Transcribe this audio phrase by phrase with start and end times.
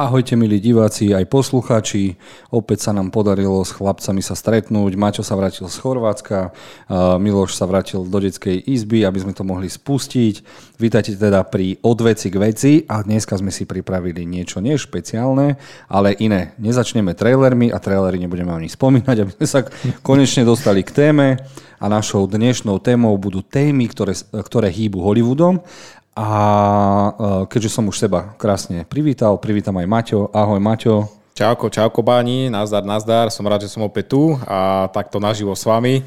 [0.00, 2.16] Ahojte milí diváci aj poslucháči.
[2.48, 4.96] Opäť sa nám podarilo s chlapcami sa stretnúť.
[4.96, 6.56] Maťo sa vrátil z Chorvátska,
[7.20, 10.40] Miloš sa vrátil do detskej izby, aby sme to mohli spustiť.
[10.80, 15.60] Vítajte teda pri odveci k veci a dneska sme si pripravili niečo nie špeciálne,
[15.92, 16.56] ale iné.
[16.56, 19.68] Nezačneme trailermi a trailery nebudeme ani spomínať, aby sme sa
[20.00, 21.44] konečne dostali k téme
[21.76, 25.60] a našou dnešnou témou budú témy, ktoré, ktoré hýbu Hollywoodom
[26.14, 27.10] a e,
[27.46, 30.20] keďže som už seba krásne privítal, privítam aj Maťo.
[30.34, 31.06] Ahoj Maťo.
[31.38, 33.30] Čauko, čauko báni, nazdar, nazdar.
[33.30, 36.02] Som rád, že som opäť tu a takto naživo s vami.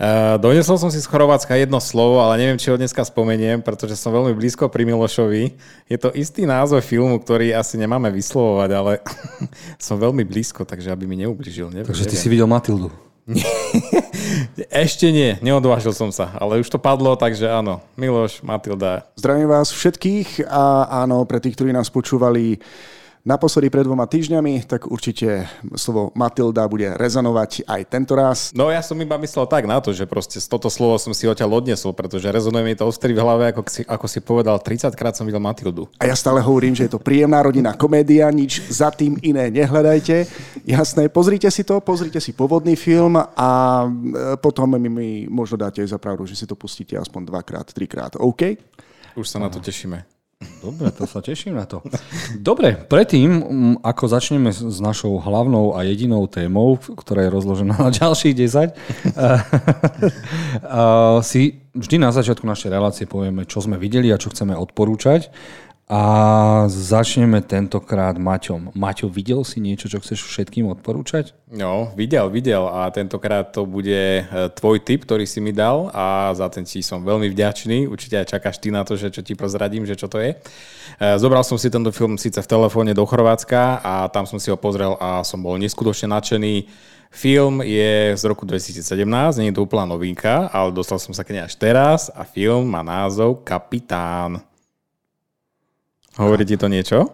[0.00, 4.00] Uh, donesol som si z Chorvátska jedno slovo, ale neviem, či ho dneska spomeniem, pretože
[4.00, 5.52] som veľmi blízko pri Milošovi.
[5.92, 8.92] Je to istý názov filmu, ktorý asi nemáme vyslovovať, ale
[9.76, 11.68] som veľmi blízko, takže aby mi neubližil.
[11.68, 12.24] Neviem, takže ty neviem.
[12.24, 12.88] si videl Matildu.
[14.70, 17.80] Ešte nie, neodvážil som sa, ale už to padlo, takže áno.
[17.96, 19.08] Miloš, Matilda.
[19.16, 22.60] Zdravím vás všetkých a áno, pre tých, ktorí nás počúvali
[23.24, 28.52] naposledy pred dvoma týždňami, tak určite slovo Matilda bude rezonovať aj tento raz.
[28.56, 31.60] No ja som iba myslel tak na to, že proste toto slovo som si odtiaľ
[31.60, 35.14] odnesol, pretože rezonuje mi to ostri v hlave, ako si, ako si povedal, 30 krát
[35.16, 35.88] som videl Matildu.
[36.00, 40.24] A ja stále hovorím, že je to príjemná rodinná komédia, nič za tým iné nehľadajte.
[40.64, 43.50] Jasné, pozrite si to, pozrite si pôvodný film a
[43.84, 43.88] e,
[44.40, 48.16] potom mi, mi možno dáte aj za pravdu, že si to pustíte aspoň dvakrát, trikrát.
[48.16, 48.56] OK?
[49.18, 50.19] Už sa na to tešíme.
[50.40, 51.84] Dobre, to sa teším na to.
[52.36, 53.44] Dobre, predtým,
[53.84, 58.72] ako začneme s našou hlavnou a jedinou témou, ktorá je rozložená na ďalších 10,
[61.28, 65.28] si vždy na začiatku našej relácie povieme, čo sme videli a čo chceme odporúčať.
[65.90, 68.70] A začneme tentokrát Maťom.
[68.78, 71.34] Maťo, videl si niečo, čo chceš všetkým odporúčať?
[71.50, 74.22] No, videl, videl a tentokrát to bude e,
[74.54, 77.90] tvoj tip, ktorý si mi dal a za ten ti som veľmi vďačný.
[77.90, 80.38] Určite aj čakáš ty na to, že čo ti prozradím, že čo to je.
[80.38, 84.46] E, zobral som si tento film síce v telefóne do Chorvátska a tam som si
[84.46, 86.70] ho pozrel a som bol neskutočne nadšený.
[87.10, 88.86] Film je z roku 2017,
[89.42, 92.70] nie je to úplná novinka, ale dostal som sa k nej až teraz a film
[92.70, 94.49] má názov Kapitán.
[96.20, 97.08] Hovorí ti to niečo?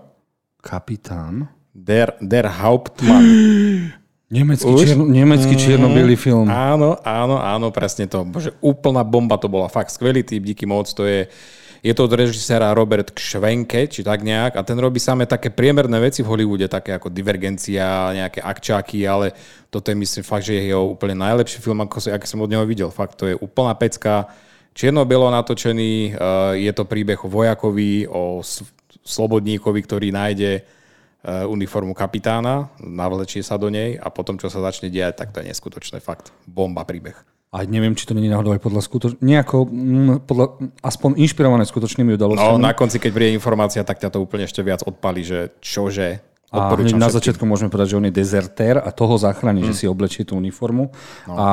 [0.59, 1.47] Kapitán?
[1.71, 3.23] Der, der Hauptmann.
[4.27, 5.87] Nemecký, čierno, nemecký mm, čierno
[6.19, 6.51] film.
[6.51, 8.27] Áno, áno, áno, presne to.
[8.27, 9.71] Bože, úplná bomba to bola.
[9.71, 10.91] Fakt skvelý typ, díky moc.
[10.99, 11.31] To je,
[11.79, 14.59] je to od režisera Robert Kšvenke, či tak nejak.
[14.59, 19.31] A ten robí samé také priemerné veci v Hollywoode, také ako Divergencia, nejaké akčáky, ale
[19.71, 22.67] toto je myslím fakt, že je jeho úplne najlepší film, ako, aký som od neho
[22.67, 22.91] videl.
[22.91, 24.27] Fakt, to je úplná pecka.
[24.75, 28.43] Čierno-bielo natočený, eh, je to príbeh o vojakovi, o
[29.07, 30.63] slobodníkovi, ktorý nájde e,
[31.47, 35.49] uniformu kapitána, navlečie sa do nej a potom, čo sa začne diať, tak to je
[35.55, 36.35] neskutočné fakt.
[36.45, 37.15] Bomba príbeh.
[37.55, 39.13] A neviem, či to není náhodou aj podľa skutoč...
[39.23, 40.47] nejako, mm, podľa,
[40.83, 42.59] aspoň inšpirované skutočnými udalosťami.
[42.59, 46.21] No, na konci, keď príde informácia, tak ťa to úplne ešte viac odpali, že čože,
[46.47, 49.69] a hneď na začiatku môžeme povedať, že on je dezertér a toho zachráni, mm.
[49.73, 50.95] že si oblečí tú uniformu
[51.27, 51.35] no.
[51.35, 51.49] a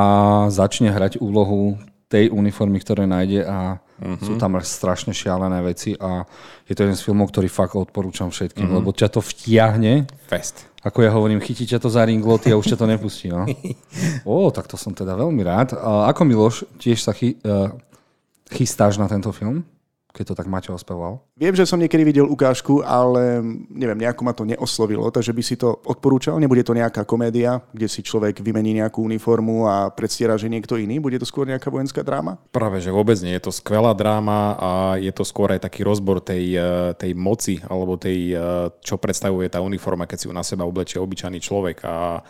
[0.53, 1.81] začne hrať úlohu
[2.13, 4.21] tej uniformy, ktoré nájde a uh-huh.
[4.21, 6.25] sú tam strašne šialené veci a
[6.65, 8.77] je to jeden z filmov, ktorý fakt odporúčam všetkým, uh-huh.
[8.81, 10.09] lebo ťa to vtiahne.
[10.25, 10.69] Fest.
[10.83, 13.31] Ako ja hovorím, chytí ťa to za ringloty a už ťa to nepustí.
[13.31, 13.47] No.
[14.27, 15.79] Ó, tak to som teda veľmi rád.
[15.79, 17.71] A ako Miloš, tiež sa chy, uh,
[18.51, 19.63] chystáš na tento film?
[20.13, 21.25] Keď to tak Maťo ospevoval?
[21.33, 23.41] Viem, že som niekedy videl ukážku, ale
[23.73, 26.37] neviem, nejako ma to neoslovilo, takže by si to odporúčal?
[26.37, 31.01] Nebude to nejaká komédia, kde si človek vymení nejakú uniformu a predstiera, že niekto iný?
[31.01, 32.37] Bude to skôr nejaká vojenská dráma?
[32.53, 33.33] Práve, že vôbec nie.
[33.33, 37.57] Je to skvelá dráma a je to skôr aj taký rozbor tej, eh, tej moci
[37.65, 38.39] alebo tej, eh,
[38.85, 41.81] čo predstavuje tá uniforma, keď si ju na seba oblečie obyčajný človek.
[41.81, 42.21] A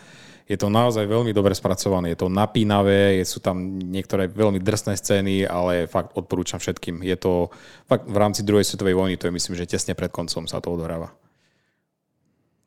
[0.44, 5.48] je to naozaj veľmi dobre spracované, je to napínavé, sú tam niektoré veľmi drsné scény,
[5.48, 7.00] ale fakt odporúčam všetkým.
[7.00, 7.48] Je to
[7.88, 10.68] fakt v rámci druhej svetovej vojny, to je myslím, že tesne pred koncom sa to
[10.68, 11.16] odohráva.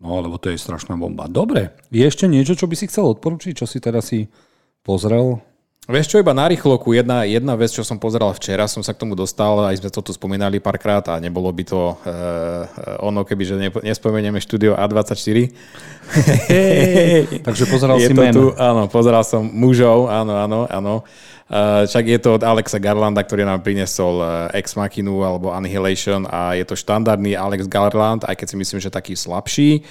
[0.01, 1.29] No, lebo to je strašná bomba.
[1.29, 4.29] Dobre, je ešte niečo, čo by si chcel odporúčiť, čo si teraz si
[4.81, 5.41] pozrel?
[5.87, 8.99] Vieš čo, iba na rýchloku, jedna, jedna vec, čo som pozeral včera, som sa k
[9.07, 13.43] tomu dostal, aj sme to tu spomínali párkrát a nebolo by to uh, ono, keby
[13.47, 13.55] že
[13.87, 15.47] nespomenieme štúdio A24.
[17.47, 18.35] Takže pozeral je si men.
[18.35, 21.07] Tu, áno, pozeral som mužov, áno, áno, áno.
[21.47, 26.27] Uh, však je to od Alexa Garlanda, ktorý nám priniesol uh, Ex Machinu alebo Annihilation
[26.27, 29.87] a je to štandardný Alex Garland, aj keď si myslím, že taký slabší.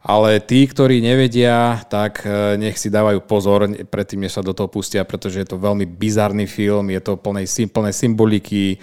[0.00, 4.64] Ale tí, ktorí nevedia, tak e, nech si dávajú pozor predtým, než sa do toho
[4.64, 8.76] pustia, pretože je to veľmi bizarný film, je to plné, plné symboliky, e,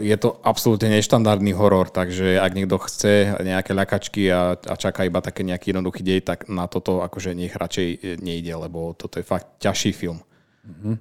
[0.00, 5.20] je to absolútne neštandardný horor, takže ak niekto chce nejaké ľakačky a, a čaká iba
[5.20, 9.24] také nejaký jednoduchý dej, tak na toto akože nech radšej e, nejde, lebo toto je
[9.28, 10.24] fakt ťažší film.
[10.66, 10.94] Mm-hmm.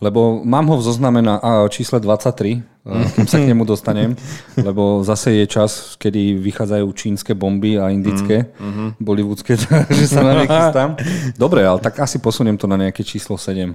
[0.00, 1.36] Lebo mám ho v zozname na
[1.68, 2.79] čísle 23, uh,
[3.14, 4.16] kým sa k nemu dostanem,
[4.58, 9.54] lebo zase je čas, kedy vychádzajú čínske bomby a indické, mm, bollywoodske,
[9.88, 10.98] takže sa na ne chystám.
[11.38, 13.74] Dobre, ale tak asi posuniem to na nejaké číslo 7,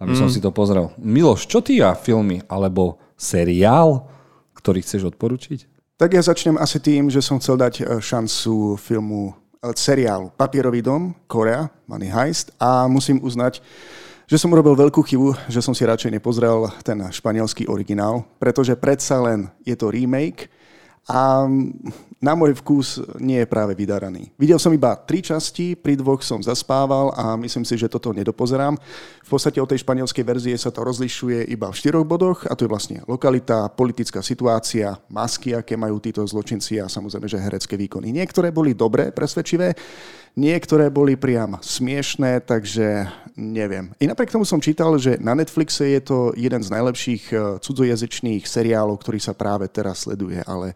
[0.00, 0.18] aby mm.
[0.18, 0.94] som si to pozrel.
[1.00, 4.06] Miloš, čo ty a filmy alebo seriál,
[4.54, 5.74] ktorý chceš odporučiť?
[5.94, 9.30] Tak ja začnem asi tým, že som chcel dať e, šancu filmu,
[9.62, 13.62] e, seriálu Papierový dom, Korea, Money Heist a musím uznať,
[14.24, 19.20] že som urobil veľkú chybu, že som si radšej nepozrel ten španielský originál, pretože predsa
[19.20, 20.48] len je to remake
[21.04, 21.44] a
[22.24, 24.32] na môj vkus nie je práve vydaraný.
[24.40, 28.80] Videl som iba tri časti, pri dvoch som zaspával a myslím si, že toto nedopozerám.
[29.20, 32.64] V podstate od tej španielskej verzie sa to rozlišuje iba v štyroch bodoch a to
[32.64, 38.08] je vlastne lokalita, politická situácia, masky, aké majú títo zločinci a samozrejme, že herecké výkony.
[38.08, 39.76] Niektoré boli dobré, presvedčivé,
[40.34, 43.06] Niektoré boli priam smiešné, takže
[43.38, 43.94] neviem.
[44.02, 48.42] I napriek tomu som čítal, že na Netflixe je to jeden z najlepších eh, cudzojazyčných
[48.42, 50.74] seriálov, ktorý sa práve teraz sleduje, ale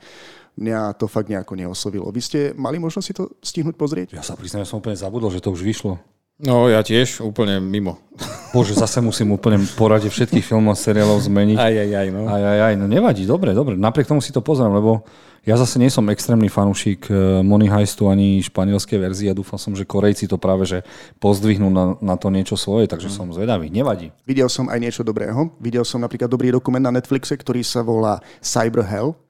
[0.58, 2.06] mňa to fakt nejako neoslovilo.
[2.14, 4.08] Vy ste mali možnosť si to stihnúť pozrieť?
[4.14, 5.98] Ja sa priznám, som úplne zabudol, že to už vyšlo.
[6.38, 7.98] No, ja tiež, úplne mimo.
[8.54, 11.58] Bože, zase musím úplne porade všetkých filmov a seriálov zmeniť.
[11.58, 12.22] Aj, aj, aj, no.
[12.30, 13.74] Aj, aj, aj, no nevadí, dobre, dobre.
[13.74, 15.02] Napriek tomu si to pozriem, lebo
[15.46, 19.76] ja zase nie som extrémny fanúšik eh, Money Heistu ani španielskej verzie a dúfam som,
[19.76, 20.82] že Korejci to práve že
[21.22, 23.70] pozdvihnú na, na to niečo svoje, takže som zvedavý.
[23.70, 24.10] Nevadí.
[24.26, 25.52] Videl som aj niečo dobrého.
[25.62, 29.27] Videl som napríklad dobrý dokument na Netflixe, ktorý sa volá Cyber Hell.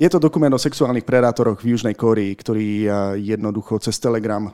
[0.00, 2.88] Je to dokument o sexuálnych predátoroch v Južnej Kórii, ktorí
[3.20, 4.48] jednoducho cez Telegram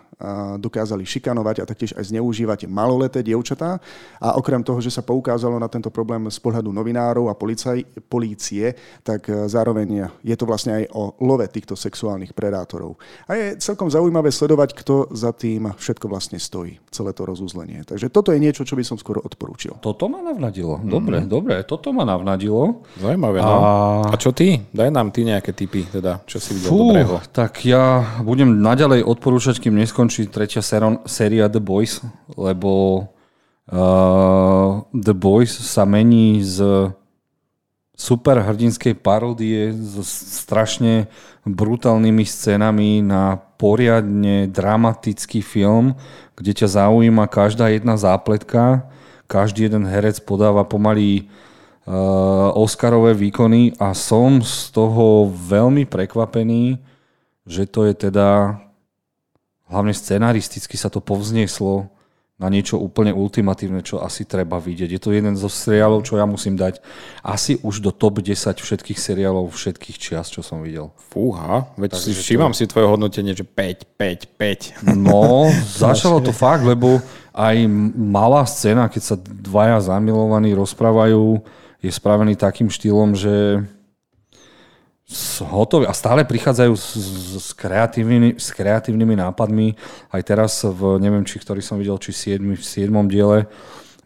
[0.58, 3.78] dokázali šikanovať a taktiež aj zneužívať maloleté dievčatá.
[4.18, 7.78] A okrem toho, že sa poukázalo na tento problém z pohľadu novinárov a policaj,
[8.10, 8.74] polície,
[9.06, 12.98] tak zároveň je to vlastne aj o love týchto sexuálnych predátorov.
[13.30, 17.86] A je celkom zaujímavé sledovať, kto za tým všetko vlastne stojí, celé to rozúzlenie.
[17.86, 19.78] Takže toto je niečo, čo by som skoro odporúčil.
[19.78, 20.82] Toto ma navnadilo.
[20.82, 21.30] Dobre, mm.
[21.30, 22.82] dobre, toto ma navnadilo.
[22.98, 23.46] Zaujímavé, no.
[23.46, 24.10] A...
[24.10, 24.58] a čo ty?
[24.74, 27.20] Daj nám ty nejaké typy, teda, čo si videl Fú, dobrého.
[27.30, 32.00] Tak ja budem naďalej odporúčať, kým neskončí tretia séria The Boys,
[32.34, 33.04] lebo
[33.68, 36.90] uh, The Boys sa mení z
[37.96, 39.96] super hrdinskej parodie s
[40.44, 41.08] strašne
[41.48, 45.96] brutálnymi scénami na poriadne dramatický film,
[46.36, 48.84] kde ťa zaujíma každá jedna zápletka,
[49.24, 51.32] každý jeden herec podáva pomaly
[52.56, 56.82] Oscarové výkony a som z toho veľmi prekvapený,
[57.46, 58.58] že to je teda
[59.70, 61.86] hlavne scenaristicky sa to povznieslo
[62.36, 64.92] na niečo úplne ultimatívne, čo asi treba vidieť.
[64.92, 66.84] Je to jeden zo seriálov, čo ja musím dať
[67.24, 70.92] asi už do top 10 všetkých seriálov všetkých čias, čo som videl.
[71.00, 72.60] Fúha, veď si všímam to...
[72.60, 75.00] si tvoje hodnotenie, že 5, 5, 5.
[75.00, 75.48] No,
[75.80, 77.00] začalo to fakt, lebo
[77.32, 77.56] aj
[77.96, 81.40] malá scéna, keď sa dvaja zamilovaní rozprávajú,
[81.80, 83.64] je spravený takým štýlom, že
[85.46, 86.88] hotový a stále prichádzajú s,
[87.38, 89.78] s, kreatívnymi, s kreatívnymi nápadmi.
[90.10, 92.90] Aj teraz v, neviem, či ktorý som videl, či 7, v 7.
[93.06, 93.46] diele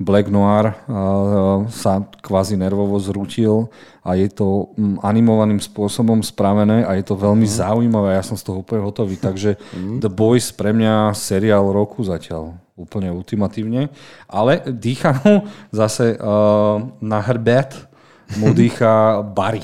[0.01, 3.69] Black Noir uh, sa kvázi nervovo zrútil
[4.01, 7.53] a je to um, animovaným spôsobom spravené a je to veľmi mm.
[7.53, 8.17] zaujímavé.
[8.17, 9.21] Ja som z toho úplne hotový.
[9.29, 10.01] Takže mm.
[10.01, 13.93] The Boys pre mňa seriál roku zatiaľ úplne ultimatívne,
[14.25, 17.77] ale dýcha mu zase uh, na hrbet
[18.41, 19.63] mu dýcha Barry.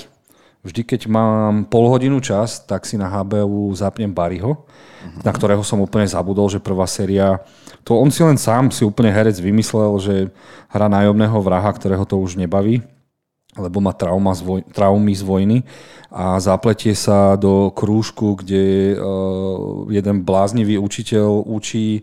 [0.66, 5.22] Vždy, keď mám pol hodinu čas, tak si na HBU zapnem Barryho, uh-huh.
[5.22, 7.38] na ktorého som úplne zabudol, že prvá séria,
[7.86, 10.14] to on si len sám si úplne herec vymyslel, že
[10.66, 12.82] hra nájomného vraha, ktorého to už nebaví,
[13.54, 15.58] lebo má trauma z voj- traumy z vojny
[16.10, 22.02] a zapletie sa do krúžku, kde uh, jeden bláznivý učiteľ učí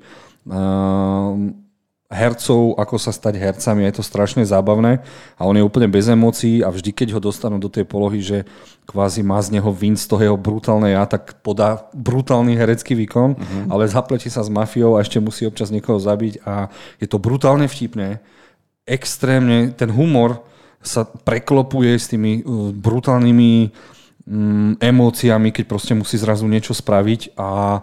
[2.14, 3.90] hercov, ako sa stať hercami.
[3.90, 5.02] Je to strašne zábavné
[5.36, 8.46] a on je úplne bez emócií a vždy, keď ho dostanú do tej polohy, že
[8.86, 13.34] kvázi má z neho vin z toho jeho brutálne ja, tak podá brutálny herecký výkon,
[13.34, 13.66] uh-huh.
[13.74, 16.70] ale zapletí sa s mafiou a ešte musí občas niekoho zabiť a
[17.02, 18.22] je to brutálne vtipné.
[18.86, 20.46] Extrémne, ten humor
[20.84, 23.72] sa preklopuje s tými uh, brutálnymi
[24.28, 27.80] um, emóciami, keď proste musí zrazu niečo spraviť a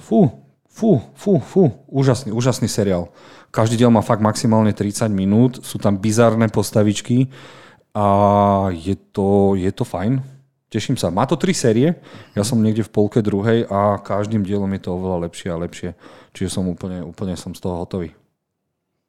[0.00, 0.47] fú,
[0.78, 3.10] Fú, fú, fú, úžasný, úžasný seriál.
[3.50, 7.26] Každý diel má fakt maximálne 30 minút, sú tam bizarné postavičky
[7.90, 8.06] a
[8.70, 10.22] je to, je to fajn.
[10.70, 11.10] Teším sa.
[11.10, 11.98] Má to tri série,
[12.30, 15.90] ja som niekde v polke druhej a každým dielom je to oveľa lepšie a lepšie.
[16.30, 18.14] Čiže som úplne, úplne som z toho hotový.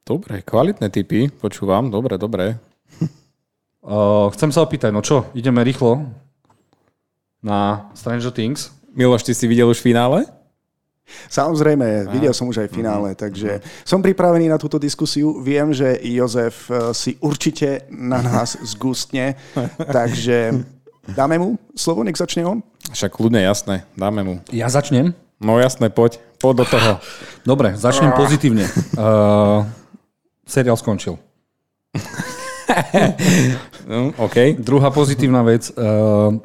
[0.09, 2.57] Dobre, kvalitné typy, počúvam, dobre, dobre.
[3.79, 6.03] Uh, chcem sa opýtať, no čo, ideme rýchlo
[7.39, 8.75] na Stranger Things.
[8.91, 10.27] Miloš, ty si videl už finále?
[11.29, 15.41] Samozrejme, videl som už aj finále, takže som pripravený na túto diskusiu.
[15.41, 19.35] Viem, že Jozef eh, si určite na nás zgustne,
[19.77, 20.65] takže
[21.13, 22.59] dáme mu slovo, nech začne on.
[22.89, 24.33] Však kľudne, jasné, dáme mu.
[24.49, 25.13] Ja začnem?
[25.39, 26.91] No jasné, poď, poď do toho.
[27.47, 28.67] Dobre, začnem pozitívne.
[28.99, 29.63] Uh,
[30.43, 31.15] seriál skončil.
[33.89, 34.59] no, OK.
[34.59, 35.71] Druhá pozitívna vec.
[35.79, 36.43] Uh,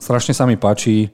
[0.00, 1.12] strašne sa mi páči,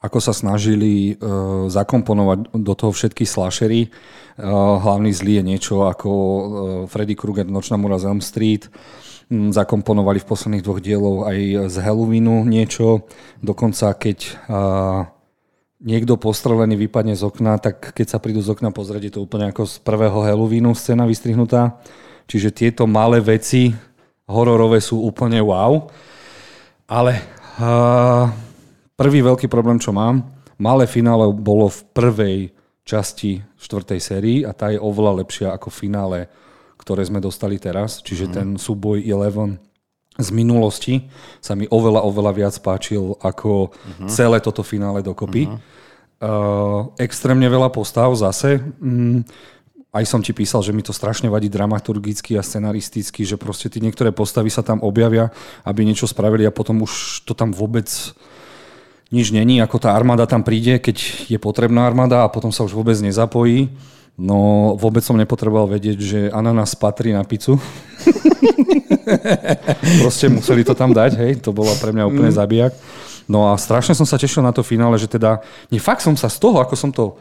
[0.00, 3.92] ako sa snažili uh, zakomponovať do toho všetky slashery.
[4.40, 6.44] Uh, hlavný zlý je niečo ako uh,
[6.88, 8.72] Freddy Krueger, Nočná mura z Elm Street.
[9.28, 13.04] Um, zakomponovali v posledných dvoch dielov aj z Halloweenu niečo.
[13.44, 15.04] Dokonca keď uh,
[15.84, 19.52] niekto postrelený vypadne z okna, tak keď sa prídu z okna pozrieť, je to úplne
[19.52, 21.76] ako z prvého Halloweenu scéna vystrihnutá.
[22.24, 23.76] Čiže tieto malé veci
[24.24, 25.92] hororové sú úplne wow.
[26.88, 27.20] Ale
[27.60, 28.49] uh,
[29.00, 30.28] Prvý veľký problém, čo mám,
[30.60, 32.38] malé finále bolo v prvej
[32.84, 36.28] časti štvrtej sérii a tá je oveľa lepšia ako finále,
[36.76, 38.04] ktoré sme dostali teraz.
[38.04, 38.32] Čiže mm.
[38.36, 39.56] ten súboj 11
[40.20, 41.08] z minulosti
[41.40, 44.08] sa mi oveľa, oveľa viac páčil ako mm-hmm.
[44.12, 45.48] celé toto finále dokopy.
[45.48, 45.78] Mm-hmm.
[46.20, 48.60] Uh, extrémne veľa postav zase.
[48.84, 49.24] Mm,
[49.96, 53.80] aj som ti písal, že mi to strašne vadí dramaturgicky a scenaristicky, že proste tie
[53.80, 55.32] niektoré postavy sa tam objavia,
[55.64, 57.88] aby niečo spravili a potom už to tam vôbec
[59.10, 62.78] nič není, ako tá armáda tam príde, keď je potrebná armáda a potom sa už
[62.78, 63.70] vôbec nezapojí.
[64.14, 67.58] No vôbec som nepotreboval vedieť, že ananas patrí na pizzu.
[70.02, 72.38] Proste museli to tam dať, hej, to bolo pre mňa úplne mm.
[72.38, 72.72] zabijak.
[73.26, 76.30] No a strašne som sa tešil na to finále, že teda, nie fakt som sa
[76.30, 77.18] z toho, ako som to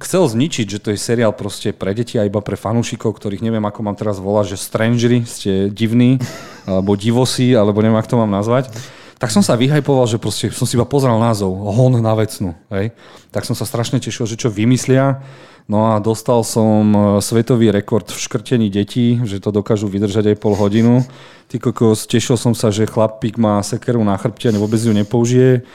[0.00, 3.60] chcel zničiť, že to je seriál proste pre deti a iba pre fanúšikov, ktorých neviem,
[3.60, 6.16] ako mám teraz volať, že strangery, ste divní,
[6.64, 8.72] alebo divosi, alebo neviem, ako to mám nazvať
[9.20, 12.56] tak som sa vyhajpoval, že proste som si iba pozrel názov, hon na vecnu.
[12.72, 12.96] Hej.
[13.28, 15.20] Tak som sa strašne tešil, že čo vymyslia.
[15.68, 20.40] No a dostal som e, svetový rekord v škrtení detí, že to dokážu vydržať aj
[20.40, 21.04] pol hodinu.
[21.52, 25.68] Ty kokos, tešil som sa, že chlapík má sekeru na chrbte a vôbec ju nepoužije.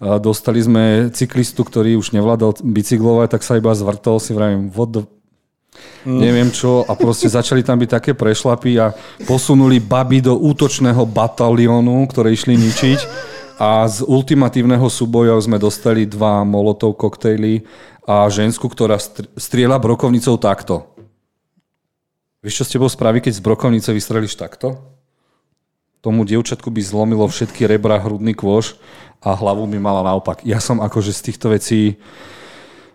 [0.00, 5.04] Dostali sme cyklistu, ktorý už nevládal bicyklovať, tak sa iba zvrtol, si vravím, what the
[6.04, 6.18] mm.
[6.18, 8.92] neviem čo a proste začali tam byť také prešlapy a
[9.24, 13.00] posunuli baby do útočného bataliónu, ktoré išli ničiť
[13.60, 17.68] a z ultimatívneho súboja sme dostali dva molotov koktejly
[18.08, 18.96] a žensku, ktorá
[19.36, 20.88] strieľa brokovnicou takto.
[22.40, 24.80] Vieš, čo s tebou spraví, keď z brokovnice vystrelíš takto?
[26.00, 28.80] Tomu dievčatku by zlomilo všetky rebra, hrudný kôž
[29.20, 30.40] a hlavu by mala naopak.
[30.48, 32.00] Ja som akože z týchto vecí...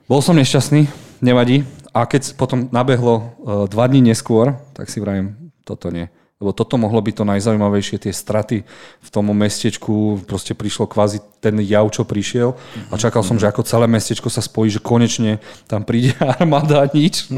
[0.10, 0.90] Bol som nešťastný,
[1.22, 1.62] nevadí.
[1.96, 3.24] A keď potom nabehlo uh,
[3.72, 6.12] dva dní neskôr, tak si vravím, toto nie.
[6.36, 8.68] Lebo toto mohlo byť to najzaujímavejšie, tie straty
[9.00, 12.60] v tom mestečku, proste prišlo kvázi ten jav, čo prišiel
[12.92, 15.40] a čakal som, že ako celé mestečko sa spojí, že konečne
[15.72, 17.32] tam príde armáda a nič.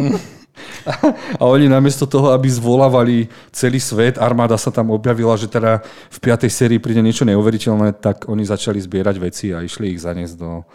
[1.38, 6.18] A oni namiesto toho, aby zvolávali celý svet, armáda sa tam objavila, že teda v
[6.18, 10.66] piatej sérii príde niečo neuveriteľné, tak oni začali zbierať veci a išli ich zaniesť do,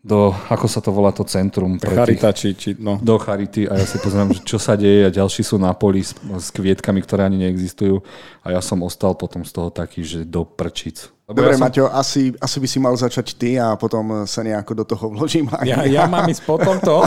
[0.00, 1.76] do, ako sa to volá, to centrum.
[1.76, 2.96] Pre Charita, či, či, no.
[2.96, 6.16] Do Charity a ja si pozriem, čo sa deje a ďalší sú na poli s,
[6.16, 8.00] s kvietkami, ktoré ani neexistujú
[8.40, 11.12] a ja som ostal potom z toho taký, že do prčic.
[11.30, 11.64] Dobre, ja som...
[11.66, 15.46] Maťo, asi, asi by si mal začať ty a potom sa nejako do toho vložím.
[15.62, 17.06] Ja, ja mám ísť potom to?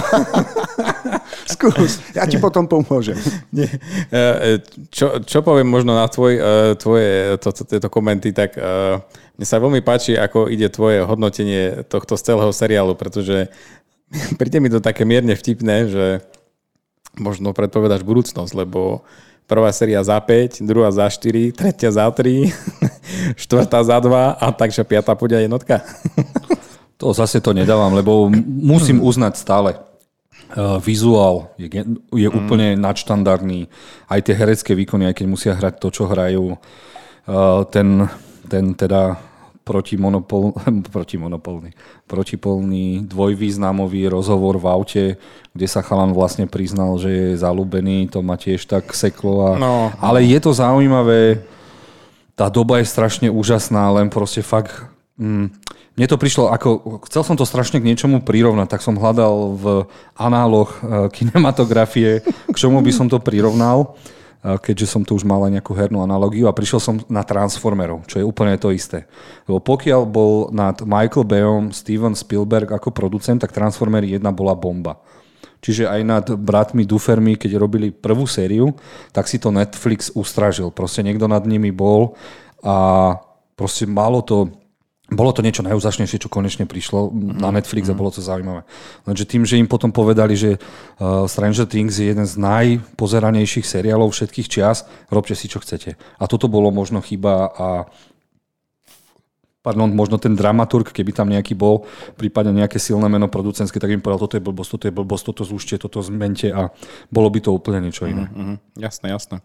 [1.53, 3.19] Skús, ja ti potom pomôžem.
[3.51, 3.67] Nie.
[4.07, 4.51] E, e,
[4.87, 6.41] čo, čo poviem možno na tvoj, e,
[6.79, 8.55] tvoje to, to, tieto komenty, tak
[9.35, 13.51] mne sa veľmi páči, ako ide tvoje hodnotenie tohto z celého seriálu, pretože
[14.39, 16.05] príde mi to také mierne vtipné, že
[17.19, 19.03] možno predpovedáš budúcnosť, lebo
[19.45, 22.49] prvá séria za 5, druhá za 4, tretia za 3,
[23.35, 25.81] štvrtá za 2 a takže piatá pôjde jednotka.
[27.01, 29.75] To zase to nedávam, lebo musím uznať stále.
[30.53, 31.67] Uh, vizuál je,
[32.13, 32.37] je mm.
[32.37, 33.67] úplne nadštandardný.
[34.07, 36.55] Aj tie herecké výkony, aj keď musia hrať to, čo hrajú.
[37.27, 38.07] Uh, ten,
[38.47, 39.19] ten teda
[39.63, 40.55] protimonopol,
[40.95, 41.71] protimonopolný,
[42.05, 45.03] protipolný dvojvýznamový rozhovor v aute,
[45.55, 49.55] kde sa chalan vlastne priznal, že je zalúbený, to ma tiež tak seklo.
[49.55, 49.91] A, no.
[49.99, 51.41] Ale je to zaujímavé,
[52.33, 54.89] tá doba je strašne úžasná, len proste fakt...
[55.17, 55.53] Mm,
[55.93, 59.65] mne to prišlo ako, chcel som to strašne k niečomu prirovnať, tak som hľadal v
[60.17, 63.93] análoch eh, kinematografie, k čomu by som to prirovnal
[64.43, 68.19] keďže som tu už mal aj nejakú hernú analogiu a prišiel som na Transformerov, čo
[68.19, 69.07] je úplne to isté.
[69.47, 74.99] Lebo pokiaľ bol nad Michael Bayom Steven Spielberg ako producent, tak Transformer 1 bola bomba.
[75.63, 78.75] Čiže aj nad bratmi Dufermi, keď robili prvú sériu,
[79.15, 80.75] tak si to Netflix ustražil.
[80.75, 82.19] Proste niekto nad nimi bol
[82.59, 83.15] a
[83.55, 84.51] proste malo to
[85.13, 88.65] bolo to niečo najúzačnejšie, čo konečne prišlo na Netflix a bolo to zaujímavé.
[89.05, 94.09] Lenže tým, že im potom povedali, že uh, Stranger Things je jeden z najpozeranejších seriálov
[94.09, 95.99] všetkých čias, robte si, čo chcete.
[96.17, 97.67] A toto bolo možno chyba a
[99.63, 101.87] pardon, možno ten dramaturg, keby tam nejaký bol,
[102.19, 105.43] prípadne nejaké silné meno producentské, tak im povedal, toto je blbosť, toto je blbosť, toto
[105.47, 106.67] zúšte, toto zmente a
[107.07, 108.27] bolo by to úplne niečo iné.
[108.27, 108.83] Mm-hmm.
[108.83, 109.35] Jasné, jasné.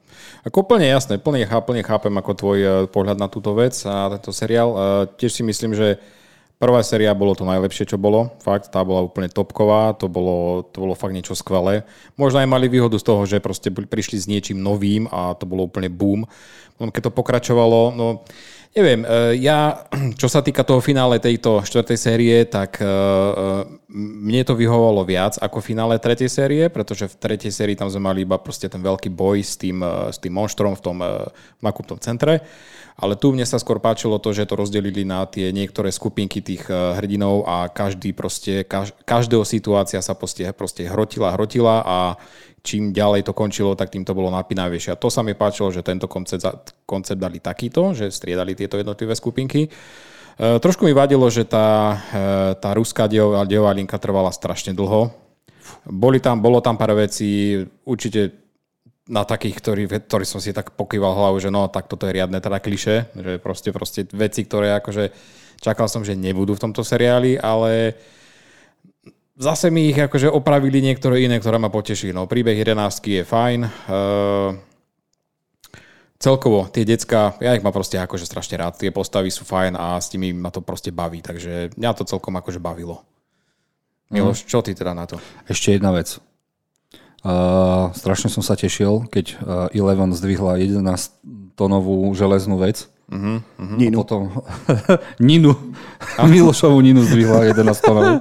[0.43, 4.35] Ako úplne jasné, plne, plne chápem ako tvoj eh, pohľad na túto vec a tento
[4.35, 4.69] seriál.
[4.75, 4.83] Eh,
[5.17, 6.03] tiež si myslím, že
[6.59, 8.35] Prvá séria bolo to najlepšie, čo bolo.
[8.43, 11.87] Fakt, tá bola úplne topková, to bolo, to bolo fakt niečo skvelé.
[12.19, 15.71] Možno aj mali výhodu z toho, že proste prišli s niečím novým a to bolo
[15.71, 16.27] úplne boom.
[16.83, 18.27] Keď to pokračovalo, no
[18.77, 19.89] Neviem, e, ja,
[20.21, 22.91] čo sa týka toho finále tejto štvrtej série, tak e, e,
[23.97, 28.29] mne to vyhovovalo viac ako finále tretej série, pretože v tretej sérii tam sme mali
[28.29, 29.81] iba proste ten veľký boj s tým,
[30.13, 31.01] s tým monštrom v tom
[31.65, 32.45] nakupnom centre.
[32.99, 36.67] Ale tu mne sa skôr páčilo to, že to rozdelili na tie niektoré skupinky tých
[36.67, 38.67] hrdinov a každý proste,
[39.07, 41.99] každého situácia sa proste, proste hrotila, hrotila a
[42.63, 44.95] čím ďalej to končilo, tak tým to bolo napínavejšie.
[44.95, 49.15] A to sa mi páčilo, že tento koncept, koncept dali takýto, že striedali tieto jednotlivé
[49.15, 49.67] skupinky.
[49.67, 49.69] E,
[50.39, 52.25] trošku mi vadilo, že tá, e,
[52.59, 55.11] tá ruská dejová linka trvala strašne dlho.
[55.89, 58.49] Boli tam, bolo tam pár vecí, určite
[59.09, 62.45] na takých, ktorí, ktorí som si tak pokýval hlavu, že no, tak toto je riadne
[62.45, 65.09] teda kliše, že proste, proste veci, ktoré akože
[65.65, 67.97] čakal som, že nebudú v tomto seriáli, ale
[69.39, 72.11] Zase mi ich akože opravili niektoré iné, ktoré ma poteší.
[72.11, 72.75] No, príbeh 11
[73.07, 73.61] je fajn.
[73.87, 74.59] Uh,
[76.19, 78.83] celkovo, tie decka, ja ich mám proste akože strašne rád.
[78.83, 81.23] Tie postavy sú fajn a s tými ma to proste baví.
[81.23, 83.07] Takže mňa to celkom akože bavilo.
[84.11, 85.23] Miloš, čo ty teda na to?
[85.47, 86.19] Ešte jedna vec.
[87.23, 90.83] Uh, strašne som sa tešil, keď uh, Eleven zdvihla 11
[91.55, 93.77] tonovú železnú vec Uh-huh, uh-huh.
[93.81, 94.05] Ninu.
[94.05, 94.29] potom
[95.33, 95.57] Ninu.
[96.21, 98.21] Milošovú Ninu zdvihla 11 tonov.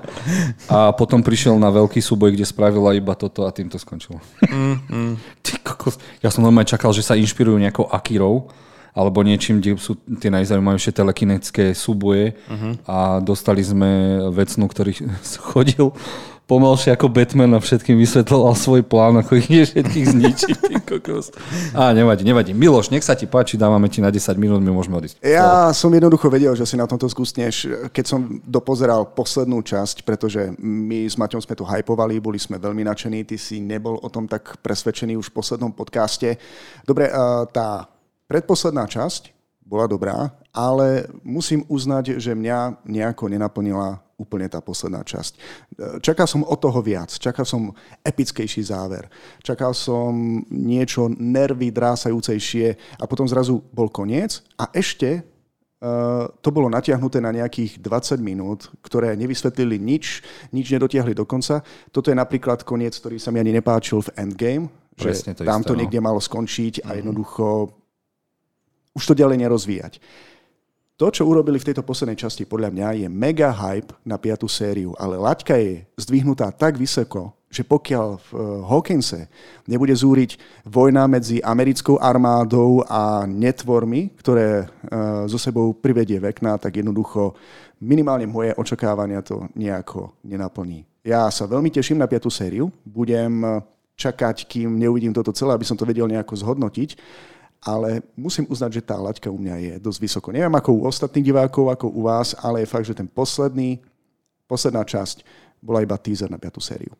[0.71, 4.23] A potom prišiel na veľký súboj, kde spravila iba toto a tým to skončilo.
[4.47, 5.19] Uh-huh.
[5.43, 5.99] Ty kokos.
[6.23, 8.47] Ja som normálne čakal, že sa inšpirujú nejakou Akirou
[8.97, 12.73] alebo niečím, kde sú tie najzaujímavejšie telekinetické súboje uh-huh.
[12.89, 14.97] a dostali sme vecnú, ktorý
[15.51, 15.93] chodil
[16.47, 20.57] pomalšie ako Batman a všetkým vysvetloval svoj plán, ako ich všetkých zničiť.
[21.75, 22.55] Á, nevadí, nevadí.
[22.55, 25.19] Miloš, nech sa ti páči, dávame ti na 10 minút, my môžeme odísť.
[25.19, 30.55] Ja som jednoducho vedel, že si na tomto skúsneš, keď som dopozeral poslednú časť, pretože
[30.63, 34.31] my s Maťom sme to hypovali, boli sme veľmi nadšení, ty si nebol o tom
[34.31, 36.39] tak presvedčený už v poslednom podcaste.
[36.87, 37.11] Dobre,
[37.51, 37.91] tá
[38.31, 39.35] predposledná časť
[39.67, 45.37] bola dobrá, ale musím uznať, že mňa nejako nenaplnila úplne tá posledná časť.
[46.01, 47.69] Čakal som od toho viac, čakal som
[48.01, 49.05] epickejší záver,
[49.45, 56.65] čakal som niečo nervy drásajúcejšie a potom zrazu bol koniec a ešte uh, to bolo
[56.65, 61.61] natiahnuté na nejakých 20 minút, ktoré nevysvetlili nič, nič nedotiahli do konca.
[61.93, 64.65] Toto je napríklad koniec, ktorý sa mi ani nepáčil v Endgame,
[64.97, 65.79] Presne že to tam isté, to no.
[65.85, 66.97] niekde malo skončiť a mhm.
[67.05, 67.69] jednoducho
[68.97, 70.01] už to ďalej nerozvíjať.
[70.97, 74.97] To, čo urobili v tejto poslednej časti, podľa mňa je mega hype na piatú sériu,
[74.97, 79.29] ale laťka je zdvihnutá tak vysoko, že pokiaľ v eh, Hawkinse
[79.69, 86.81] nebude zúriť vojna medzi americkou armádou a netvormi, ktoré uh, so sebou privedie vekna, tak
[86.81, 87.37] jednoducho
[87.77, 90.81] minimálne moje očakávania to nejako nenaplní.
[91.05, 92.73] Ja sa veľmi teším na piatú sériu.
[92.81, 93.61] Budem eh,
[94.01, 96.89] čakať, kým neuvidím toto celé, aby som to vedel nejako zhodnotiť
[97.67, 100.31] ale musím uznať, že tá laťka u mňa je dosť vysoko.
[100.31, 103.83] Neviem ako u ostatných divákov, ako u vás, ale je fakt, že ten posledný,
[104.47, 105.27] posledná časť
[105.59, 106.95] bola iba teaser na piatú sériu.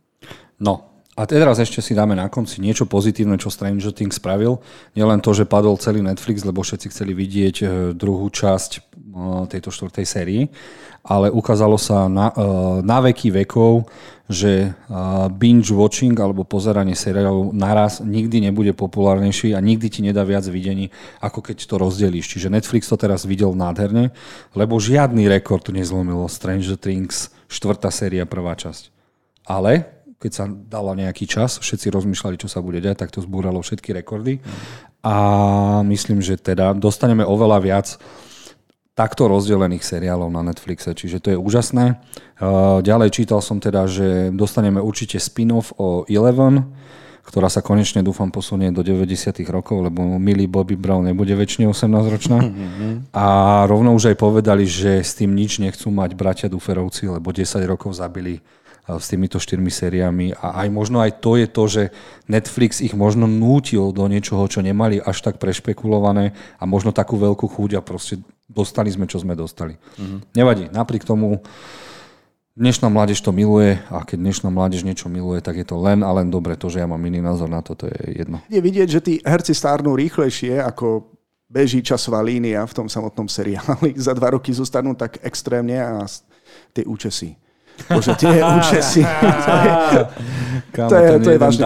[0.59, 4.61] No, a teraz ešte si dáme na konci niečo pozitívne, čo Stranger Things spravil.
[4.93, 7.65] Nielen to, že padol celý Netflix, lebo všetci chceli vidieť e,
[7.97, 8.79] druhú časť e,
[9.49, 10.45] tejto štvrtej sérii,
[11.01, 12.45] ale ukázalo sa na, e,
[12.85, 13.89] na veky vekov,
[14.29, 14.75] že
[15.39, 20.91] binge watching alebo pozeranie seriálov naraz nikdy nebude populárnejší a nikdy ti nedá viac videní,
[21.23, 22.35] ako keď to rozdelíš.
[22.35, 24.11] Čiže Netflix to teraz videl nádherne,
[24.51, 28.91] lebo žiadny rekord nezlomilo Stranger Things, štvrtá séria, prvá časť.
[29.47, 33.61] Ale keď sa dala nejaký čas, všetci rozmýšľali, čo sa bude diať, tak to zbúralo
[33.61, 34.41] všetky rekordy.
[35.05, 35.15] A
[35.85, 37.87] myslím, že teda dostaneme oveľa viac
[38.97, 42.01] takto rozdelených seriálov na Netflixe, čiže to je úžasné.
[42.81, 46.73] Ďalej čítal som teda, že dostaneme určite spin-off o Eleven,
[47.21, 49.37] ktorá sa konečne dúfam posunie do 90.
[49.53, 52.39] rokov, lebo milý Bobby Brown nebude väčšine 18-ročná.
[53.13, 53.25] A
[53.69, 57.93] rovno už aj povedali, že s tým nič nechcú mať bratia Duferovci, lebo 10 rokov
[57.93, 58.41] zabili
[58.87, 61.83] s týmito štyrmi sériami a aj možno aj to je to, že
[62.31, 67.51] Netflix ich možno nútil do niečoho, čo nemali až tak prešpekulované a možno takú veľkú
[67.51, 69.75] chuť a proste dostali sme, čo sme dostali.
[69.75, 70.19] Mm-hmm.
[70.39, 71.43] Nevadí, napriek tomu
[72.57, 76.09] dnešná mládež to miluje a keď dnešná mládež niečo miluje, tak je to len a
[76.15, 76.55] len dobre.
[76.55, 78.39] To, že ja mám iný názor na to, to je jedno.
[78.47, 81.11] Je vidieť, že tí herci stárnu rýchlejšie, ako
[81.47, 83.95] beží časová línia v tom samotnom seriáli.
[83.99, 86.07] Za dva roky zostanú tak extrémne a
[86.73, 87.37] tie účesy.
[87.85, 89.01] Bože, tie účesy.
[89.07, 89.71] to je,
[90.73, 91.63] Kámo, to je, to je vážne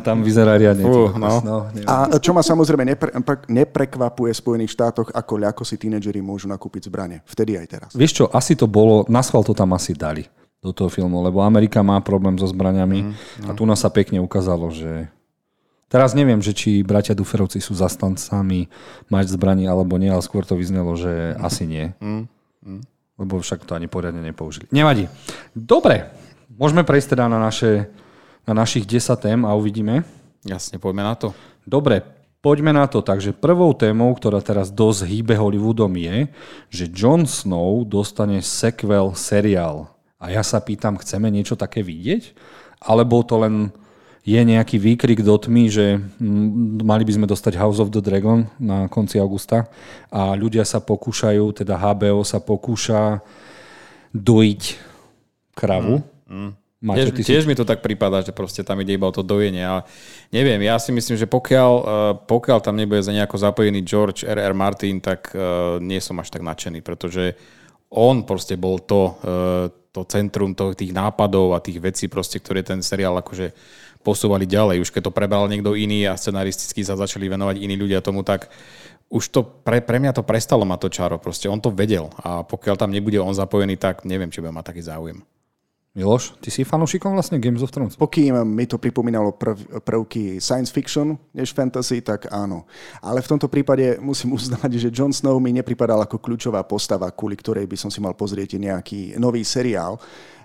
[0.00, 0.84] tam vyzerá riadne.
[0.84, 1.40] Uh, no.
[1.44, 3.10] No, a čo ma samozrejme nepre,
[3.48, 7.20] neprekvapuje v Spojených štátoch, ako ľako si tínedžeri môžu nakúpiť zbranie.
[7.28, 7.90] Vtedy aj teraz.
[7.92, 10.26] Vieš čo, asi to bolo, na schvál to tam asi dali
[10.60, 13.12] do toho filmu, lebo Amerika má problém so zbraniami mm,
[13.44, 13.46] no.
[13.48, 15.08] a tu nás sa pekne ukázalo, že
[15.90, 18.70] Teraz neviem, že či bratia Duferovci sú zastancami
[19.10, 21.90] mať zbraní alebo nie, ale skôr to vyznelo, že asi nie.
[21.98, 22.30] Mm.
[22.62, 22.82] Mm.
[23.20, 24.64] Lebo však to ani poriadne nepoužili.
[24.72, 25.12] Nevadí.
[25.52, 26.08] Dobre,
[26.56, 27.92] môžeme prejsť teda na, naše,
[28.48, 30.08] na našich 10 tém a uvidíme.
[30.40, 31.36] Jasne, poďme na to.
[31.68, 32.00] Dobre,
[32.40, 33.04] poďme na to.
[33.04, 36.32] Takže prvou témou, ktorá teraz dosť hýbe Hollywoodom je,
[36.72, 39.92] že Jon Snow dostane sequel seriál.
[40.16, 42.32] A ja sa pýtam, chceme niečo také vidieť?
[42.80, 43.68] Alebo to len
[44.20, 45.86] je nejaký výkrik do tmy, že
[46.84, 49.72] mali by sme dostať House of the Dragon na konci augusta
[50.12, 53.24] a ľudia sa pokúšajú, teda HBO sa pokúša
[54.12, 54.62] dojiť
[55.56, 56.04] kravu.
[56.28, 56.50] Mm, mm.
[56.80, 57.48] Máte, tiež, tiež si...
[57.48, 59.60] mi to tak prípada, že proste tam ide iba o to dojenie.
[59.60, 59.84] Ale
[60.32, 61.84] neviem, ja si myslím, že pokiaľ, uh,
[62.24, 64.56] pokiaľ tam nebude za nejako zapojený George R.R.
[64.56, 67.36] Martin, tak uh, nie som až tak nadšený, pretože
[67.92, 72.80] on proste bol to, uh, to centrum tých nápadov a tých vecí, proste, ktoré ten
[72.80, 73.52] seriál akože
[74.00, 74.82] posúvali ďalej.
[74.84, 78.48] Už keď to prebral niekto iný a scenaristicky sa začali venovať iní ľudia tomu, tak
[79.10, 81.16] už to pre, pre mňa to prestalo mať to čaro.
[81.18, 84.70] Proste on to vedel a pokiaľ tam nebude on zapojený, tak neviem, či bude mať
[84.72, 85.20] taký záujem.
[85.90, 87.98] Miloš, ty si fanúšikom vlastne Games of Thrones?
[87.98, 92.62] Pokým mi to pripomínalo prv, prvky science fiction než fantasy, tak áno.
[93.02, 97.34] Ale v tomto prípade musím uznať, že Jon Snow mi nepripadal ako kľúčová postava, kvôli
[97.34, 99.98] ktorej by som si mal pozrieť nejaký nový seriál.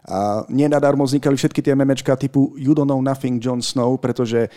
[0.06, 4.50] A nenadarmo vznikali všetky tie memečka typu You don't know nothing, Jon Snow, pretože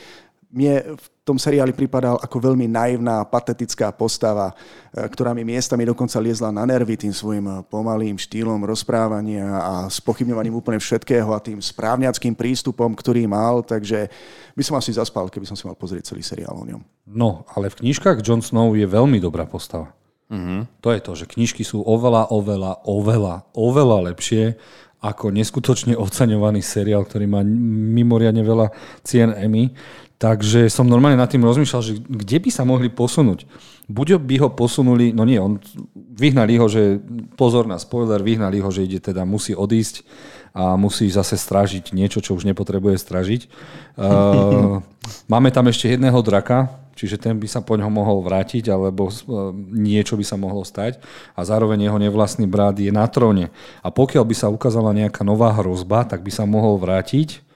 [0.48, 4.56] mne v tom seriáli pripadal ako veľmi naivná, patetická postava,
[4.88, 10.56] e, ktorá mi miestami dokonca liezla na nervy tým svojim pomalým štýlom rozprávania a spochybňovaním
[10.56, 14.08] úplne všetkého a tým správňackým prístupom, ktorý mal, takže
[14.56, 16.80] by som asi zaspal, keby som si mal pozrieť celý seriál o ňom.
[17.04, 19.92] No, ale v knižkách Jon Snow je veľmi dobrá postava.
[20.28, 20.60] Mm-hmm.
[20.84, 24.56] To je to, že knižky sú oveľa, oveľa, oveľa, oveľa lepšie
[24.98, 28.66] ako neskutočne oceňovaný seriál, ktorý má mimoriadne veľa
[29.06, 29.72] cien Emmy.
[30.18, 33.46] Takže som normálne nad tým rozmýšľal, že kde by sa mohli posunúť.
[33.86, 35.62] Buď by ho posunuli, no nie, on
[35.94, 36.98] vyhnali ho, že
[37.38, 40.02] pozor na spoiler, vyhnali ho, že ide teda, musí odísť
[40.58, 43.40] a musí zase stražiť niečo, čo už nepotrebuje stražiť.
[43.94, 44.82] Uh,
[45.32, 46.66] máme tam ešte jedného draka,
[46.98, 49.14] čiže ten by sa po ňom mohol vrátiť, alebo e,
[49.70, 50.98] niečo by sa mohlo stať
[51.38, 53.54] a zároveň jeho nevlastný brat je na tróne.
[53.86, 57.46] A pokiaľ by sa ukázala nejaká nová hrozba, tak by sa mohol vrátiť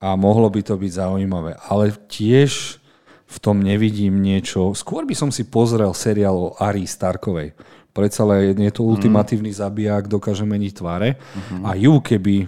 [0.00, 1.56] a mohlo by to byť zaujímavé.
[1.68, 2.82] Ale tiež
[3.26, 4.76] v tom nevidím niečo.
[4.76, 7.56] Skôr by som si pozrel seriál o Ari Starkovej.
[7.90, 11.16] Predsa je to ultimatívny zabijak, dokáže meniť tváre.
[11.16, 11.64] Uh-huh.
[11.64, 12.44] A ju, keby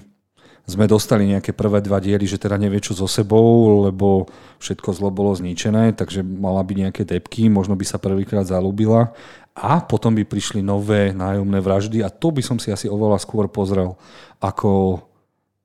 [0.68, 4.28] sme dostali nejaké prvé dva diely, že teda nevie čo so sebou, lebo
[4.60, 9.16] všetko zlo bolo zničené, takže mala by nejaké depky, možno by sa prvýkrát zalúbila
[9.56, 13.48] a potom by prišli nové nájomné vraždy a to by som si asi oveľa skôr
[13.48, 13.96] pozrel
[14.44, 15.00] ako,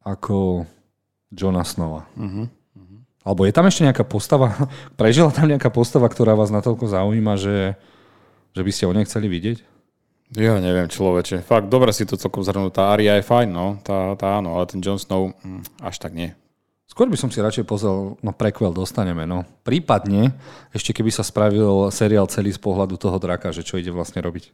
[0.07, 0.63] ako
[1.33, 2.05] Johna Snowa.
[2.13, 2.45] Uh-huh.
[2.47, 2.97] Uh-huh.
[3.25, 4.53] Alebo je tam ešte nejaká postava,
[4.99, 7.75] prežila tam nejaká postava, ktorá vás natoľko zaujíma, že,
[8.53, 9.73] že by ste o nej chceli vidieť?
[10.33, 11.45] Ja neviem, človeče.
[11.45, 12.73] Fakt, dobre si to celkom zhrnul.
[12.73, 13.77] Tá Aria je fajn, no.
[13.85, 16.33] Tá, tá áno, ale ten Jon Snow hm, až tak nie.
[16.89, 19.45] Skôr by som si radšej pozrel, no prequel dostaneme, no.
[19.65, 20.33] Prípadne,
[20.73, 24.53] ešte keby sa spravil seriál celý z pohľadu toho draka, že čo ide vlastne robiť.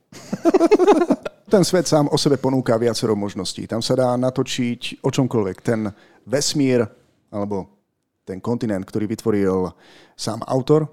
[1.52, 3.66] Ten svet sám o sebe ponúka viacero možností.
[3.66, 5.58] Tam sa dá natočiť o čomkoľvek.
[5.66, 5.90] Ten
[6.30, 6.86] vesmír,
[7.34, 7.66] alebo
[8.22, 9.74] ten kontinent, ktorý vytvoril
[10.14, 10.86] sám autor,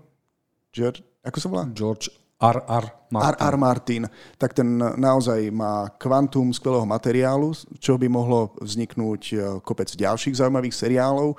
[0.73, 1.65] George, ako sa volá?
[1.77, 2.85] George R.R.
[3.09, 3.33] Martin.
[3.33, 3.57] R.R.
[3.57, 4.03] Martin,
[4.37, 10.77] tak ten naozaj má kvantum skvelého materiálu, čo by mohlo vzniknúť e, kopec ďalších zaujímavých
[10.77, 11.33] seriálov.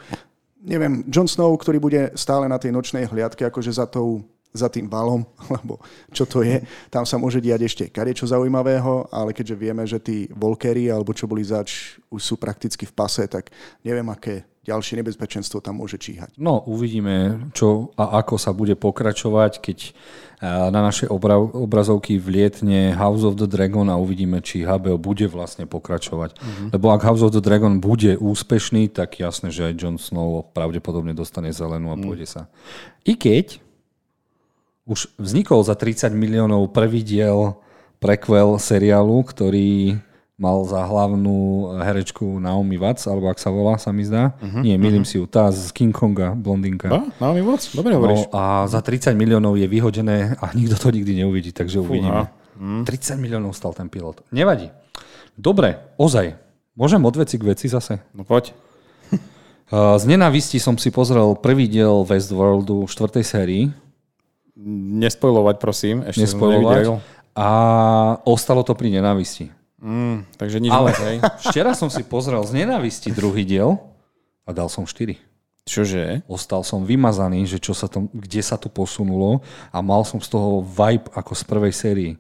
[0.58, 4.26] Neviem, Jon Snow, ktorý bude stále na tej nočnej hliadke, akože za, tou,
[4.58, 5.78] za tým valom, alebo
[6.10, 10.26] čo to je, tam sa môže diať ešte kadečo zaujímavého, ale keďže vieme, že tí
[10.34, 13.54] volkery, alebo čo boli zač, už sú prakticky v pase, tak
[13.86, 16.36] neviem, aké ďalšie nebezpečenstvo tam môže číhať.
[16.36, 19.78] No, uvidíme, čo a ako sa bude pokračovať, keď
[20.44, 26.38] na naše obrazovky vlietne House of the Dragon a uvidíme, či HBO bude vlastne pokračovať.
[26.38, 26.70] Mm-hmm.
[26.78, 31.18] Lebo ak House of the Dragon bude úspešný, tak jasné, že aj Jon Snow pravdepodobne
[31.18, 32.04] dostane zelenú a mm.
[32.06, 32.42] pôjde sa.
[33.02, 33.66] I keď
[34.88, 37.60] už vznikol za 30 miliónov prvý diel
[38.00, 40.00] prequel seriálu, ktorý
[40.38, 44.38] mal za hlavnú herečku Naomi Watts, alebo ak sa volá, sa mi zdá.
[44.38, 45.18] Uh-huh, Nie, milím uh-huh.
[45.18, 46.94] si ju, tá z King Konga, blondinka.
[46.94, 47.74] A, Naomi Watts?
[47.74, 48.30] Dobre hovoríš.
[48.30, 51.90] No, a za 30 miliónov je vyhodené a nikto to nikdy neuvidí, takže Fúha.
[51.90, 52.22] uvidíme.
[52.54, 52.86] Hmm.
[52.86, 54.22] 30 miliónov stal ten pilot.
[54.30, 54.70] Nevadí.
[55.34, 56.38] Dobre, ozaj.
[56.78, 57.98] Môžem od veci k veci zase?
[58.14, 58.54] No poď.
[60.02, 63.64] Z nenavisti som si pozrel prvý diel Westworldu v štvrtej sérii.
[64.58, 66.02] Nespojlovať, prosím.
[66.02, 66.98] Ešte Nespojlovať.
[67.38, 67.50] A
[68.26, 69.54] ostalo to pri nenavisti.
[69.78, 71.18] Mm, takže nič Ale hej.
[71.46, 73.78] včera som si pozrel z nenávisti druhý diel
[74.42, 75.14] a dal som 4.
[75.70, 76.26] Čože?
[76.26, 80.34] Ostal som vymazaný, že čo sa to, kde sa to posunulo a mal som z
[80.34, 82.14] toho vibe ako z prvej sérii.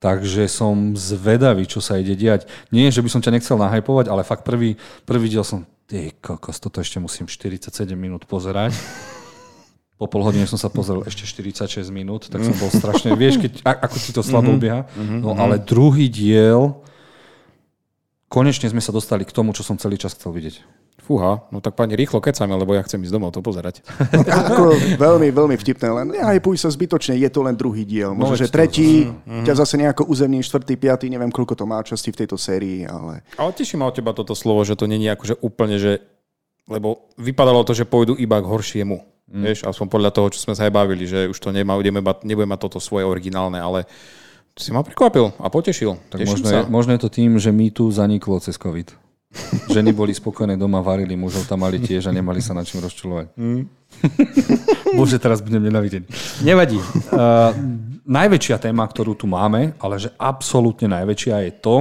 [0.00, 2.48] Takže som zvedavý, čo sa ide diať.
[2.72, 6.62] Nie, že by som ťa nechcel nahypovať, ale fakt prvý, prvý diel som, ty kokos,
[6.62, 8.72] toto ešte musím 47 minút pozerať.
[9.96, 13.64] Po pol hodine som sa pozrel ešte 46 minút, tak som bol strašne, vieš, keď,
[13.64, 14.60] ako ti to slabo mm-hmm.
[14.60, 14.80] ubieha.
[15.24, 15.40] No mhm.
[15.40, 16.76] ale druhý diel,
[18.28, 20.60] konečne sme sa dostali k tomu, čo som celý čas chcel vidieť.
[21.06, 23.78] Fúha, no tak pani rýchlo kecame, lebo ja chcem ísť domov to pozerať.
[24.42, 28.10] Ako veľmi, veľmi vtipné, len nehypuj sa zbytočne, je to len druhý diel.
[28.10, 29.46] Možno, no, že tretí, mm-hmm.
[29.46, 33.22] ťa zase nejako uzemní, štvrtý, piatý, neviem koľko to má časti v tejto sérii, ale...
[33.38, 36.02] Ale teší ma od teba toto slovo, že to není akože úplne, že...
[36.66, 39.15] Lebo vypadalo to, že pôjdu iba k horšiemu.
[39.26, 39.42] Mm.
[39.42, 41.74] Vieš, aspoň podľa toho, čo sme sa aj bavili, že už to nemá,
[42.22, 43.82] nebude mať toto svoje originálne, ale
[44.56, 45.98] si ma prekvapil a potešil.
[46.08, 48.94] Tak možno je, možno je to tým, že my tu zaniklo cez COVID.
[49.74, 53.34] Ženy boli spokojné doma, varili, mužov tam mali tiež a nemali sa na čím rozčulovať.
[53.34, 53.62] Mm.
[54.98, 56.06] Bože, teraz budem nenavidený.
[56.46, 56.78] Nevadí.
[57.10, 57.52] Uh,
[58.06, 61.76] najväčšia téma, ktorú tu máme, ale že absolútne najväčšia je to,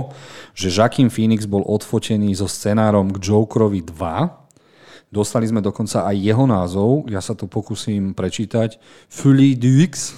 [0.57, 4.44] že Joaquin Phoenix bol odfotený so scenárom k Jokerovi 2
[5.13, 8.81] Dostali sme dokonca aj jeho názov, ja sa to pokúsim prečítať.
[9.07, 10.11] Fully Dux.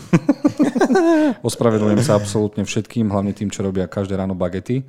[1.48, 4.88] Ospravedlňujem sa absolútne všetkým, hlavne tým, čo robia každé ráno bagety.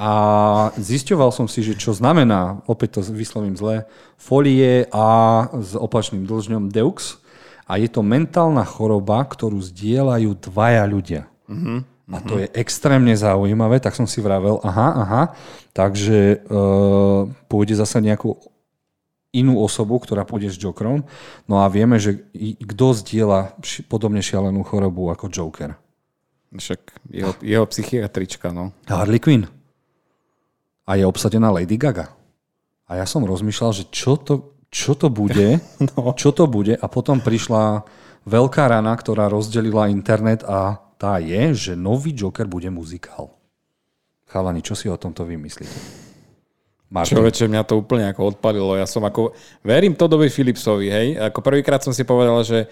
[0.00, 0.12] A
[0.80, 3.84] zisťoval som si, že čo znamená, opäť to vyslovím zle,
[4.16, 5.06] folie a
[5.60, 7.20] s opačným dlžňom deux.
[7.68, 11.22] A je to mentálna choroba, ktorú zdieľajú dvaja ľudia.
[11.46, 11.84] Uh-huh.
[12.10, 15.22] A to je extrémne zaujímavé, tak som si vravel, aha, aha,
[15.70, 16.58] takže e,
[17.46, 18.34] pôjde zase nejakú
[19.30, 21.06] inú osobu, ktorá pôjde s Jokerom.
[21.46, 22.26] No a vieme, že
[22.58, 23.54] kto zdieľa
[23.86, 25.78] podobne šialenú chorobu ako Joker.
[26.50, 26.80] Však
[27.14, 28.74] jeho, jeho psychiatrička, no.
[28.90, 29.46] Harley Quinn.
[30.82, 32.10] A je obsadená Lady Gaga.
[32.90, 35.62] A ja som rozmýšľal, že čo to, čo to bude,
[35.94, 36.10] no.
[36.18, 37.86] čo to bude a potom prišla
[38.26, 43.30] veľká rana, ktorá rozdelila internet a tá je, že nový Joker bude muzikál.
[44.26, 46.09] Chalani, čo si o tomto vymyslíte?
[46.90, 47.22] Martin.
[47.30, 48.74] Čo mňa to úplne ako odpalilo.
[48.74, 49.30] Ja som ako,
[49.62, 51.08] verím Todovi Philipsovi, hej.
[51.30, 52.66] Ako prvýkrát som si povedal, že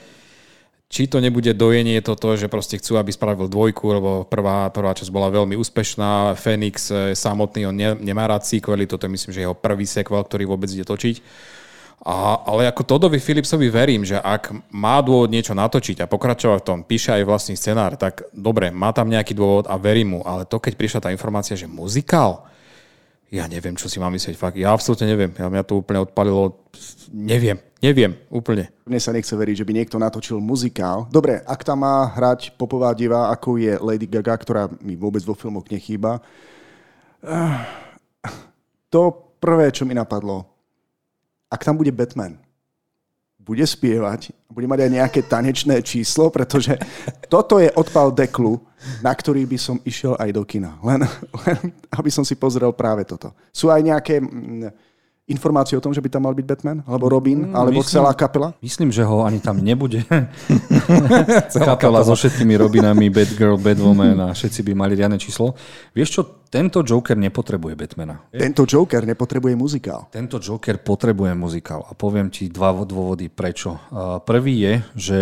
[0.88, 5.12] či to nebude dojenie toto, že proste chcú, aby spravil dvojku, lebo prvá, prvá časť
[5.12, 6.33] bola veľmi úspešná.
[6.35, 10.24] Fenix e, samotný, on ne, nemá rád sequely, toto je myslím, že jeho prvý sequel,
[10.24, 11.20] ktorý vôbec ide točiť.
[12.09, 16.66] A, ale ako Todovi Philipsovi verím, že ak má dôvod niečo natočiť a pokračovať v
[16.66, 20.20] tom, píše aj vlastný scenár, tak dobre, má tam nejaký dôvod a verím mu.
[20.24, 22.47] Ale to, keď prišla tá informácia, že muzikál,
[23.29, 24.37] ja neviem, čo si mám myslieť.
[24.41, 25.29] Fakt, ja absolútne neviem.
[25.37, 26.64] Ja mňa to úplne odpalilo.
[27.12, 28.73] Neviem, neviem, úplne.
[28.88, 31.05] Mne sa nechce veriť, že by niekto natočil muzikál.
[31.12, 35.37] Dobre, ak tam má hrať popová diva, ako je Lady Gaga, ktorá mi vôbec vo
[35.37, 36.25] filmoch nechýba.
[37.21, 37.69] Ah,
[38.88, 40.49] to prvé, čo mi napadlo,
[41.53, 42.41] ak tam bude Batman,
[43.48, 46.76] bude spievať, bude mať aj nejaké tanečné číslo, pretože
[47.32, 48.61] toto je odpal deklu,
[49.00, 50.76] na ktorý by som išiel aj do kina.
[50.84, 51.00] Len,
[51.48, 51.58] len
[51.96, 53.32] aby som si pozrel práve toto.
[53.48, 54.88] Sú aj nejaké mm,
[55.29, 56.79] informácie o tom, že by tam mal byť Batman?
[56.88, 57.53] Alebo Robin?
[57.53, 58.57] Mm, alebo myslím, celá kapela?
[58.64, 60.03] Myslím, že ho ani tam nebude.
[61.69, 65.53] kapela so všetkými Robinami, Batgirl, Batwoman a všetci by mali riadne číslo.
[65.93, 68.33] Vieš čo, tento Joker nepotrebuje Batmana.
[68.33, 70.09] Tento Joker nepotrebuje muzikál.
[70.09, 71.85] Tento Joker potrebuje muzikál.
[71.85, 73.77] A poviem ti dva dôvody, prečo.
[74.25, 75.19] Prvý je, že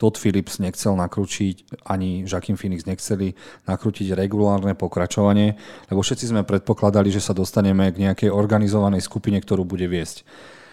[0.00, 3.36] Todd Phillips nechcel nakrútiť, ani Joaquin Phoenix nechceli
[3.68, 5.60] nakrútiť regulárne pokračovanie,
[5.92, 10.24] lebo všetci sme predpokladali, že sa dostaneme k nejakej organizovanej skupine, ktorú bude viesť.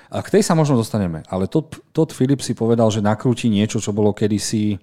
[0.08, 3.84] A k tej sa možno dostaneme, ale Todd, Todd Phillips si povedal, že nakrúti niečo,
[3.84, 4.80] čo bolo kedysi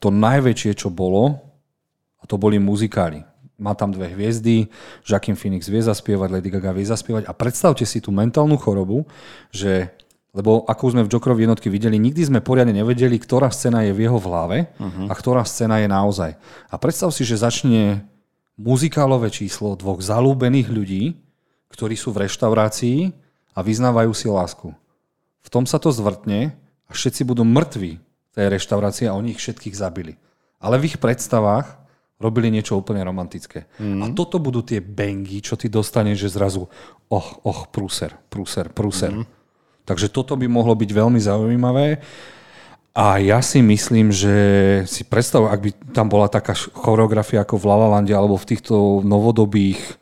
[0.00, 1.36] to najväčšie, čo bolo,
[2.16, 3.20] a to boli muzikály.
[3.60, 4.72] Má tam dve hviezdy,
[5.04, 9.04] Joaquin Phoenix vie zaspievať, Lady Gaga vie zaspievať a predstavte si tú mentálnu chorobu,
[9.52, 9.92] že
[10.34, 14.10] lebo ako sme v Jokerovi jednotky videli, nikdy sme poriadne nevedeli, ktorá scéna je v
[14.10, 15.06] jeho v hlave uh-huh.
[15.06, 16.34] a ktorá scéna je naozaj.
[16.68, 18.02] A predstav si, že začne
[18.58, 21.04] muzikálové číslo dvoch zalúbených ľudí,
[21.70, 23.14] ktorí sú v reštaurácii
[23.54, 24.74] a vyznávajú si lásku.
[25.46, 26.50] V tom sa to zvrtne
[26.86, 30.18] a všetci budú mŕtvi v tej reštaurácii a oni ich všetkých zabili.
[30.58, 33.66] Ale v ich predstavách Robili niečo úplne romantické.
[33.82, 34.00] Mm.
[34.00, 36.64] A toto budú tie bangy, čo ty dostaneš, že zrazu
[37.10, 39.12] och, och, prúser, prúser, prúser.
[39.12, 39.26] Mm.
[39.84, 42.00] Takže toto by mohlo byť veľmi zaujímavé.
[42.94, 44.34] A ja si myslím, že
[44.86, 50.00] si predstav, ak by tam bola taká choreografia ako v Lalalande alebo v týchto novodobých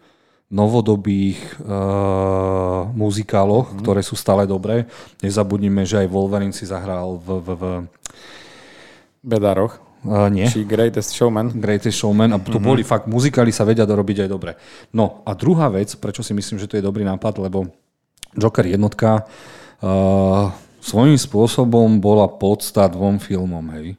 [0.52, 3.76] novodobých uh, muzikáloch, mm.
[3.80, 4.84] ktoré sú stále dobré.
[5.24, 7.40] Nezabudnime, že aj Wolverine si zahral v...
[7.40, 7.64] v, v...
[9.24, 9.80] Bedároch.
[10.04, 10.44] Uh, nie.
[10.44, 11.56] Či Greatest Showman.
[11.56, 12.36] Greatest Showman.
[12.36, 12.68] A to mm-hmm.
[12.68, 14.52] boli fakt, muzikály sa vedia dorobiť aj dobre.
[14.92, 17.72] No a druhá vec, prečo si myslím, že to je dobrý nápad, lebo
[18.36, 19.61] Joker jednotka uh,
[20.82, 23.98] svojím spôsobom bola podsta dvom filmom, hej.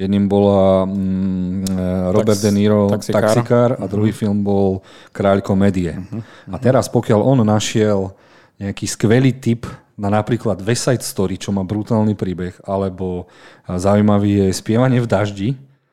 [0.00, 1.76] Jedným bola mm,
[2.16, 4.20] Robert Tax, De Niro Taxikár, Taxikár a druhý uh-huh.
[4.24, 4.80] film bol
[5.12, 5.92] Kráľ komédie.
[5.92, 6.24] Uh-huh.
[6.48, 8.16] A teraz pokiaľ on našiel
[8.56, 9.68] nejaký skvelý tip
[10.00, 13.28] na napríklad West Story, čo má brutálny príbeh, alebo
[13.68, 15.48] zaujímavý je spievanie v daždi,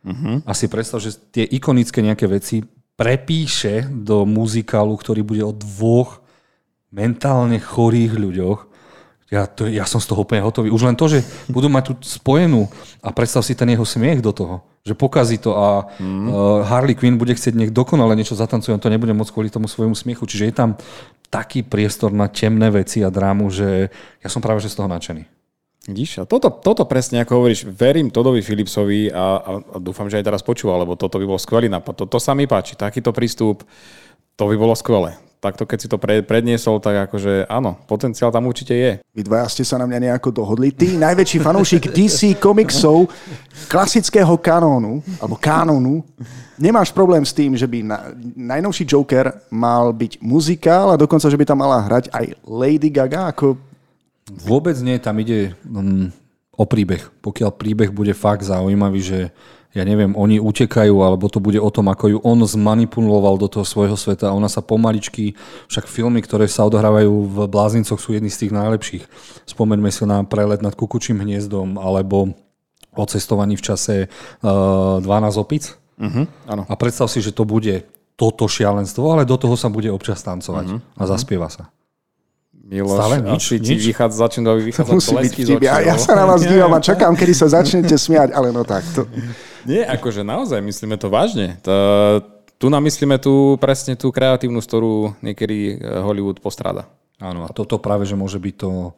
[0.07, 0.39] uh-huh.
[0.47, 2.63] a si predstav, že tie ikonické nejaké veci
[2.95, 6.23] prepíše do muzikálu, ktorý bude o dvoch
[6.95, 8.59] mentálne chorých ľuďoch,
[9.27, 10.71] ja, to, ja som z toho úplne hotový.
[10.71, 11.19] Už len to, že
[11.51, 12.71] budú mať tú spojenú
[13.03, 16.27] a predstav si ten jeho smiech do toho, že pokazí to a mm.
[16.31, 19.67] uh, Harley Quinn bude chcieť nech dokonale niečo zatancuje, on to nebude môcť kvôli tomu
[19.67, 20.23] svojmu smiechu.
[20.23, 20.69] Čiže je tam
[21.27, 23.91] taký priestor na temné veci a drámu, že
[24.23, 25.27] ja som práve že z toho nadšený.
[25.87, 30.19] Vidíš, a toto, toto presne ako hovoríš, verím Todovi Philipsovi a, a, a dúfam, že
[30.19, 32.03] aj teraz počúva, lebo toto by bol skvelý nápad.
[32.03, 33.63] To, to sa mi páči, takýto prístup,
[34.35, 38.73] to by bolo skvelé takto keď si to predniesol, tak akože áno, potenciál tam určite
[38.73, 38.91] je.
[39.13, 40.73] Vy dvaja ste sa na mňa nejako dohodli.
[40.73, 43.09] Ty, najväčší fanúšik DC komiksov,
[43.69, 46.01] klasického kanónu, alebo kanónu,
[46.57, 47.97] nemáš problém s tým, že by na,
[48.33, 53.29] najnovší Joker mal byť muzikál a dokonca, že by tam mala hrať aj Lady Gaga
[53.29, 53.57] ako...
[54.27, 56.11] Vôbec nie, tam ide um,
[56.51, 57.07] o príbeh.
[57.23, 59.19] Pokiaľ príbeh bude fakt zaujímavý, že
[59.75, 63.67] ja neviem, oni utekajú, alebo to bude o tom, ako ju on zmanipuloval do toho
[63.67, 65.35] svojho sveta a ona sa pomaličky,
[65.67, 69.03] však filmy, ktoré sa odohrávajú v Blázincoch sú jedny z tých najlepších.
[69.45, 72.33] Spomeňme si na prelet nad kukučím hniezdom, alebo
[72.97, 73.95] o cestovaní v čase
[74.41, 75.05] uh, 12
[75.37, 75.77] opic.
[75.97, 76.63] Uh-huh, áno.
[76.65, 77.85] A predstav si, že to bude
[78.17, 81.69] toto šialenstvo, ale do toho sa bude občas tancovať uh-huh, a zaspieva sa.
[82.67, 83.63] Miloš, Stále nič, asi nič?
[83.63, 85.61] ti vychádza, začínajú vychádzať Musí byť vtip.
[85.63, 88.83] Ja, ja sa na vás dívam a čakám, kedy sa začnete smiať, ale no tak.
[88.91, 89.07] To...
[89.67, 91.59] Nie, akože naozaj, myslíme to vážne.
[91.67, 91.73] To,
[92.55, 96.87] tu nám myslíme tú, presne tú kreatívnu, ktorú niekedy eh, Hollywood postráda.
[97.19, 98.93] Áno, a toto práve, že môže byť to,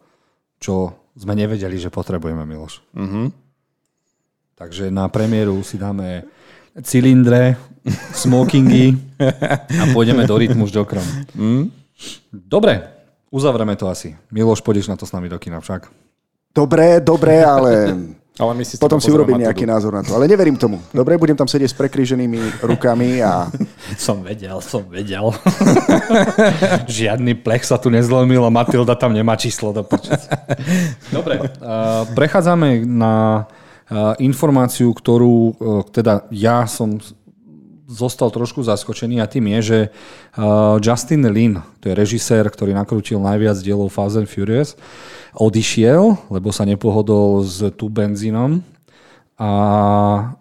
[0.59, 2.83] čo sme nevedeli, že potrebujeme, Miloš.
[2.91, 3.31] Uh-huh.
[4.59, 6.27] Takže na premiéru si dáme
[6.83, 7.55] cylindre,
[8.11, 8.91] smokingy
[9.71, 11.07] a pôjdeme do rytmu s Jokerom.
[11.31, 11.71] Mm.
[12.27, 14.17] Dobre, Uzavrieme to asi.
[14.33, 15.85] Miloš, pôjdeš na to s nami do kina však.
[16.49, 17.93] Dobre, dobre, ale...
[18.39, 20.15] ale my si potom si urobím nejaký názor na to.
[20.15, 20.79] Ale neverím tomu.
[20.95, 23.51] Dobre, budem tam sedieť s prekríženými rukami a...
[23.99, 25.33] Som vedel, som vedel.
[26.87, 29.83] Žiadny plech sa tu nezlomil a Matilda tam nemá číslo do
[31.15, 37.01] Dobre, uh, prechádzame na uh, informáciu, ktorú uh, teda ja som
[37.89, 43.17] zostal trošku zaskočený a tým je, že uh, Justin Lin, to je režisér, ktorý nakrútil
[43.17, 44.77] najviac dielov Fast and Furious,
[45.33, 48.61] odišiel, lebo sa nepohodol s tu benzínom
[49.41, 49.51] a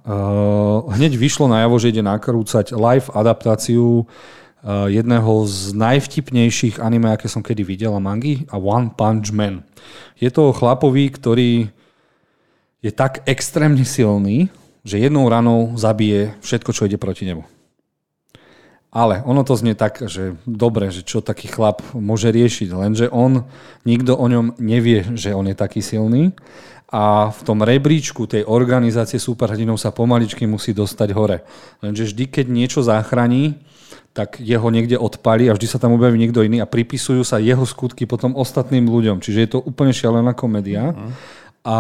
[0.05, 7.33] uh, hneď vyšlo najavo, že ide nakrúcať live adaptáciu uh, jedného z najvtipnejších anime, aké
[7.33, 9.65] som kedy videl a mangy a One Punch Man.
[10.21, 11.73] Je to chlapový, ktorý
[12.85, 14.53] je tak extrémne silný,
[14.89, 17.45] že jednou ranou zabije všetko, čo ide proti nemu.
[18.89, 23.45] Ale ono to znie tak, že dobre, že čo taký chlap môže riešiť, lenže on,
[23.85, 26.33] nikto o ňom nevie, že on je taký silný
[26.89, 31.45] a v tom rebríčku tej organizácie superhrdinov sa pomaličky musí dostať hore.
[31.85, 33.61] Lenže vždy, keď niečo zachraní,
[34.17, 37.69] tak jeho niekde odpali a vždy sa tam objaví niekto iný a pripisujú sa jeho
[37.69, 39.21] skutky potom ostatným ľuďom.
[39.21, 40.97] Čiže je to úplne šialená komédia.
[40.97, 41.13] Uh-huh.
[41.69, 41.77] A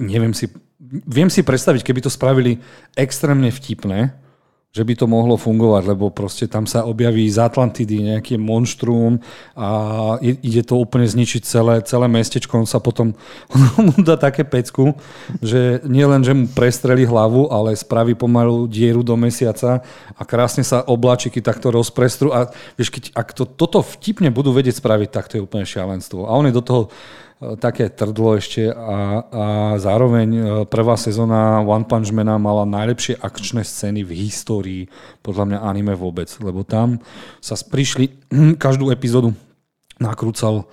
[0.00, 0.48] neviem si
[0.90, 2.60] viem si predstaviť, keby to spravili
[2.96, 4.12] extrémne vtipné,
[4.74, 9.22] že by to mohlo fungovať, lebo proste tam sa objaví z Atlantidy nejaký monštrum
[9.54, 9.68] a
[10.18, 12.58] ide to úplne zničiť celé, celé mestečko.
[12.58, 13.14] On sa potom
[13.78, 14.98] on mu dá také pecku,
[15.38, 20.66] že nie len, že mu prestrelí hlavu, ale spraví pomalu dieru do mesiaca a krásne
[20.66, 25.30] sa oblačiky takto rozprestru a vieš, keď, ak to, toto vtipne budú vedieť spraviť, tak
[25.30, 26.26] to je úplne šialenstvo.
[26.26, 26.82] A on je do toho
[27.60, 29.44] také trdlo ešte a, a
[29.76, 34.82] zároveň e, prvá sezóna One Punch Mana mala najlepšie akčné scény v histórii
[35.20, 36.98] podľa mňa anime vôbec, lebo tam
[37.44, 38.24] sa prišli
[38.64, 39.36] každú epizódu
[40.00, 40.66] nakrúcal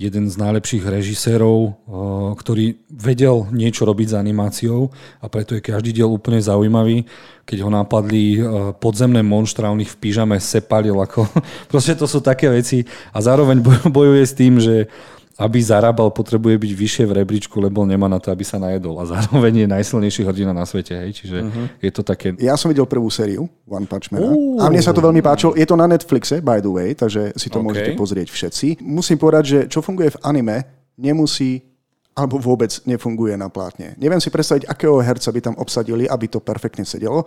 [0.00, 1.72] jeden z najlepších režisérov, uh,
[2.34, 7.06] ktorý vedel niečo robiť s animáciou a preto je každý diel úplne zaujímavý.
[7.42, 8.38] Keď ho napadli
[8.78, 10.94] podzemné monštra, on ich v pyžame sepalil.
[10.94, 11.26] Ako,
[11.70, 12.82] proste to sú také veci
[13.14, 13.62] a zároveň
[13.98, 14.90] bojuje s tým, že
[15.40, 19.00] aby zarábal, potrebuje byť vyššie v rebríčku, lebo nemá na to, aby sa najedol.
[19.00, 20.92] A zároveň je najsilnejší hrdina na svete.
[20.92, 21.24] Hej?
[21.24, 21.66] Čiže uh-huh.
[21.80, 22.36] je to také...
[22.36, 24.20] Ja som videl prvú sériu One Punch Man.
[24.20, 24.60] Uh.
[24.60, 25.56] A mne sa to veľmi páčilo.
[25.56, 27.66] Je to na Netflixe, by the way, takže si to okay.
[27.66, 28.84] môžete pozrieť všetci.
[28.84, 30.56] Musím povedať, že čo funguje v anime,
[31.00, 31.64] nemusí
[32.12, 33.96] alebo vôbec nefunguje na plátne.
[33.96, 37.24] Neviem si predstaviť, akého herca by tam obsadili, aby to perfektne sedelo.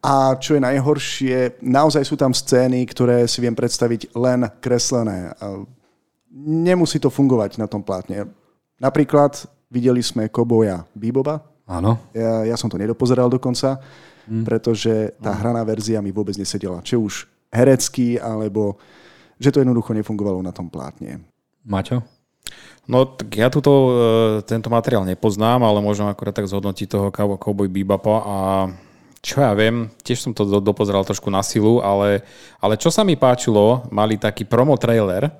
[0.00, 5.36] A čo je najhoršie, naozaj sú tam scény, ktoré si viem predstaviť len kreslené
[6.32, 8.26] nemusí to fungovať na tom plátne.
[8.80, 11.44] Napríklad videli sme Koboja Bíboba.
[11.68, 12.00] Áno.
[12.16, 13.78] Ja, ja som to nedopozeral dokonca,
[14.26, 14.42] mm.
[14.42, 16.82] pretože tá hraná verzia mi vôbec nesedela.
[16.82, 18.80] Či už herecký, alebo
[19.38, 21.22] že to jednoducho nefungovalo na tom plátne.
[21.62, 22.02] Maťo?
[22.90, 23.92] No, tak ja tuto, e,
[24.42, 28.38] tento materiál nepoznám, ale môžem akorát tak zhodnotiť toho Cowboy Bebapa a
[29.22, 32.26] čo ja viem, tiež som to dopozeral trošku na silu, ale,
[32.58, 35.30] ale čo sa mi páčilo, mali taký promo trailer,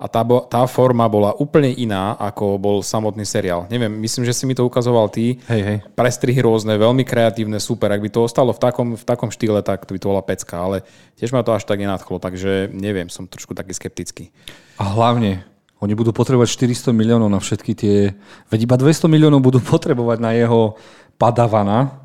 [0.00, 3.68] a tá, tá forma bola úplne iná, ako bol samotný seriál.
[3.68, 5.36] Neviem, myslím, že si mi to ukazoval ty.
[5.44, 5.78] Hej, hej.
[5.92, 7.92] Prestrihy rôzne, veľmi kreatívne, super.
[7.92, 10.56] Ak by to ostalo v takom, v takom štýle, tak to by to bola pecka,
[10.56, 10.88] ale
[11.20, 14.32] tiež ma to až tak nenadchlo, takže neviem, som trošku taký skeptický.
[14.80, 15.44] A hlavne,
[15.84, 18.16] oni budú potrebovať 400 miliónov na všetky tie...
[18.48, 20.80] Veď iba 200 miliónov budú potrebovať na jeho
[21.20, 21.99] padavana,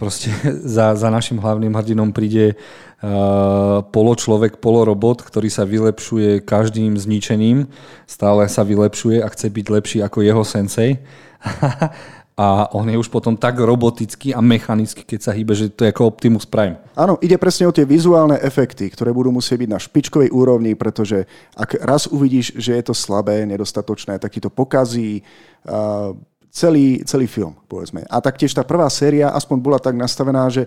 [0.00, 0.32] Proste
[0.76, 7.68] za, za našim hlavným hrdinom príde uh, poločlovek, polorobot, ktorý sa vylepšuje každým zničením,
[8.08, 11.04] stále sa vylepšuje a chce byť lepší ako jeho sensei.
[12.40, 15.92] a on je už potom tak robotický a mechanický, keď sa hýbe, že to je
[15.92, 16.80] ako Optimus Prime.
[16.96, 21.28] Áno, ide presne o tie vizuálne efekty, ktoré budú musieť byť na špičkovej úrovni, pretože
[21.52, 25.20] ak raz uvidíš, že je to slabé, nedostatočné, tak ti to pokazí.
[25.68, 26.16] Uh,
[26.50, 28.04] celý, celý film, povedzme.
[28.10, 30.66] A taktiež tá prvá séria aspoň bola tak nastavená, že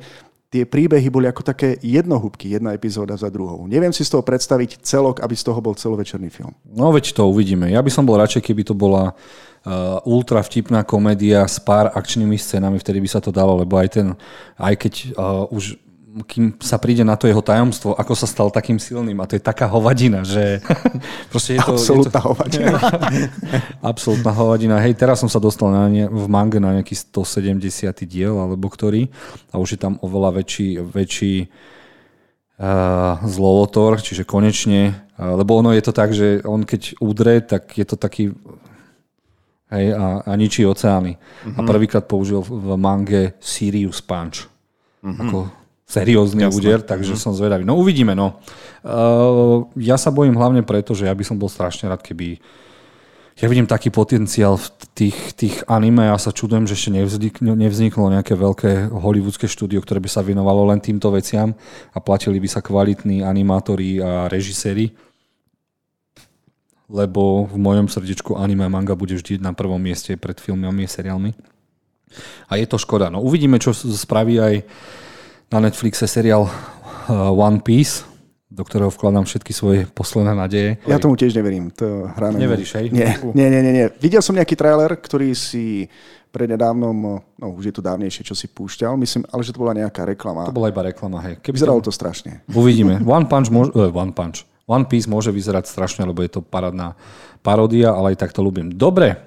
[0.53, 3.65] tie príbehy boli ako také jednohúbky, jedna epizóda za druhou.
[3.65, 6.53] Neviem si z toho predstaviť celok, aby z toho bol celovečerný film.
[6.69, 7.73] No veď to uvidíme.
[7.73, 12.37] Ja by som bol radšej, keby to bola uh, ultra vtipná komédia s pár akčnými
[12.37, 14.07] scénami, vtedy by sa to dalo, lebo aj ten,
[14.61, 15.81] aj keď uh, už
[16.21, 19.17] kým sa príde na to jeho tajomstvo, ako sa stal takým silným.
[19.17, 20.61] A to je taká hovadina, že...
[21.33, 22.27] Proste je to, Absolutná je to...
[22.29, 22.77] hovadina.
[23.91, 24.75] Absolutná hovadina.
[24.85, 27.57] Hej, teraz som sa dostal na ne, v mange na nejaký 170.
[28.05, 29.09] diel, alebo ktorý.
[29.49, 31.35] A už je tam oveľa väčší, väčší
[32.61, 37.73] uh, zlovotor, čiže konečne, uh, lebo ono je to tak, že on keď udre, tak
[37.73, 38.37] je to taký
[39.73, 41.17] hej, a, a ničí oceány.
[41.17, 41.57] Uh-huh.
[41.57, 41.67] A mhm.
[41.73, 44.45] prvýkrát použil v mange Sirius Punch.
[45.01, 45.17] Uh-huh.
[45.17, 45.62] Ako
[45.93, 46.57] seriózny Jasne.
[46.57, 47.21] úder, takže mm.
[47.21, 47.61] som zvedavý.
[47.61, 48.41] No uvidíme, no.
[48.81, 52.41] Uh, ja sa bojím hlavne preto, že ja by som bol strašne rád, keby
[53.33, 57.57] ja vidím taký potenciál v tých, tých anime a ja sa čudujem, že ešte nevzniklo,
[57.57, 61.57] nevzniklo nejaké veľké hollywoodske štúdio, ktoré by sa venovalo len týmto veciam
[61.93, 64.93] a platili by sa kvalitní animátori a režiséri.
[66.93, 70.93] Lebo v mojom srdečku anime a manga bude vždy na prvom mieste pred filmami a
[70.93, 71.33] seriálmi.
[72.53, 73.09] A je to škoda.
[73.09, 74.55] No uvidíme, čo spraví aj
[75.53, 78.01] na Netflixe seriál uh, One Piece,
[78.49, 80.81] do ktorého vkladám všetky svoje posledné nádeje.
[80.89, 81.69] Ja tomu tiež neverím.
[81.77, 82.89] To hra Neveríš, hej?
[82.89, 83.87] Nie, nie, nie, nie, nie.
[84.01, 85.85] Videl som nejaký trailer, ktorý si
[86.33, 90.01] prednedávnom, no už je to dávnejšie, čo si púšťal, myslím, ale že to bola nejaká
[90.01, 90.49] reklama.
[90.49, 91.37] To bola iba reklama, hej.
[91.45, 91.93] Keby Vyzeralo to...
[91.93, 92.41] to strašne.
[92.49, 93.05] Uvidíme.
[93.05, 94.49] One Punch, môže, uh, One Punch.
[94.65, 96.97] One Piece môže vyzerať strašne, lebo je to parádna
[97.45, 98.73] paródia, ale aj tak to ľúbim.
[98.73, 99.21] Dobre.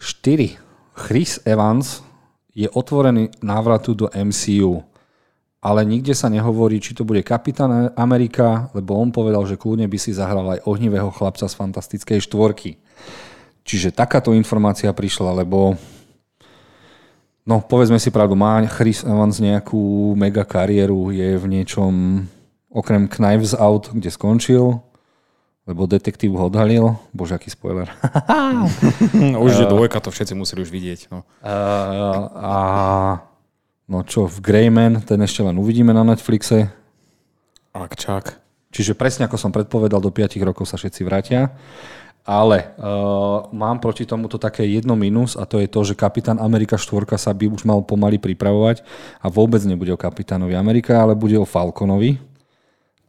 [0.00, 0.56] 4.
[0.96, 2.00] Chris Evans
[2.56, 4.89] je otvorený návratu do MCU
[5.60, 9.98] ale nikde sa nehovorí, či to bude kapitán Amerika, lebo on povedal, že kľudne by
[10.00, 12.80] si zahral aj ohnivého chlapca z fantastickej štvorky.
[13.60, 15.76] Čiže takáto informácia prišla, lebo
[17.44, 22.24] no povedzme si pravdu, má Chris Evans nejakú mega kariéru, je v niečom
[22.72, 24.80] okrem Knives Out, kde skončil,
[25.68, 26.96] lebo detektív ho odhalil.
[27.12, 27.92] Bože, aký spoiler.
[29.44, 31.00] už je dvojka, to všetci museli už vidieť.
[31.12, 31.28] No.
[31.44, 32.54] Uh, a
[33.90, 36.70] No čo, v Greyman, ten ešte len uvidíme na Netflixe.
[37.74, 38.38] Ak čak.
[38.70, 41.50] Čiže presne ako som predpovedal, do 5 rokov sa všetci vrátia.
[42.22, 46.78] Ale uh, mám proti tomuto také jedno minus a to je to, že Kapitán Amerika
[46.78, 48.86] 4 sa by už mal pomaly pripravovať
[49.18, 52.22] a vôbec nebude o Kapitánovi Amerika, ale bude o Falconovi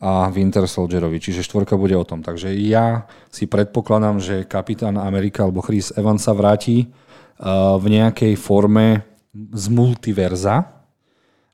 [0.02, 2.26] a Winter Soldierovi, čiže štvorka bude o tom.
[2.26, 8.34] Takže ja si predpokladám, že Kapitán Amerika alebo Chris Evans sa vráti uh, v nejakej
[8.34, 10.68] forme z multiverza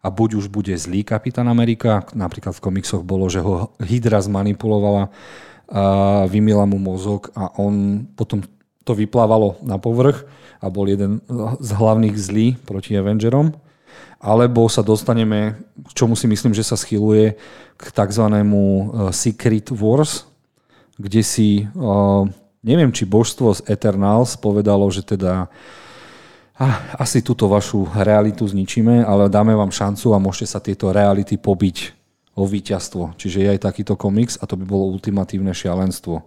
[0.02, 5.10] a buď už bude zlý kapitán Amerika, napríklad v komiksoch bolo, že ho Hydra zmanipulovala
[5.68, 8.40] a vymila mu mozog a on potom
[8.88, 10.24] to vyplávalo na povrch
[10.64, 11.20] a bol jeden
[11.60, 13.52] z hlavných zlí proti Avengerom.
[14.18, 17.38] Alebo sa dostaneme, k čomu si myslím, že sa schyluje
[17.78, 18.26] k tzv.
[18.26, 18.42] E,
[19.14, 20.26] Secret Wars,
[20.98, 21.86] kde si, e,
[22.66, 25.52] neviem, či božstvo z Eternals povedalo, že teda
[26.97, 31.93] asi túto vašu realitu zničíme, ale dáme vám šancu a môžete sa tieto reality pobiť
[32.38, 33.14] o víťazstvo.
[33.18, 36.26] Čiže je aj takýto komiks a to by bolo ultimatívne šialenstvo.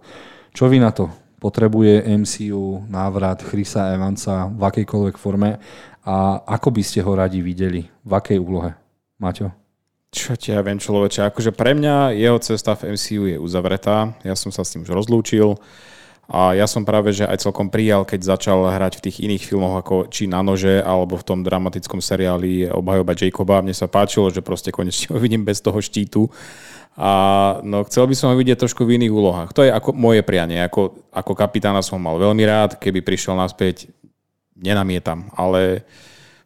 [0.51, 1.11] Čo vy na to?
[1.41, 5.57] Potrebuje MCU návrat Chrisa Evansa v akejkoľvek forme
[6.05, 7.83] a ako by ste ho radi videli?
[7.83, 8.71] V akej úlohe?
[9.19, 9.51] Maťo?
[10.11, 11.31] Čo ti ja viem, človeče.
[11.31, 14.11] Akože pre mňa jeho cesta v MCU je uzavretá.
[14.27, 15.55] Ja som sa s tým už rozlúčil.
[16.31, 19.83] A ja som práve, že aj celkom prijal, keď začal hrať v tých iných filmoch,
[19.83, 23.59] ako či na nože, alebo v tom dramatickom seriáli Obhajoba Jacoba.
[23.59, 26.31] Mne sa páčilo, že proste konečne ho vidím bez toho štítu.
[26.95, 27.11] A
[27.67, 29.49] no, chcel by som ho vidieť trošku v iných úlohách.
[29.59, 30.63] To je ako moje prianie.
[30.63, 33.91] Ako, ako kapitána som mal veľmi rád, keby prišiel naspäť,
[34.55, 35.83] nenamietam, ale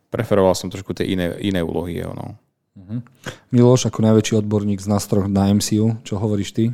[0.10, 2.14] preferoval som trošku tie iné, iné úlohy jeho.
[2.18, 2.34] No.
[2.74, 3.06] Mhm.
[3.54, 6.74] Miloš, ako najväčší odborník z nástroch na MCU, čo hovoríš ty?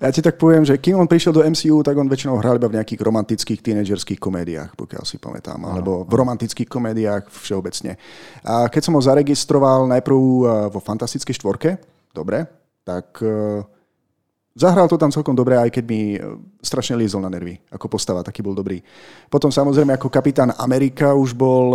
[0.00, 2.70] Ja ti tak poviem, že kým on prišiel do MCU, tak on väčšinou hral iba
[2.70, 7.98] v nejakých romantických tínedžerských komédiách, pokiaľ si pamätám, alebo v romantických komédiách všeobecne.
[8.46, 11.70] A keď som ho zaregistroval najprv eh, vo Fantastickej štvorke,
[12.14, 12.46] dobre,
[12.86, 13.60] tak eh,
[14.52, 16.20] Zahral to tam celkom dobre, aj keď mi eh,
[16.60, 18.84] strašne lízol na nervy, ako postava, taký bol dobrý.
[19.32, 21.72] Potom samozrejme ako kapitán Amerika už bol,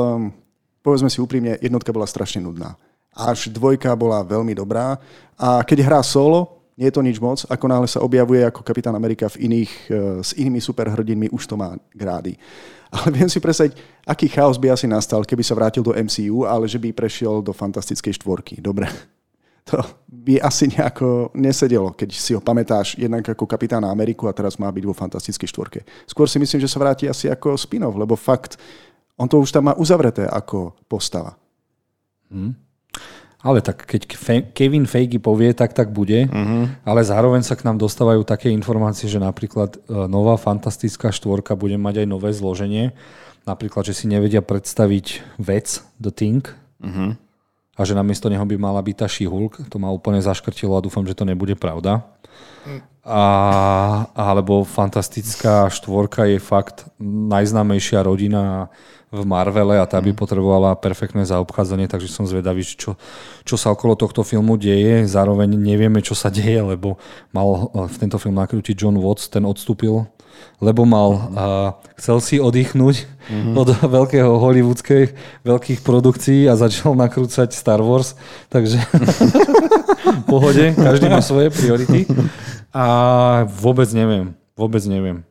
[0.86, 2.78] povedzme si úprimne, jednotka bola strašne nudná.
[3.18, 5.02] Až dvojka bola veľmi dobrá.
[5.42, 7.42] A keď hrá solo, nie je to nič moc.
[7.50, 11.58] Ako náhle sa objavuje ako Kapitán Amerika v iných, e, s inými superhrdinmi, už to
[11.58, 12.38] má grády.
[12.94, 16.70] Ale viem si predstaviť, aký chaos by asi nastal, keby sa vrátil do MCU, ale
[16.70, 18.62] že by prešiel do fantastickej štvorky.
[18.62, 18.88] Dobre.
[19.68, 24.56] To by asi nejako nesedelo, keď si ho pamätáš jednak ako kapitána Ameriku a teraz
[24.56, 25.84] má byť vo fantastickej štvorke.
[26.08, 28.56] Skôr si myslím, že sa vráti asi ako spinov, lebo fakt,
[29.20, 31.36] on to už tam má uzavreté ako postava.
[32.32, 32.56] Hmm.
[33.48, 34.12] Ale tak keď
[34.52, 36.28] Kevin Feige povie, tak tak bude.
[36.28, 36.68] Uh-huh.
[36.84, 41.80] Ale zároveň sa k nám dostávajú také informácie, že napríklad e, nová fantastická štvorka bude
[41.80, 42.92] mať aj nové zloženie.
[43.48, 46.44] Napríklad, že si nevedia predstaviť vec, The Thing.
[46.84, 47.16] Uh-huh.
[47.78, 49.72] A že namiesto neho by mala byť tá She-Hulk.
[49.72, 52.04] To ma úplne zaškrtilo a dúfam, že to nebude pravda.
[53.08, 53.24] A,
[54.12, 58.68] alebo fantastická štvorka je fakt najznámejšia rodina
[59.08, 60.20] v Marvele a tá by mhm.
[60.20, 63.00] potrebovala perfektné zaobchádzanie, takže som zvedavý, čo,
[63.48, 65.08] čo sa okolo tohto filmu deje.
[65.08, 67.00] Zároveň nevieme, čo sa deje, lebo
[67.32, 70.04] mal v tento film nakrútiť John Watts, ten odstúpil,
[70.60, 71.70] lebo mal, uh,
[72.02, 73.54] chcel si oddychnúť uh-huh.
[73.58, 75.14] od veľkého hollywoodskej
[75.46, 78.18] veľkých produkcií a začal nakrúcať Star Wars,
[78.52, 78.82] takže
[80.32, 82.10] pohode, každý má svoje priority
[82.76, 82.86] a
[83.48, 85.24] vôbec neviem, vôbec neviem.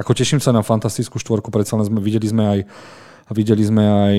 [0.00, 2.60] Ako teším sa na fantastickú štvorku, predsa len sme, videli sme aj
[3.26, 4.16] a videli sme aj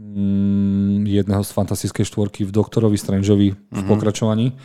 [0.00, 3.88] mm, jedného z fantastickej štvorky v Doktorovi Strangeovi v mm-hmm.
[3.88, 4.56] pokračovaní.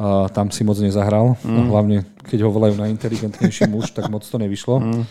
[0.00, 1.36] A tam si moc nezahral.
[1.44, 1.52] Mm.
[1.52, 4.80] No, hlavne, keď ho volajú na inteligentnejší muž, tak moc to nevyšlo.
[4.80, 5.04] Mm.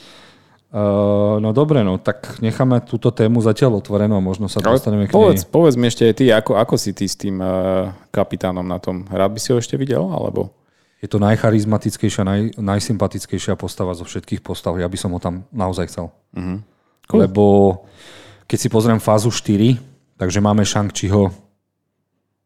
[0.69, 5.13] Uh, no dobre, no tak necháme túto tému zatiaľ otvorenú a možno sa dostaneme k
[5.17, 5.49] povedz, nej.
[5.49, 9.01] Povedz mi ešte ty, ako, ako si ty s tým uh, kapitánom na tom?
[9.09, 10.53] Rád by si ho ešte videl, alebo?
[11.01, 14.77] Je to najcharizmatickejšia, naj, najsympatickejšia postava zo všetkých postav.
[14.77, 16.13] Ja by som ho tam naozaj chcel.
[16.37, 16.61] Uh-huh.
[17.09, 17.25] Cool.
[17.25, 17.45] Lebo
[18.45, 19.81] keď si pozriem fázu 4,
[20.17, 21.33] takže máme Shang-Chiho,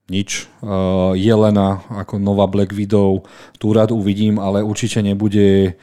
[0.08, 0.48] nič.
[0.60, 3.24] Uh, Jelena ako nová Black Widow,
[3.60, 5.76] tú rád uvidím, ale určite nebude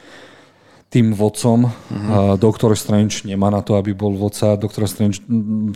[0.93, 1.69] tým vodcom.
[1.69, 1.93] Uh-huh.
[1.93, 4.57] Uh, Doctor Strange nemá na to, aby bol vodca.
[4.57, 5.21] Doctor Strange,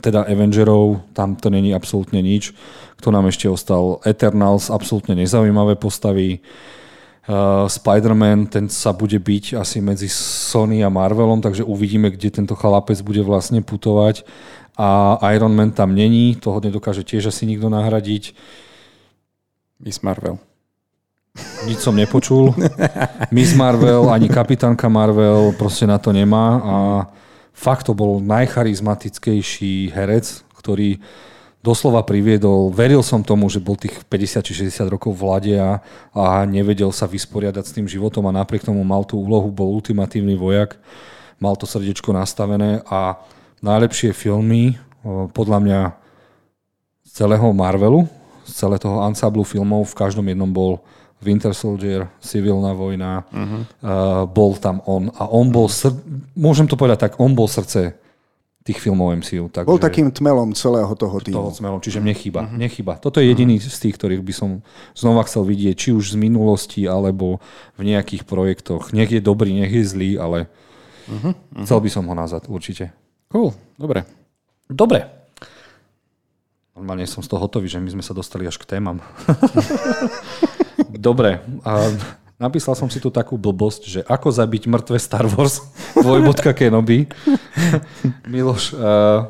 [0.01, 2.53] teda Avengerov, tam to není absolútne nič.
[3.01, 4.01] Kto nám ešte ostal?
[4.05, 6.41] Eternals, absolútne nezaujímavé postavy.
[6.41, 6.84] Uh,
[7.67, 13.01] Spider-Man, ten sa bude byť asi medzi Sony a Marvelom, takže uvidíme, kde tento chalapec
[13.01, 14.21] bude vlastne putovať.
[14.77, 18.35] A Iron Man tam není, toho nedokáže tiež asi nikto nahradiť.
[19.81, 20.37] Miss Marvel.
[21.65, 22.53] Nič som nepočul.
[23.33, 26.75] Miss Marvel, ani kapitánka Marvel proste na to nemá a
[27.55, 31.01] fakt to bol najcharizmatickejší herec, ktorý
[31.65, 35.81] doslova priviedol, veril som tomu, že bol tých 50 či 60 rokov vlade a,
[36.13, 40.37] a nevedel sa vysporiadať s tým životom a napriek tomu mal tú úlohu, bol ultimatívny
[40.37, 40.77] vojak,
[41.41, 43.17] mal to srdiečko nastavené a
[43.65, 44.77] najlepšie filmy
[45.33, 45.81] podľa mňa
[47.05, 48.05] z celého Marvelu,
[48.45, 50.85] z celého toho ansamblu filmov, v každom jednom bol
[51.25, 53.61] Winter Soldier, civilná vojna, uh-huh.
[53.81, 55.97] uh, bol tam on a on bol, sr-
[56.37, 57.97] môžem to povedať tak, on bol srdce
[58.65, 59.45] tých filmov MCU.
[59.53, 59.69] Takže...
[59.69, 61.37] Bol takým tmelom celého toho týmu.
[61.37, 62.49] Toho smelom, čiže mne chýba.
[62.49, 62.57] Uh-huh.
[62.57, 62.97] Nechyba.
[62.97, 63.69] Toto je jediný uh-huh.
[63.69, 64.49] z tých, ktorých by som
[64.97, 67.37] znova chcel vidieť, či už z minulosti, alebo
[67.77, 68.89] v nejakých projektoch.
[68.89, 70.49] Nech je dobrý, nech je zlý, ale
[71.05, 71.61] uh-huh.
[71.61, 72.89] chcel by som ho nazad, určite.
[73.29, 74.01] Cool, dobre.
[74.65, 75.05] Dobre.
[76.73, 78.97] Normálne som z toho hotový, že my sme sa dostali až k témam.
[81.07, 81.37] dobre.
[81.61, 81.93] A
[82.35, 85.63] Napísal som si tu takú blbosť, že ako zabiť mŕtve Star Wars,
[86.03, 87.07] dvojbodka Kenobi.
[88.31, 89.23] Miloš, uh,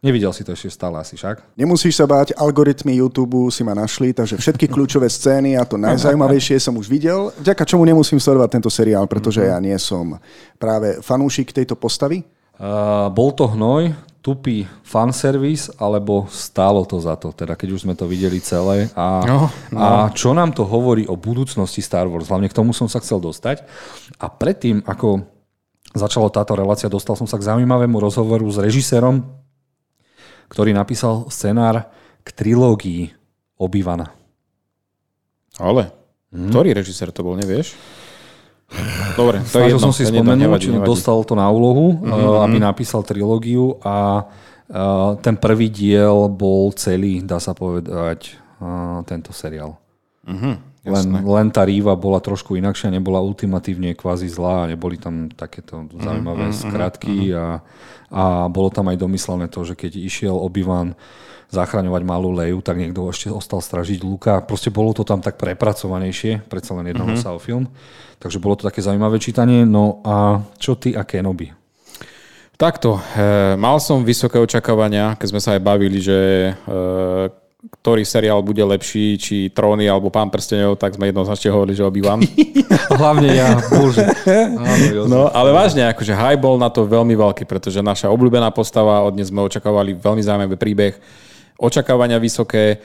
[0.00, 1.44] nevidel si to ešte stále asi však?
[1.60, 6.56] Nemusíš sa báť, algoritmy YouTube si ma našli, takže všetky kľúčové scény a to najzaujímavejšie
[6.56, 10.16] som už videl, vďaka čomu nemusím sledovať tento seriál, pretože ja nie som
[10.56, 12.24] práve fanúšik tejto postavy.
[12.60, 17.96] Uh, bol to hnoj, tupý fanservice, alebo stálo to za to, teda keď už sme
[17.96, 18.92] to videli celé.
[18.92, 19.78] A, no, no.
[19.80, 22.28] a čo nám to hovorí o budúcnosti Star Wars?
[22.28, 23.64] Hlavne k tomu som sa chcel dostať.
[24.20, 25.24] A predtým, ako
[25.96, 29.24] začala táto relácia, dostal som sa k zaujímavému rozhovoru s režisérom,
[30.52, 31.88] ktorý napísal scenár
[32.20, 33.16] k trilógii
[33.56, 34.12] Obývana.
[35.56, 35.92] Ale?
[36.28, 36.52] Hmm.
[36.52, 37.72] Ktorý režisér to bol, nevieš?
[39.18, 40.70] Dobre, to je jedno, som si nevadí, nevadí.
[40.86, 42.44] dostal to na úlohu, mm-hmm.
[42.46, 49.34] aby napísal trilógiu a uh, ten prvý diel bol celý, dá sa povedať, uh, tento
[49.34, 49.74] seriál.
[50.22, 50.54] Mm-hmm,
[50.86, 56.54] len, len tá Ríva bola trošku inakšia, nebola ultimatívne kvázi zlá, neboli tam takéto zaujímavé
[56.54, 57.42] mm-hmm, skratky mm-hmm.
[57.42, 57.46] a,
[58.14, 60.94] a bolo tam aj domyslené to, že keď išiel Obi-Wan
[61.50, 64.40] zachraňovať malú Leju, tak niekto ešte ostal stražiť Luka.
[64.42, 67.22] Proste bolo to tam tak prepracovanejšie, predsa len jedného mm-hmm.
[67.26, 67.66] sa o film.
[68.22, 69.66] Takže bolo to také zaujímavé čítanie.
[69.66, 71.50] No a čo ty a Kenobi?
[72.60, 77.32] Takto, e, mal som vysoké očakávania, keď sme sa aj bavili, že e,
[77.80, 82.20] ktorý seriál bude lepší, či Tróny alebo Pán prstenov, tak sme jednoznačne hovorili, že obývam.
[83.00, 84.04] Hlavne ja, bože.
[85.12, 89.16] no, ale vážne, akože high bol na to veľmi veľký, pretože naša obľúbená postava, od
[89.16, 90.94] dnes sme očakávali veľmi zaujímavý príbeh,
[91.60, 92.80] očakávania vysoké,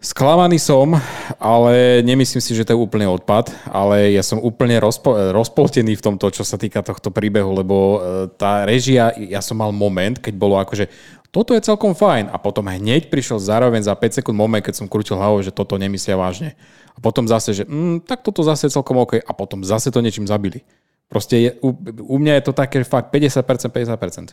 [0.00, 0.96] Sklamaný som,
[1.36, 6.04] ale nemyslím si, že to je úplne odpad, ale ja som úplne rozpo, rozpoltený v
[6.08, 7.98] tomto, čo sa týka tohto príbehu, lebo e,
[8.32, 10.88] tá režia, ja som mal moment, keď bolo akože
[11.28, 14.88] toto je celkom fajn a potom hneď prišiel zároveň za 5 sekúnd moment, keď som
[14.88, 16.56] krútil hlavou, že toto nemyslia vážne.
[16.96, 20.00] A potom zase, že mm, tak toto zase je celkom OK a potom zase to
[20.00, 20.64] niečím zabili.
[21.12, 21.76] Proste je, u,
[22.08, 24.32] u mňa je to také fakt 50%, 50%.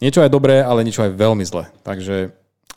[0.00, 1.68] Niečo je dobré, ale niečo aj veľmi zle.
[1.84, 2.32] Takže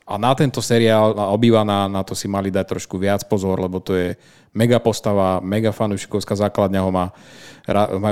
[0.10, 3.78] a na tento seriál, na obývaná, na to si mali dať trošku viac pozor, lebo
[3.78, 4.18] to je
[4.58, 7.14] mega postava, mega fanúšikovská základňa ho má,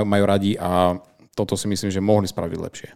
[0.06, 0.94] majú radi a
[1.34, 2.90] toto si myslím, že mohli spraviť lepšie.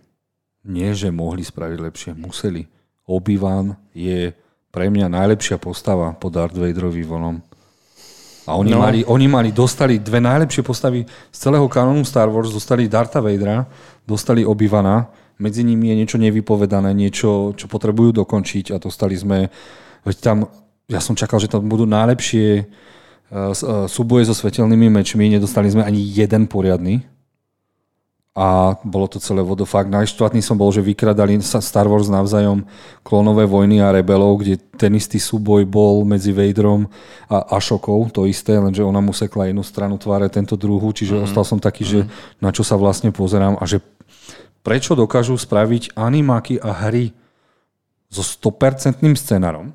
[0.70, 2.62] Nie, že mohli spraviť lepšie, museli.
[3.10, 4.30] Obi-Wan je
[4.70, 7.42] pre mňa najlepšia postava po Darth Vaderovi vonom.
[8.46, 8.82] A oni, no.
[8.82, 13.66] mali, oni mali, dostali dve najlepšie postavy z celého kanónu Star Wars, dostali Dartha Vadera,
[14.06, 19.48] dostali Obi-Wana medzi nimi je niečo nevypovedané, niečo, čo potrebujú dokončiť a dostali sme,
[20.04, 20.36] veď tam,
[20.90, 23.52] ja som čakal, že tam budú najlepšie uh,
[23.88, 27.06] súboje so svetelnými mečmi, nedostali sme ani jeden poriadny
[28.32, 29.92] a bolo to celé vodofakt.
[29.92, 32.64] Najštvatný som bol, že vykradali Star Wars navzájom
[33.04, 36.88] klonové vojny a rebelov, kde ten istý súboj bol medzi Vaderom
[37.28, 41.28] a Ašokou, to isté, lenže ona mu sekla jednu stranu tváre, tento druhú, čiže mm-hmm.
[41.28, 42.08] ostal som taký, že mhm.
[42.40, 43.84] na čo sa vlastne pozerám a že
[44.62, 47.10] prečo dokážu spraviť animáky a hry
[48.08, 49.74] so 100% scenárom.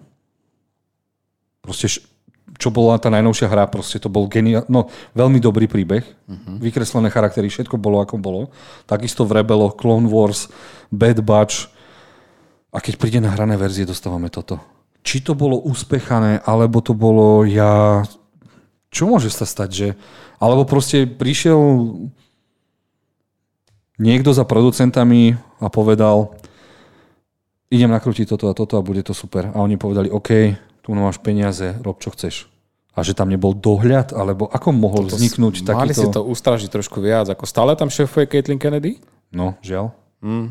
[1.59, 1.99] Proste,
[2.55, 6.63] čo bola tá najnovšia hra, proste to bol geniál, no, veľmi dobrý príbeh, uh-huh.
[6.63, 8.41] vykreslené charaktery, všetko bolo ako bolo.
[8.87, 10.47] Takisto v Rebeloch, Clone Wars,
[10.87, 11.67] Bad Batch
[12.71, 14.61] a keď príde na hrané verzie, dostávame toto.
[15.03, 18.03] Či to bolo úspechané, alebo to bolo ja...
[18.93, 19.87] Čo môže sa stať, že...
[20.37, 21.57] Alebo proste prišiel
[23.97, 26.37] niekto za producentami a povedal,
[27.73, 29.49] idem nakrútiť toto a toto a bude to super.
[29.51, 32.47] A oni povedali, OK, tu máš peniaze, rob čo chceš.
[32.97, 35.85] A že tam nebol dohľad, alebo ako mohol toto vzniknúť takýto...
[35.85, 38.97] Mali si to ustražiť trošku viac, ako stále tam šéfuje Caitlin Kennedy?
[39.29, 39.93] No, žiaľ.
[40.23, 40.49] Mm.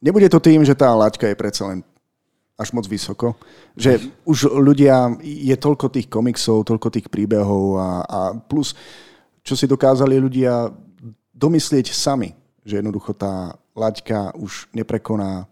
[0.00, 1.80] Nebude to tým, že tá laťka je predsa len
[2.60, 3.32] až moc vysoko.
[3.72, 8.76] Že už ľudia, je toľko tých komiksov, toľko tých príbehov a, a plus,
[9.40, 10.68] čo si dokázali ľudia
[11.32, 15.48] domyslieť sami že jednoducho tá laťka už neprekoná,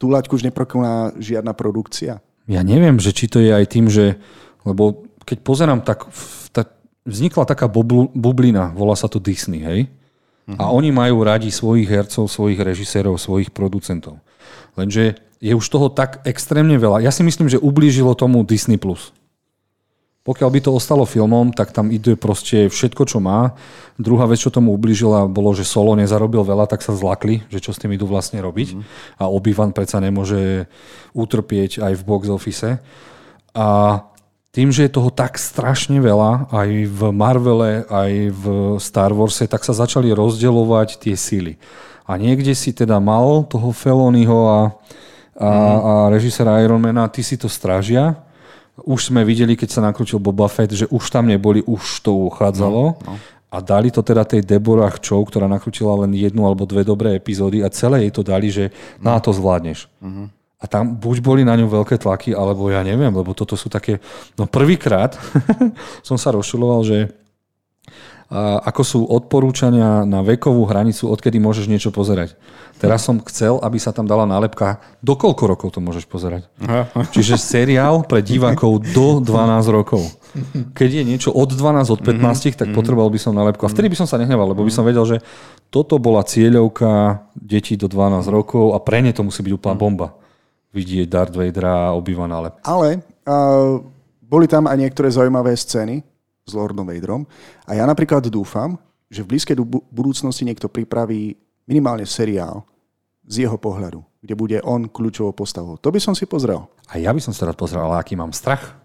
[0.00, 2.20] tú laťku už neprekoná žiadna produkcia?
[2.46, 4.16] Ja neviem, že či to je aj tým, že,
[4.62, 6.06] lebo keď pozerám, tak,
[6.54, 9.80] tak vznikla taká bublu, bublina, volá sa to Disney, hej?
[10.46, 10.58] Uh-huh.
[10.62, 10.72] A mhm.
[10.72, 14.22] oni majú radi svojich hercov, svojich režisérov, svojich producentov.
[14.78, 17.02] Lenže je už toho tak extrémne veľa.
[17.02, 18.78] Ja si myslím, že ublížilo tomu Disney+.
[18.80, 19.12] Plus.
[20.26, 23.54] Pokiaľ by to ostalo filmom, tak tam ide proste všetko, čo má.
[23.94, 27.70] Druhá vec, čo tomu ubližila, bolo, že Solo nezarobil veľa, tak sa zlakli, že čo
[27.70, 28.74] s tým idú vlastne robiť.
[28.74, 28.82] Mm.
[29.22, 30.66] A Obi-Wan predsa nemôže
[31.14, 32.82] utrpieť aj v box office.
[33.54, 33.66] A
[34.50, 38.44] tým, že je toho tak strašne veľa, aj v Marvele, aj v
[38.82, 41.54] Star Warse, tak sa začali rozdeľovať tie síly.
[42.02, 44.60] A niekde si teda mal toho Felonyho a,
[45.38, 45.78] a, mm.
[45.86, 48.25] a režisera Ironmana, ty si to strážia,
[48.84, 53.00] už sme videli, keď sa nakrútil Boba Fett, že už tam neboli, už to uchádzalo.
[53.00, 53.16] No, no.
[53.46, 57.64] A dali to teda tej Deborah Chow, ktorá nakrútila len jednu alebo dve dobré epizódy
[57.64, 59.88] a celé jej to dali, že na to zvládneš.
[60.02, 60.28] Uh-huh.
[60.60, 64.02] A tam buď boli na ňu veľké tlaky, alebo ja neviem, lebo toto sú také...
[64.36, 65.16] No prvýkrát
[66.08, 66.98] som sa rozšuloval, že
[68.34, 72.34] ako sú odporúčania na vekovú hranicu, odkedy môžeš niečo pozerať.
[72.76, 76.50] Teraz som chcel, aby sa tam dala nálepka, do koľko rokov to môžeš pozerať.
[77.14, 80.02] Čiže seriál pre divákov do 12 rokov.
[80.74, 82.58] Keď je niečo od 12, od 15, mm-hmm.
[82.58, 83.62] tak potreboval by som nálepku.
[83.64, 85.22] A vtedy by som sa nehneval, lebo by som vedel, že
[85.70, 90.18] toto bola cieľovka detí do 12 rokov a pre ne to musí byť úplná bomba.
[90.74, 92.60] Vidieť Darth Vadera a nálepku.
[92.66, 93.80] Ale uh,
[94.20, 96.02] boli tam aj niektoré zaujímavé scény,
[96.46, 97.26] s Lordom Vaderom.
[97.66, 98.78] A ja napríklad dúfam,
[99.10, 99.58] že v blízkej
[99.90, 101.34] budúcnosti niekto pripraví
[101.66, 102.62] minimálne seriál
[103.26, 105.74] z jeho pohľadu, kde bude on kľúčovou postavou.
[105.82, 106.62] To by som si pozrel.
[106.86, 108.78] A ja by som sa rád pozrel, ale aký mám strach.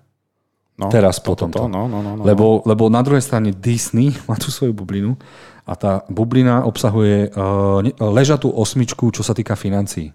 [0.73, 1.69] No, Teraz po tomto.
[1.69, 5.13] No, no, no, no, lebo, lebo na druhej strane Disney má tú svoju bublinu
[5.61, 10.09] a tá bublina obsahuje uh, ležatú osmičku, čo sa týka financií.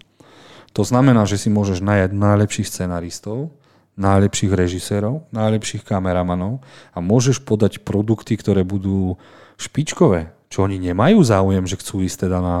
[0.75, 3.55] To znamená, že si môžeš najať najlepších scenaristov,
[3.97, 6.61] najlepších režisérov, najlepších kameramanov
[6.93, 9.17] a môžeš podať produkty, ktoré budú
[9.57, 12.57] špičkové, čo oni nemajú záujem, že chcú ísť teda na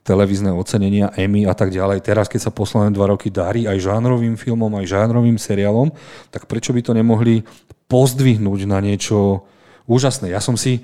[0.00, 2.00] televízne ocenenia, Emmy a tak ďalej.
[2.00, 5.92] Teraz, keď sa posledné dva roky darí aj žánrovým filmom, aj žánrovým seriálom,
[6.32, 7.44] tak prečo by to nemohli
[7.86, 9.44] pozdvihnúť na niečo
[9.84, 10.32] úžasné?
[10.32, 10.80] Ja som si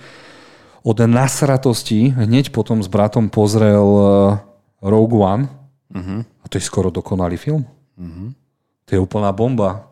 [0.86, 4.08] od nasratosti hneď potom s bratom pozrel eh,
[4.84, 5.44] Rogue One
[5.90, 6.20] uh-huh.
[6.22, 7.66] a to je skoro dokonalý film.
[7.96, 8.30] Uh-huh.
[8.86, 9.90] To je úplná bomba.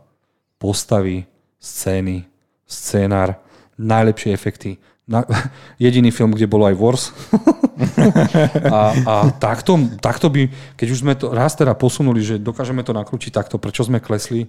[0.58, 1.26] Postavy,
[1.58, 2.24] scény,
[2.64, 3.36] scénár,
[3.76, 4.78] najlepšie efekty.
[5.04, 5.26] Na,
[5.82, 7.02] jediný film, kde bolo aj Wars.
[8.70, 12.94] a, a takto, takto by, keď už sme to raz teda posunuli, že dokážeme to
[12.94, 14.46] nakrútiť takto, prečo sme klesli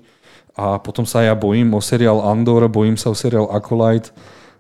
[0.56, 4.16] a potom sa ja bojím o seriál Andor, bojím sa o seriál Acolyte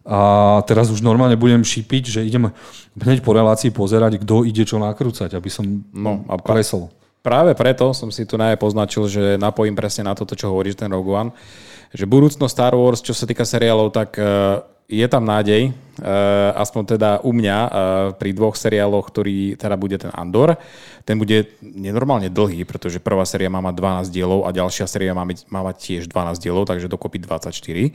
[0.05, 2.53] a teraz už normálne budem šipiť, že idem
[2.99, 5.65] hneď po relácii pozerať, kto ide čo nakrúcať, aby som
[5.95, 6.93] no, a klesol.
[7.25, 10.93] Práve preto som si tu najmä poznačil, že napojím presne na toto, čo hovoríš, ten
[10.93, 11.33] Rogue One,
[11.89, 16.83] že budúcnosť Star Wars, čo sa týka seriálov, tak uh, je tam nádej, uh, aspoň
[16.85, 17.71] teda u mňa, uh,
[18.13, 20.53] pri dvoch seriáloch, ktorý teda bude ten Andor.
[21.01, 23.73] Ten bude nenormálne dlhý, pretože prvá séria má mať
[24.05, 27.89] 12 dielov a ďalšia séria má má mať tiež 12 dielov, takže dokopy 24.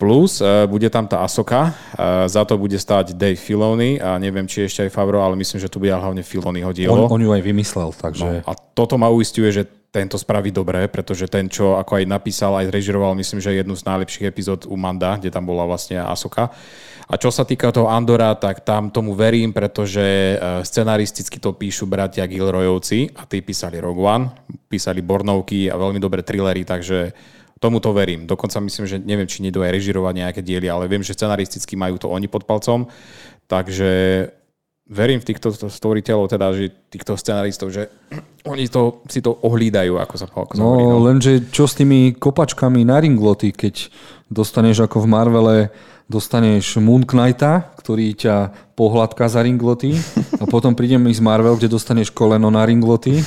[0.00, 4.48] Plus uh, bude tam tá Asoka, uh, za to bude stáť Dave Filoni a neviem,
[4.48, 7.04] či ešte aj Favro, ale myslím, že to bude hlavne Filoniho dielo.
[7.04, 8.40] On, on ju aj vymyslel, takže...
[8.40, 12.56] No, a toto ma uistuje, že tento spraví dobre, pretože ten, čo ako aj napísal,
[12.62, 16.48] aj režiroval, myslím, že jednu z najlepších epizód u Manda, kde tam bola vlastne Asoka.
[17.10, 21.90] A čo sa týka toho Andora, tak tam tomu verím, pretože uh, scenaristicky to píšu
[21.90, 24.30] bratia Gilroyovci a tí písali Rogue One,
[24.70, 27.10] písali Bornovky a veľmi dobré trillery, takže
[27.60, 28.24] Tomuto verím.
[28.24, 32.00] Dokonca myslím, že neviem, či nedú aj režirovať nejaké diely, ale viem, že scenaristicky majú
[32.00, 32.88] to oni pod palcom.
[33.44, 33.90] Takže
[34.88, 37.92] verím v týchto storytellov, teda, že týchto scenaristov, že
[38.52, 40.84] oni to, si to ohlídajú, ako sa, ako no, hovorí.
[40.88, 43.92] No, lenže čo s tými kopačkami na ringloty, keď
[44.32, 45.58] dostaneš ako v Marvele
[46.10, 49.94] dostaneš Moon Knighta, ktorý ťa pohľadká za ringloty
[50.42, 53.22] a potom prídem z Marvel, kde dostaneš koleno na ringloty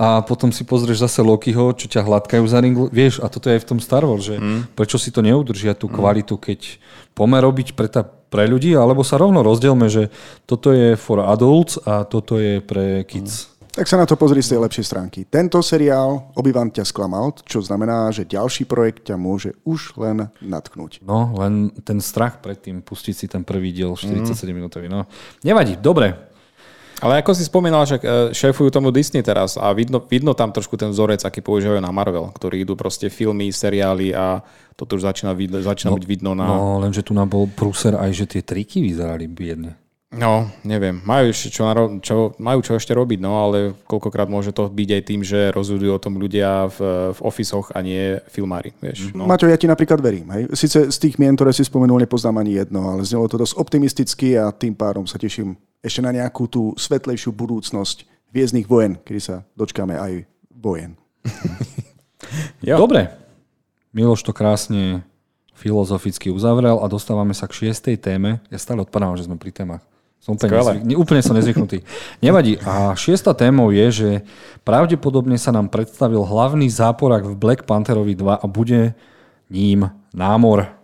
[0.00, 2.88] a potom si pozrieš zase Lokiho, čo ťa hladkajú za ringloty.
[2.96, 4.72] Vieš, a toto je aj v tom Star Wars, že mm.
[4.72, 6.80] prečo si to neudržia tú kvalitu, keď
[7.12, 10.08] pomer robiť pre, ta, pre ľudí, alebo sa rovno rozdielme, že
[10.48, 13.44] toto je for adults a toto je pre kids.
[13.44, 13.60] Mm.
[13.70, 15.20] Tak sa na to pozri z tej lepšej stránky.
[15.30, 21.04] Tento seriál Obi-Wan ťa sklamal, čo znamená, že ďalší projekt ťa môže už len natknúť.
[21.06, 24.50] No, len ten strach predtým pustiť si ten prvý diel 47 mm.
[24.50, 24.90] minútový.
[24.90, 25.06] No,
[25.46, 26.29] nevadí, dobre.
[27.00, 30.76] Ale ako si spomínal, že e, šéfujú tomu Disney teraz a vidno, vidno tam trošku
[30.76, 34.44] ten vzorec, aký používajú na Marvel, ktorí idú proste filmy, seriály a
[34.76, 35.32] toto už začína,
[35.64, 36.46] začína no, byť vidno na...
[36.46, 39.80] No, lenže tu nám bol prúser aj, že tie triky vyzerali biedne.
[40.10, 40.98] No, neviem.
[41.06, 41.62] Majú, ešte čo,
[42.02, 45.94] čo, majú čo ešte robiť, no ale koľkokrát môže to byť aj tým, že rozhodujú
[45.94, 46.78] o tom ľudia v,
[47.14, 48.74] v ofisoch a nie filmári.
[48.82, 49.30] Vieš, no.
[49.30, 50.26] Maťo, ja ti napríklad verím.
[50.34, 50.50] Hej.
[50.58, 54.34] Sice z tých mien, ktoré si spomenul, nepoznám ani jedno, ale znelo to dosť optimisticky
[54.34, 58.02] a tým pádom sa teším ešte na nejakú tú svetlejšiu budúcnosť
[58.34, 60.98] viezných vojen, kedy sa dočkáme aj vojen.
[62.66, 63.14] Dobre.
[63.94, 65.06] Miloš to krásne
[65.54, 68.42] filozoficky uzavrel a dostávame sa k šiestej téme.
[68.50, 69.89] Ja stále odpadávam, že sme pri témach.
[70.20, 71.80] Som úplne, nezvyk, úplne som nezvyknutý.
[72.20, 72.60] Nevadí.
[72.68, 74.10] A šiesta témou je, že
[74.68, 78.92] pravdepodobne sa nám predstavil hlavný záporak v Black Pantherovi 2 a bude
[79.48, 80.76] ním námor.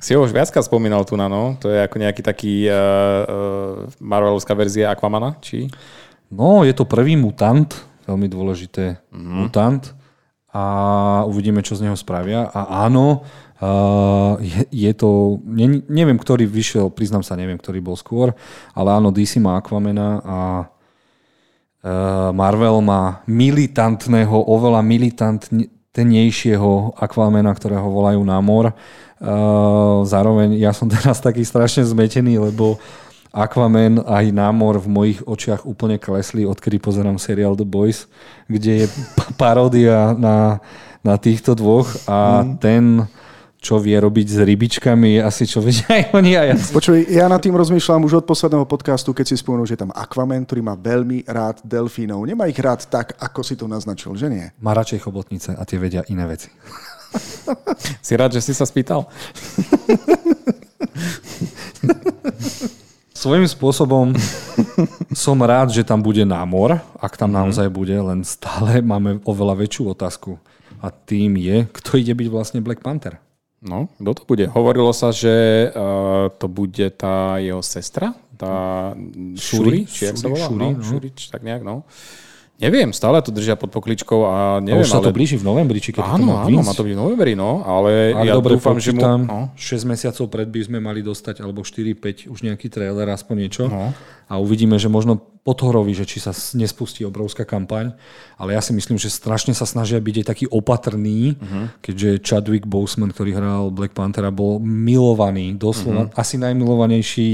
[0.00, 1.56] Si ho už viackrát spomínal tu na no.
[1.60, 5.68] To je ako nejaký taký uh, uh, Marvelovská verzia Aquamana, či?
[6.32, 7.70] No, je to prvý mutant,
[8.08, 9.36] veľmi dôležité mm-hmm.
[9.36, 9.82] mutant
[10.54, 10.64] a
[11.26, 12.46] uvidíme, čo z neho spravia.
[12.50, 13.26] A áno,
[13.60, 18.34] uh, je, je to, ne, neviem, ktorý vyšiel, priznám sa, neviem, ktorý bol skôr,
[18.74, 28.22] ale áno, DC má Aquamena a uh, Marvel má militantného, oveľa militantnejšieho Aquamena, ktorého volajú
[28.22, 28.74] Namor.
[29.22, 32.78] Uh, zároveň ja som teraz taký strašne zmetený, lebo
[33.34, 38.06] Aquaman aj námor v mojich očiach úplne klesli, odkedy pozerám seriál The Boys,
[38.46, 38.86] kde je
[39.42, 40.62] paródia na,
[41.02, 42.50] na týchto dvoch a mm.
[42.62, 43.10] ten,
[43.64, 46.54] čo vie robiť s rybičkami, asi čo vedia aj oni a ja.
[46.60, 50.44] Počuj, ja nad tým rozmýšľam už od posledného podcastu, keď si spomenul, že tam Aquaman,
[50.44, 52.20] ktorý má veľmi rád delfínov.
[52.28, 54.44] Nemá ich rád tak, ako si to naznačil, že nie?
[54.60, 56.52] Má radšej chobotnice a tie vedia iné veci.
[58.04, 59.08] Si rád, že si sa spýtal?
[63.16, 64.12] Svojím spôsobom
[65.16, 69.96] som rád, že tam bude námor, ak tam naozaj bude, len stále máme oveľa väčšiu
[69.96, 70.36] otázku.
[70.84, 73.16] A tým je, kto ide byť vlastne Black Panther.
[73.64, 74.44] No, kto to bude?
[74.52, 78.92] Hovorilo sa, že uh, to bude tá jeho sestra, tá
[79.40, 79.80] Shuri, Shuri?
[79.88, 80.46] či jak sa volá?
[80.52, 80.84] Shuri, no, no.
[80.84, 81.88] Shuri, či tak nejak, no.
[82.54, 85.16] Neviem, stále to držia pod pokličkou a A neviem, už sa to ale...
[85.18, 87.66] blíži v novembri, či keď to Áno, má áno, má to byť v novembri, no,
[87.66, 89.02] ale Ak ja dobre dúfam, že mu...
[89.02, 93.66] No, 6 mesiacov pred by sme mali dostať, alebo 4-5, už nejaký trailer, aspoň niečo.
[93.66, 93.90] No.
[94.30, 97.92] A uvidíme, že možno podhoroví, že či sa nespustí obrovská kampaň.
[98.38, 101.82] Ale ja si myslím, že strašne sa snažia byť aj taký opatrný, Mhm.
[101.82, 106.10] keďže Chadwick Boseman, ktorý hral Black Panthera, bol milovaný, doslova Mhm.
[106.14, 107.30] asi najmilovanejší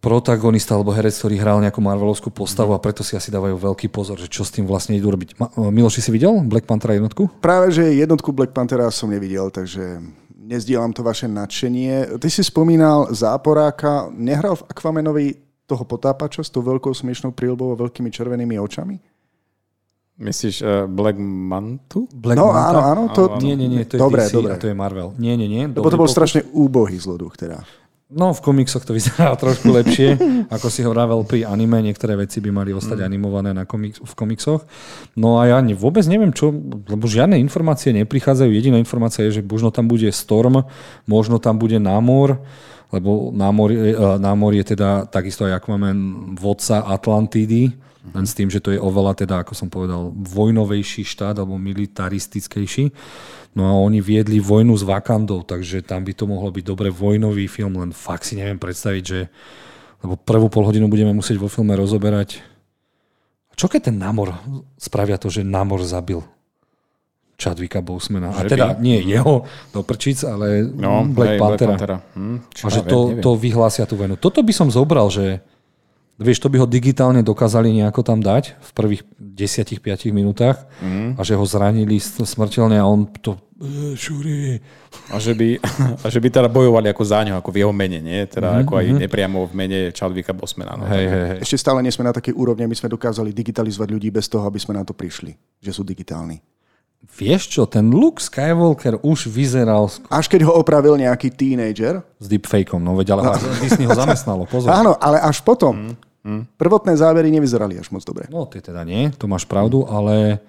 [0.00, 4.16] protagonista alebo herec, ktorý hral nejakú Marvelovskú postavu a preto si asi dávajú veľký pozor,
[4.16, 5.36] že čo s tým vlastne idú robiť.
[5.36, 7.28] Ma- Miloš, si videl Black Panthera jednotku?
[7.44, 10.00] Práve, že jednotku Black Panthera som nevidel, takže
[10.40, 12.16] nezdielam to vaše nadšenie.
[12.16, 15.26] Ty si spomínal záporáka, nehral v Aquamanovi
[15.68, 18.98] toho potápača s tou veľkou smiešnou prílbou a veľkými červenými očami?
[20.20, 22.04] myslíš uh, Black Mantu?
[22.12, 22.68] Black no Manta?
[22.68, 23.02] áno, áno.
[23.16, 24.52] To, Nie, nie, nie, to je dobre, DC dobre.
[24.52, 25.16] a to je Marvel.
[25.16, 25.64] Nie, nie, nie.
[25.64, 27.64] Lebo to bol strašne úbohý zloduch teda.
[28.10, 30.18] No, v komiksoch to vyzerá trošku lepšie,
[30.50, 31.78] ako si hovoril pri anime.
[31.78, 34.66] Niektoré veci by mali ostať animované na komik- v komiksoch.
[35.14, 36.50] No a ja ne, vôbec neviem, čo,
[36.90, 38.50] lebo žiadne informácie neprichádzajú.
[38.50, 40.66] Jediná informácia je, že možno tam bude Storm,
[41.06, 42.42] možno tam bude Námor,
[42.90, 47.70] lebo Námor, e, Námor je teda takisto aj Aquaman vodca Atlantidy,
[48.00, 52.90] len s tým, že to je oveľa teda, ako som povedal, vojnovejší štát alebo militaristickejší.
[53.52, 57.44] No a oni viedli vojnu s Wakandou, takže tam by to mohlo byť dobre vojnový
[57.44, 59.28] film, len fakt si neviem predstaviť, že
[60.00, 62.40] lebo prvú pol hodinu budeme musieť vo filme rozoberať.
[63.52, 64.32] Čo keď ten Namor
[64.80, 66.24] spravia to, že Namor zabil
[67.36, 68.32] Chadwicka Bosemana?
[68.32, 68.80] A teda by?
[68.80, 71.76] nie jeho do prčic, ale No, Black hej, Panthera.
[71.76, 71.96] Black Panthera.
[72.16, 73.20] Hm, A že to, neviem.
[73.20, 74.16] to vyhlásia tú vojnu.
[74.16, 75.44] Toto by som zobral, že
[76.20, 81.16] vieš, to by ho digitálne dokázali nejako tam dať v prvých 10-5 minútach Mhm.
[81.16, 84.56] a že ho zranili smrteľne a on to "Eh, Šuri.
[85.08, 85.60] A že, by,
[86.00, 88.20] a že by teda bojovali ako za ňo, ako v jeho mene, nie?
[88.24, 90.74] Teda Mhm, ako aj nepriamo v mene Chadwicka Bosmana.
[90.74, 91.38] No, Hej, hej, hej.
[91.42, 94.56] Ešte stále nie sme na takej úrovni, my sme dokázali digitalizovať ľudí bez toho, aby
[94.56, 96.40] sme na to prišli, že sú digitálni.
[97.10, 102.26] Vieš čo, ten Luke Skywalker už vyzeral sk- Až keď ho opravil nejaký teenager, s
[102.26, 103.32] deepfakeom, no veď ale no.
[103.58, 104.68] Disney ho zamestnalo, pozor.
[104.80, 105.96] áno, ale až potom.
[106.60, 108.28] Prvotné zábery nevyzerali až moc dobre.
[108.28, 110.44] No, ty teda nie, to máš pravdu, ale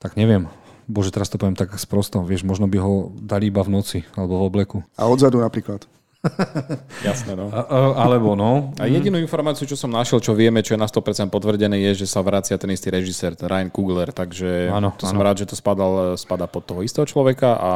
[0.00, 0.48] tak neviem.
[0.88, 2.24] Bože, teraz to poviem tak sprosto.
[2.24, 4.78] Vieš, možno by ho dali iba v noci, alebo v obleku.
[4.96, 5.84] A odzadu napríklad.
[7.06, 7.52] Jasné, no.
[7.52, 7.62] A,
[8.08, 8.72] alebo no.
[8.80, 12.06] A jedinú informáciu, čo som našiel, čo vieme, čo je na 100% potvrdené, je, že
[12.10, 15.28] sa vracia ten istý režisér, ten Ryan Coogler, takže Áno, to som áno.
[15.28, 17.70] rád, že to spadal, spada pod toho istého človeka a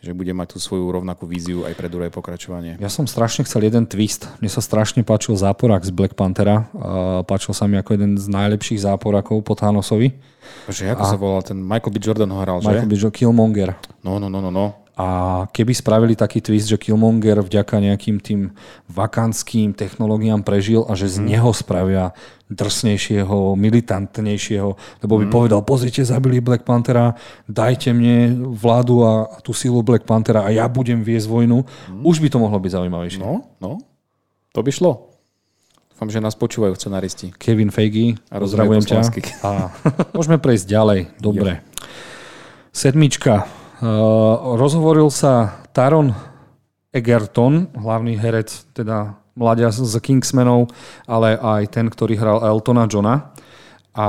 [0.00, 2.80] že bude mať tú svoju rovnakú víziu aj pre druhé pokračovanie.
[2.80, 4.24] Ja som strašne chcel jeden twist.
[4.40, 6.72] Mne sa strašne páčil záporák z Black Panthera.
[6.72, 10.16] A páčil sa mi ako jeden z najlepších záporákov po Thanosovi.
[10.72, 11.96] Že ako sa volal, ten Michael B.
[12.00, 12.72] Jordan ho hral, že?
[12.72, 12.94] Michael B.
[12.96, 13.76] Jo- Killmonger.
[14.00, 14.88] No, no, no, no, no.
[15.00, 15.06] A
[15.48, 18.52] keby spravili taký twist, že Killmonger vďaka nejakým tým
[18.92, 22.12] vakantským technológiám prežil a že z neho spravia
[22.52, 24.70] drsnejšieho, militantnejšieho,
[25.00, 27.16] lebo by povedal, pozrite, zabili Black Panthera,
[27.48, 31.64] dajte mne vládu a tú silu Black Panthera a ja budem viesť vojnu.
[32.04, 33.24] Už by to mohlo byť zaujímavejšie.
[33.24, 33.80] No, no.
[34.52, 34.92] To by šlo.
[35.94, 37.32] Dúfam, že nás počúvajú scenaristi.
[37.40, 39.00] Kevin Feige, A pozdravujem po ťa.
[39.46, 39.50] A
[40.12, 41.00] môžeme prejsť ďalej.
[41.22, 41.64] Dobre.
[42.74, 43.59] Sedmička.
[44.56, 46.12] Rozhovoril sa Taron
[46.90, 50.68] Egerton, hlavný herec, teda mladia z Kingsmanov,
[51.08, 53.32] ale aj ten, ktorý hral Eltona Johna
[53.94, 54.08] a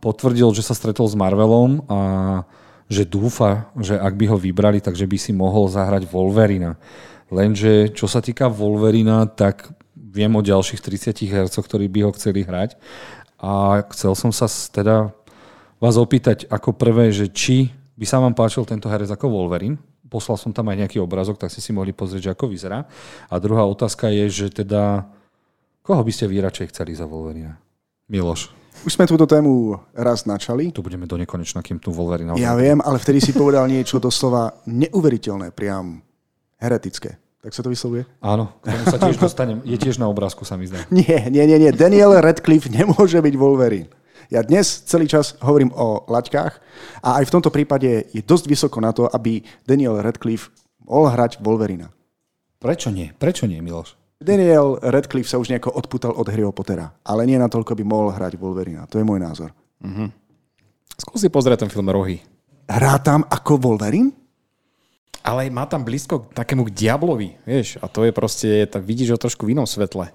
[0.00, 1.98] potvrdil, že sa stretol s Marvelom a
[2.86, 6.78] že dúfa, že ak by ho vybrali, takže by si mohol zahrať Wolverina.
[7.28, 12.46] Lenže čo sa týka Wolverina, tak viem o ďalších 30 hercoch, ktorí by ho chceli
[12.46, 12.78] hrať.
[13.36, 15.12] A chcel som sa teda
[15.76, 19.80] vás opýtať ako prvé, že či by sa vám páčil tento herec ako Wolverine.
[20.06, 22.86] Poslal som tam aj nejaký obrazok, tak ste si mohli pozrieť, že ako vyzerá.
[23.26, 25.08] A druhá otázka je, že teda
[25.82, 27.58] koho by ste vy radšej chceli za Wolverina?
[28.06, 28.54] Miloš.
[28.84, 30.70] Už sme túto tému raz načali.
[30.70, 32.36] Tu budeme do nekonečna, kým tu Wolverina...
[32.36, 36.04] Ja viem, ale vtedy si povedal niečo doslova neuveriteľné, priam
[36.60, 37.16] heretické.
[37.40, 38.02] Tak sa to vyslovuje?
[38.18, 39.62] Áno, k tomu sa tiež dostanem.
[39.62, 40.82] Je tiež na obrázku, sa mi zdá.
[40.90, 41.70] Nie, nie, nie, nie.
[41.70, 43.86] Daniel Radcliffe nemôže byť Wolverine.
[44.26, 46.54] Ja dnes celý čas hovorím o laťkách
[47.02, 50.50] a aj v tomto prípade je dosť vysoko na to, aby Daniel Radcliffe
[50.82, 51.94] mohol hrať Wolverina.
[52.58, 53.14] Prečo nie?
[53.14, 53.94] Prečo nie, Miloš?
[54.18, 58.08] Daniel Radcliffe sa už nejako odputal od Harryho Pottera, ale nie na toľko by mohol
[58.10, 58.88] hrať Wolverina.
[58.90, 59.52] To je môj názor.
[59.84, 60.08] Mm-hmm.
[60.96, 62.24] Skúsi pozrieť ten film Rohy.
[62.66, 64.10] Hrá tam ako Wolverine?
[65.26, 69.14] Ale má tam blízko k takému k diablovi, vieš, a to je proste, tak vidíš
[69.14, 70.06] ho trošku v inom svetle.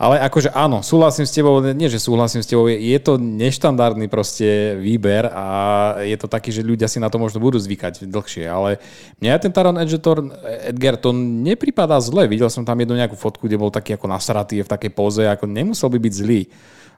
[0.00, 4.08] Ale akože áno, súhlasím s tebou, nie že súhlasím s tebou, je, je to neštandardný
[4.08, 5.46] proste výber a
[6.00, 8.80] je to taký, že ľudia si na to možno budú zvykať dlhšie, ale
[9.20, 10.32] mňa ten Taron Edgerton,
[10.64, 12.24] Edgar to nepripadá zle.
[12.32, 15.44] Videl som tam jednu nejakú fotku, kde bol taký ako nasratý v takej poze, ako
[15.44, 16.48] nemusel by byť zlý.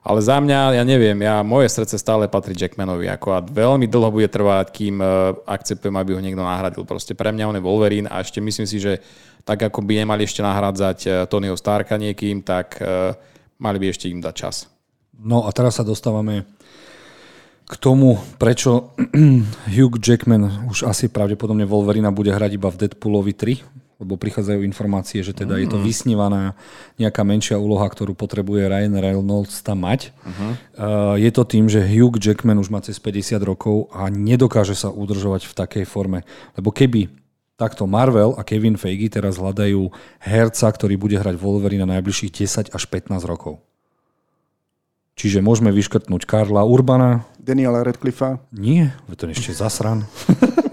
[0.03, 3.07] Ale za mňa, ja neviem, ja, moje srdce stále patrí Jackmanovi.
[3.07, 6.83] Ako a veľmi dlho bude trvať, kým uh, akceptujem, aby ho niekto nahradil.
[6.83, 8.99] Proste pre mňa on je Wolverine a ešte myslím si, že
[9.43, 13.15] tak ako by nemali ešte nahrádzať uh, Tonyho Starka niekým, tak uh,
[13.59, 14.67] mali by ešte im dať čas.
[15.19, 16.43] No a teraz sa dostávame
[17.63, 18.91] k tomu, prečo
[19.75, 25.23] Hugh Jackman už asi pravdepodobne Wolverina bude hrať iba v Deadpoolovi 3, lebo prichádzajú informácie,
[25.23, 25.85] že teda je to mm.
[25.87, 26.59] vysnívaná
[26.99, 30.11] nejaká menšia úloha, ktorú potrebuje Ryan Reynolds tam mať.
[30.11, 30.43] Uh-huh.
[30.75, 34.91] Uh, je to tým, že Hugh Jackman už má cez 50 rokov a nedokáže sa
[34.91, 36.27] udržovať v takej forme.
[36.59, 37.22] Lebo keby
[37.55, 42.73] takto Marvel a Kevin Feige teraz hľadajú herca, ktorý bude hrať Wolverine na najbližších 10
[42.73, 43.61] až 15 rokov.
[45.13, 47.29] Čiže môžeme vyškrtnúť Karla Urbana.
[47.37, 48.41] Daniela Radcliffa.
[48.49, 50.09] Nie, to ešte zasran.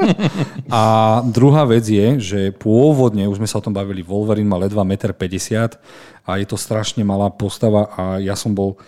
[0.73, 0.83] a
[1.29, 5.13] druhá vec je, že pôvodne, už sme sa o tom bavili, Wolverine má ledva 1,50
[5.13, 5.77] m
[6.25, 8.81] a je to strašne malá postava a ja som bol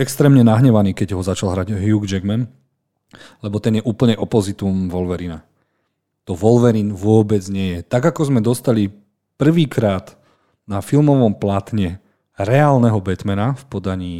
[0.00, 2.48] extrémne nahnevaný, keď ho začal hrať Hugh Jackman,
[3.44, 5.44] lebo ten je úplne opozitum Wolverina.
[6.24, 7.80] To Wolverine vôbec nie je.
[7.84, 8.88] Tak ako sme dostali
[9.36, 10.16] prvýkrát
[10.64, 12.00] na filmovom platne
[12.40, 14.14] reálneho Batmana v podaní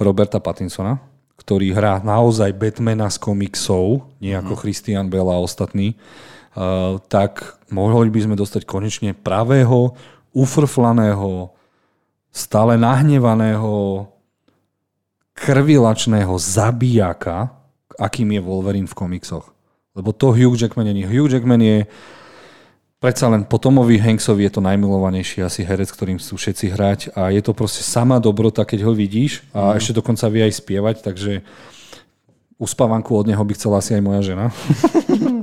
[0.00, 0.98] Roberta Pattinsona,
[1.36, 4.60] ktorý hrá naozaj Batmana z komiksov, nie ako mm.
[4.64, 5.94] Christian Bell a ostatní,
[6.56, 9.92] uh, tak mohli by sme dostať konečne pravého,
[10.32, 11.52] ufrflaného,
[12.32, 14.06] stále nahnevaného,
[15.36, 17.52] krvilačného zabijaka,
[18.00, 19.52] akým je Wolverine v komiksoch.
[20.00, 21.04] Lebo to Hugh Jackman nie.
[21.04, 21.84] Hugh Jackman je
[23.00, 27.28] predsa len po Tomovi Hanksovi je to najmilovanejší asi herec, ktorým sú všetci hrať a
[27.32, 29.76] je to proste sama dobrota, keď ho vidíš a mm.
[29.80, 31.44] ešte dokonca vie aj spievať, takže
[32.60, 34.46] uspávanku od neho by chcela asi aj moja žena.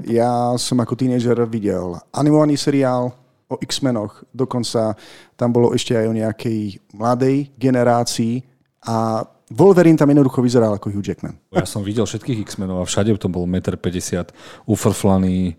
[0.07, 3.11] Ja som ako tínežer videl animovaný seriál
[3.51, 4.95] o X-menoch, dokonca
[5.35, 8.39] tam bolo ešte aj o nejakej mladej generácii
[8.87, 11.39] a Wolverine tam jednoducho vyzeral ako Hugh Jackman.
[11.55, 14.27] Ja som videl všetkých X-menov a všade to bol 1,50 m,
[14.67, 15.55] ufrflaný,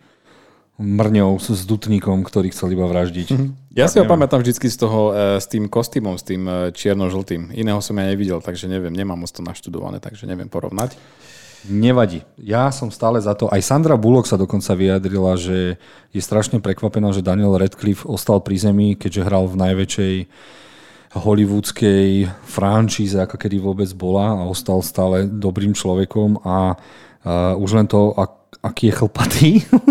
[0.78, 3.28] mrňou s dutníkom, ktorý chcel iba vraždiť.
[3.34, 3.51] Mm-hmm.
[3.74, 6.70] Ja tak si ho pamätám vždy z toho, e, s tým kostýmom, s tým e,
[6.70, 7.51] čierno-žltým.
[7.51, 10.95] Iného som ja nevidel, takže neviem, nemám moc to naštudované, takže neviem porovnať.
[11.66, 12.22] Nevadí.
[12.39, 13.51] Ja som stále za to.
[13.51, 15.82] Aj Sandra Bullock sa dokonca vyjadrila, že
[16.14, 20.14] je strašne prekvapená, že Daniel Radcliffe ostal pri zemi, keďže hral v najväčšej
[21.17, 26.77] hollywoodskej franšíze, aká kedy vôbec bola a ostal stále dobrým človekom a
[27.19, 29.51] Uh, už len to, ak, aký je chlpatý,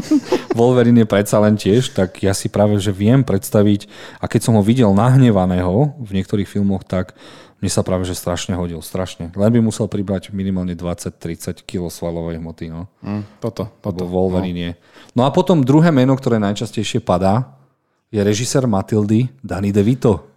[0.57, 3.84] Wolverine je predsa len tiež, tak ja si práve, že viem predstaviť,
[4.24, 7.13] a keď som ho videl nahnevaného v niektorých filmoch, tak
[7.59, 9.34] mne sa práve, že strašne hodil, strašne.
[9.36, 12.72] Len by musel pribrať minimálne 20-30 kg svalovej hmoty.
[12.72, 12.88] No.
[13.03, 14.07] Mm, toto, toto.
[14.07, 14.80] Wolverine
[15.13, 15.22] no.
[15.22, 17.59] no a potom druhé meno, ktoré najčastejšie padá,
[18.07, 20.36] je režisér Matildy Danny DeVito.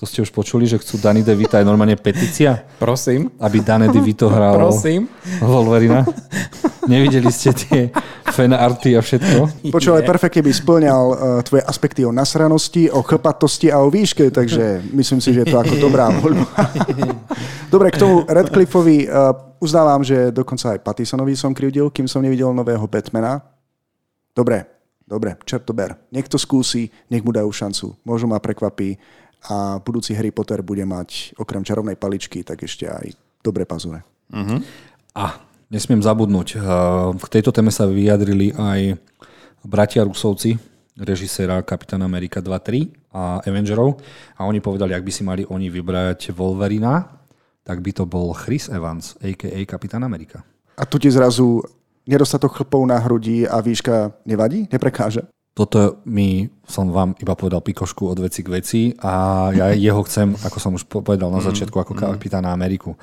[0.00, 2.64] To ste už počuli, že chcú Danny DeVito, je normálne petícia?
[2.80, 3.28] Prosím.
[3.36, 5.12] Aby Danny DeVito hral Prosím.
[5.44, 6.08] Wolverina?
[6.88, 7.92] Nevideli ste tie
[8.32, 9.68] fanarty a všetko?
[9.68, 14.80] Počúvaj, perfektne by splňal uh, tvoje aspekty o nasranosti, o chlpatosti a o výške, takže
[14.96, 16.48] myslím si, že je to ako dobrá voľba.
[17.74, 22.48] Dobre, k tomu Radcliffeovi uh, uznávam, že dokonca aj Pattisonovi som krivdil, kým som nevidel
[22.56, 23.44] nového Batmana.
[24.32, 24.64] Dobre,
[25.04, 25.92] dobre, čert to ber.
[26.08, 28.00] Nech to skúsi, nech mu dajú šancu.
[28.08, 28.96] Možno ma prekvapí
[29.48, 34.04] a budúci Harry Potter bude mať okrem čarovnej paličky, tak ešte aj dobré pazure.
[34.28, 34.60] Uh-huh.
[35.16, 35.40] A
[35.72, 36.60] nesmiem zabudnúť,
[37.16, 39.00] k tejto téme sa vyjadrili aj
[39.64, 40.60] bratia Rusovci,
[41.00, 43.96] režiséra Kapitán Amerika 2-3 a Avengerov
[44.36, 47.08] a oni povedali, ak by si mali oni vybrať Wolverina,
[47.64, 49.56] tak by to bol Chris Evans, a.k.a.
[49.64, 50.44] Kapitán Amerika.
[50.76, 51.64] A tu ti zrazu
[52.04, 54.68] nedostatok chlpov na hrudi a výška nevadí?
[54.68, 55.24] Neprekáže?
[55.50, 60.32] Toto mi som vám iba povedal pikošku od veci k veci a ja jeho chcem,
[60.46, 61.46] ako som už povedal na mhm.
[61.50, 62.94] začiatku, ako kapitána Ameriku.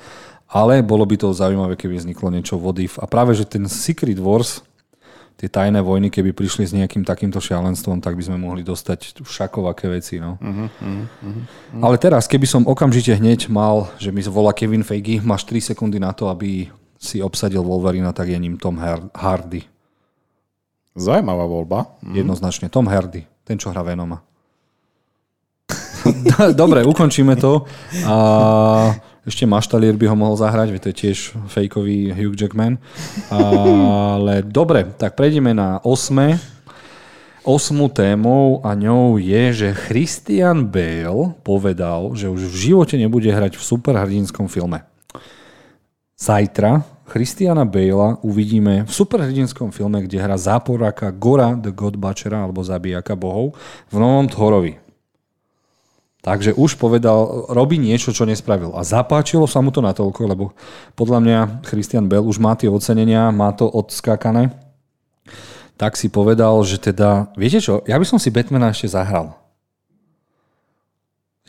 [0.48, 2.88] Ale bolo by to zaujímavé, keby vzniklo niečo vody.
[2.96, 4.64] A práve, že ten Secret Wars,
[5.36, 9.92] tie tajné vojny, keby prišli s nejakým takýmto šialenstvom, tak by sme mohli dostať všakovaké
[9.92, 10.16] veci.
[10.16, 10.40] No.
[10.40, 11.84] Uh-huh, uh-huh, uh-huh.
[11.84, 16.00] Ale teraz, keby som okamžite hneď mal, že mi volá Kevin Feige, máš 3 sekundy
[16.00, 18.80] na to, aby si obsadil Wolverina, tak je ním Tom
[19.14, 19.62] Hardy.
[20.98, 21.78] Zajímavá voľba.
[22.02, 22.26] Mm.
[22.26, 22.66] Jednoznačne.
[22.66, 24.20] Tom Hardy, ten, čo hrá Venoma.
[26.60, 27.64] Dobre, ukončíme to.
[28.04, 28.16] A
[29.28, 31.18] ešte Maštalier by ho mohol zahrať, to je tiež
[31.52, 32.80] fejkový Hugh Jackman.
[33.28, 36.40] Ale dobre, tak prejdeme na osme.
[37.44, 43.56] Osmú témou a ňou je, že Christian Bale povedal, že už v živote nebude hrať
[43.56, 44.84] v superhrdinskom filme.
[46.16, 52.60] Zajtra Christiana Bale'a uvidíme v superhrdinskom filme, kde hrá záporáka Gora the God Butchera alebo
[52.60, 53.56] zabijaka bohov
[53.88, 54.76] v novom Thorovi.
[56.20, 58.76] Takže už povedal, robí niečo, čo nespravil.
[58.76, 60.44] A zapáčilo sa mu to natoľko, lebo
[60.92, 64.52] podľa mňa Christian Bale už má tie ocenenia, má to odskákané.
[65.80, 69.32] Tak si povedal, že teda, viete čo, ja by som si Batmana ešte zahral.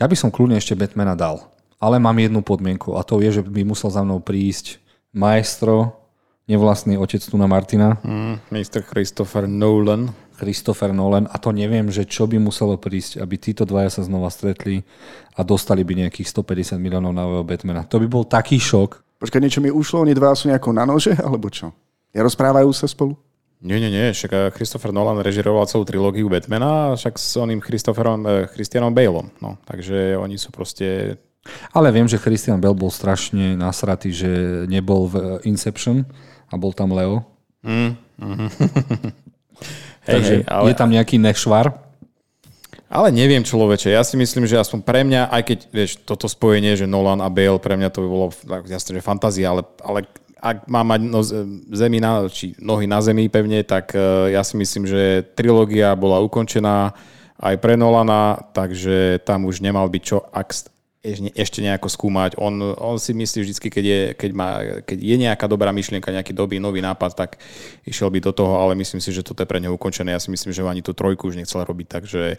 [0.00, 1.44] Ja by som kľudne ešte Batmana dal.
[1.76, 4.79] Ale mám jednu podmienku a to je, že by musel za mnou prísť
[5.14, 6.00] maestro,
[6.50, 7.98] nevlastný otec tu na Martina.
[8.02, 8.82] Mm, Mr.
[8.82, 10.10] Christopher Nolan.
[10.40, 14.32] Christopher Nolan a to neviem, že čo by muselo prísť, aby títo dvaja sa znova
[14.32, 14.80] stretli
[15.36, 17.84] a dostali by nejakých 150 miliónov nového Batmana.
[17.84, 19.20] To by bol taký šok.
[19.20, 21.76] Počkaj, niečo mi ušlo, oni dva sú nejako na nože, alebo čo?
[22.16, 23.20] Ja rozprávajú sa spolu?
[23.60, 28.24] Nie, nie, nie, však eh, Christopher Nolan režiroval celú trilógiu Batmana, však s oným Christopherom,
[28.24, 29.28] eh, Christianom Baleom.
[29.44, 31.20] No, takže oni sú proste
[31.72, 34.30] ale viem, že Christian Bell bol strašne nasratý, že
[34.68, 36.04] nebol v Inception
[36.50, 37.24] a bol tam Leo.
[37.64, 38.48] Mm, mm.
[40.08, 40.72] Takže hej, ale...
[40.72, 41.90] je tam nejaký nešvar?
[42.90, 46.74] Ale neviem človeče, ja si myslím, že aspoň pre mňa, aj keď vieš, toto spojenie,
[46.74, 48.26] že Nolan a Bale, pre mňa to by bolo
[48.66, 50.10] jasne, že fantázia, ale, ale
[50.42, 51.22] ak má mať no,
[51.70, 56.18] zemi na, či nohy na zemi pevne, tak uh, ja si myslím, že trilógia bola
[56.18, 56.90] ukončená
[57.38, 60.50] aj pre Nolana, takže tam už nemal byť čo, ak,
[61.32, 62.36] ešte nejako skúmať.
[62.36, 64.50] On, on si myslí vždy, keď je, keď, má,
[64.84, 67.30] keď je nejaká dobrá myšlienka, nejaký dobrý nový nápad, tak
[67.88, 70.12] išiel by do toho, ale myslím si, že toto je pre neho ukončené.
[70.12, 72.36] Ja si myslím, že ani tú trojku už nechcel robiť, takže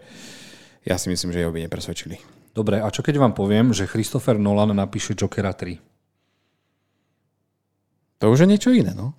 [0.85, 2.21] ja si myslím, že jeho by nepresvedčili.
[2.53, 5.81] Dobre, a čo keď vám poviem, že Christopher Nolan napíše Jokera 3?
[8.21, 9.17] To už je niečo iné, no.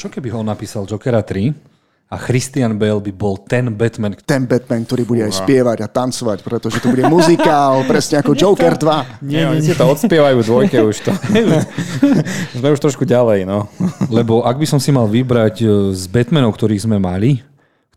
[0.00, 1.73] čo keby ho napísal Jokera 3?
[2.14, 4.14] A Christian Bale by bol ten Batman.
[4.22, 8.78] Ten Batman, ktorý bude aj spievať a tancovať, pretože to bude muzikál, presne ako Joker
[8.78, 9.26] 2.
[9.26, 11.12] Nie, nie, si to odspievajú dvojke už to.
[12.62, 13.66] Sme už trošku ďalej, no.
[14.06, 17.42] Lebo ak by som si mal vybrať e, z Batmanov, ktorých sme mali,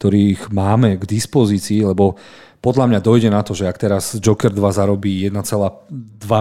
[0.02, 2.18] ktorých máme k dispozícii, lebo
[2.58, 5.46] podľa mňa dojde na to, že ak teraz Joker 2 zarobí 1,2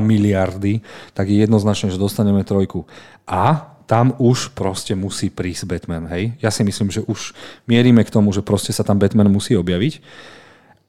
[0.00, 0.80] miliardy,
[1.12, 2.88] tak je jednoznačné, že dostaneme trojku.
[3.28, 6.34] A tam už proste musí prísť Batman, hej?
[6.42, 7.32] Ja si myslím, že už
[7.70, 10.02] mierime k tomu, že proste sa tam Batman musí objaviť.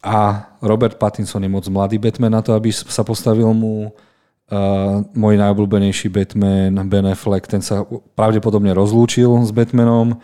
[0.02, 5.36] A Robert Pattinson je moc mladý Batman na to, aby sa postavil mu uh, môj
[5.38, 7.86] najobľúbenejší Batman, Ben Affleck, ten sa
[8.18, 10.18] pravdepodobne rozlúčil s Batmanom,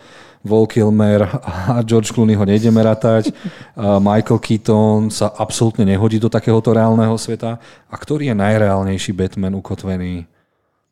[0.44, 3.32] Vol Kilmer a George Clooney ho nejdeme ratať.
[3.72, 7.56] Uh, Michael Keaton sa absolútne nehodí do takéhoto reálneho sveta.
[7.88, 10.33] A ktorý je najreálnejší Batman ukotvený?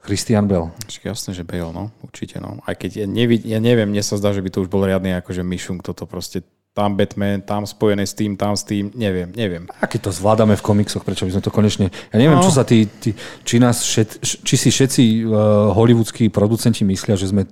[0.02, 0.74] Christian Bell.
[0.90, 2.58] Jasné, že Bale, no, určite, no.
[2.66, 5.14] Aj keď ja, nevid, ja neviem, mne sa zdá, že by to už bol riadny
[5.14, 6.42] akože myšung, toto proste
[6.72, 9.68] tam Batman, tam spojené s tým, tam s tým, neviem, neviem.
[9.78, 11.86] A keď to zvládame v komiksoch, prečo by sme to konečne...
[12.10, 12.44] Ja neviem, no.
[12.44, 13.12] čo sa tí, tí
[13.44, 17.44] či, nás šet, či si všetci uh, hollywoodskí producenti myslia, že sme,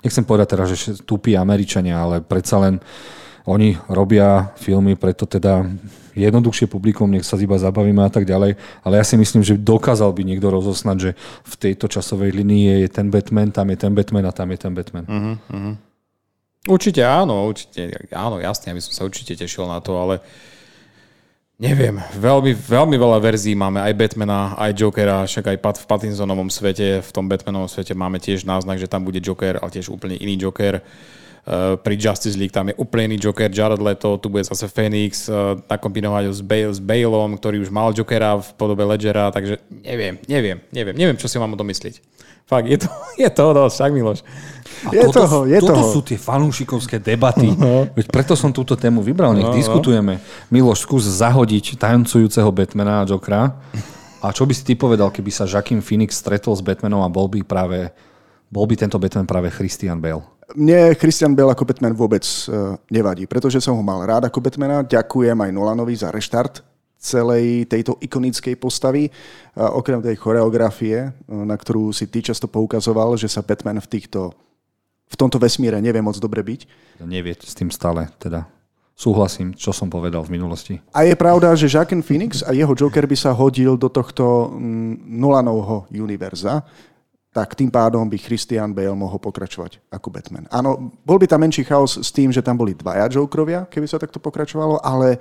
[0.00, 2.78] nechcem povedať teraz, že tupí Američania, ale predsa len
[3.50, 5.66] oni robia filmy, preto teda
[6.16, 8.56] jednoduchšie publikum, nech sa iba zabavíme a tak ďalej.
[8.82, 11.10] Ale ja si myslím, že dokázal by niekto rozosnať, že
[11.44, 14.72] v tejto časovej linii je ten Batman, tam je ten Batman a tam je ten
[14.72, 15.04] Batman.
[15.04, 15.74] Uh-huh, uh-huh.
[16.66, 20.24] Určite áno, určite, áno, jasne, aby som sa určite tešil na to, ale
[21.56, 27.00] Neviem, veľmi, veľmi veľa verzií máme, aj Batmana, aj Jokera, však aj v Pattinsonovom svete,
[27.00, 30.36] v tom Batmanovom svete máme tiež náznak, že tam bude Joker, ale tiež úplne iný
[30.36, 30.84] Joker.
[30.84, 31.16] Uh,
[31.78, 35.54] pri Justice League tam je úplne iný Joker, Jared Leto, tu bude zase Phoenix, uh,
[35.70, 40.18] nakombinovať ho s, Bale, s Baleom, ktorý už mal Jokera v podobe Ledgera, takže neviem,
[40.26, 42.02] neviem, neviem, neviem, čo si mám o tom myslieť.
[42.50, 42.90] Fakt, je to,
[43.22, 44.20] je to dosť, tak Miloš.
[44.86, 45.92] A je toto, toho, je toto toho.
[45.94, 47.54] sú tie fanúšikovské debaty.
[47.54, 47.86] No.
[47.94, 49.58] Veď preto som túto tému vybral, nech no, no.
[49.58, 50.18] diskutujeme.
[50.50, 53.54] Miloš, skús zahodiť tancujúceho Batmana a Jokera.
[54.18, 57.30] A čo by si ty povedal, keby sa Joaquin Phoenix stretol s Batmanom a bol
[57.30, 57.94] by práve
[58.50, 60.35] bol by tento Batman práve Christian Bale?
[60.54, 64.86] Mne Christian Bale ako Batman vôbec uh, nevadí, pretože som ho mal rád ako Batmana.
[64.86, 66.62] Ďakujem aj Nolanovi za reštart
[67.02, 69.10] celej tejto ikonickej postavy.
[69.58, 73.90] Uh, okrem tej choreografie, uh, na ktorú si ty často poukazoval, že sa Batman v
[73.90, 74.30] týchto
[75.06, 76.60] v tomto vesmíre nevie moc dobre byť.
[77.06, 78.50] Nevie s tým stále, teda
[78.96, 80.74] súhlasím, čo som povedal v minulosti.
[80.96, 85.04] A je pravda, že Joaquin Phoenix a jeho Joker by sa hodil do tohto mm,
[85.04, 86.64] Nolanovho univerza,
[87.36, 90.48] tak tým pádom by Christian Bale mohol pokračovať ako Batman.
[90.48, 94.00] Áno, bol by tam menší chaos s tým, že tam boli dvaja Jokerovia, keby sa
[94.00, 95.20] takto pokračovalo, ale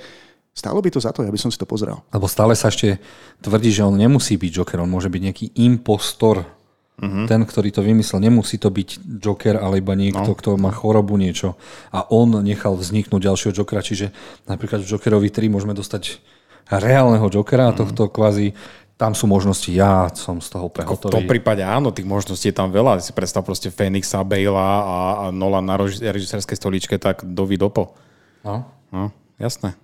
[0.56, 2.00] Stálo by to za to, ja by som si to pozrel.
[2.16, 3.04] Lebo stále sa ešte
[3.44, 6.48] tvrdí, že on nemusí byť Joker, on môže byť nejaký impostor
[6.96, 7.28] Uh-huh.
[7.28, 10.38] Ten, ktorý to vymyslel, nemusí to byť Joker, ale iba niekto, no.
[10.40, 11.60] kto má chorobu niečo.
[11.92, 14.16] A on nechal vzniknúť ďalšieho Jokera, čiže
[14.48, 16.24] napríklad v Jokerovi 3 môžeme dostať
[16.72, 17.84] reálneho Jokera a uh-huh.
[17.84, 18.56] tohto kvázi
[18.96, 21.12] tam sú možnosti, ja som z toho prehotový.
[21.12, 23.04] V tom prípade áno, tých možností je tam veľa.
[23.04, 27.92] Si predstav proste Phoenixa, Bale'a a, a Nolan na režisérskej stoličke, tak dovi dopo.
[28.48, 28.64] No.
[28.96, 29.12] no.
[29.36, 29.76] jasné.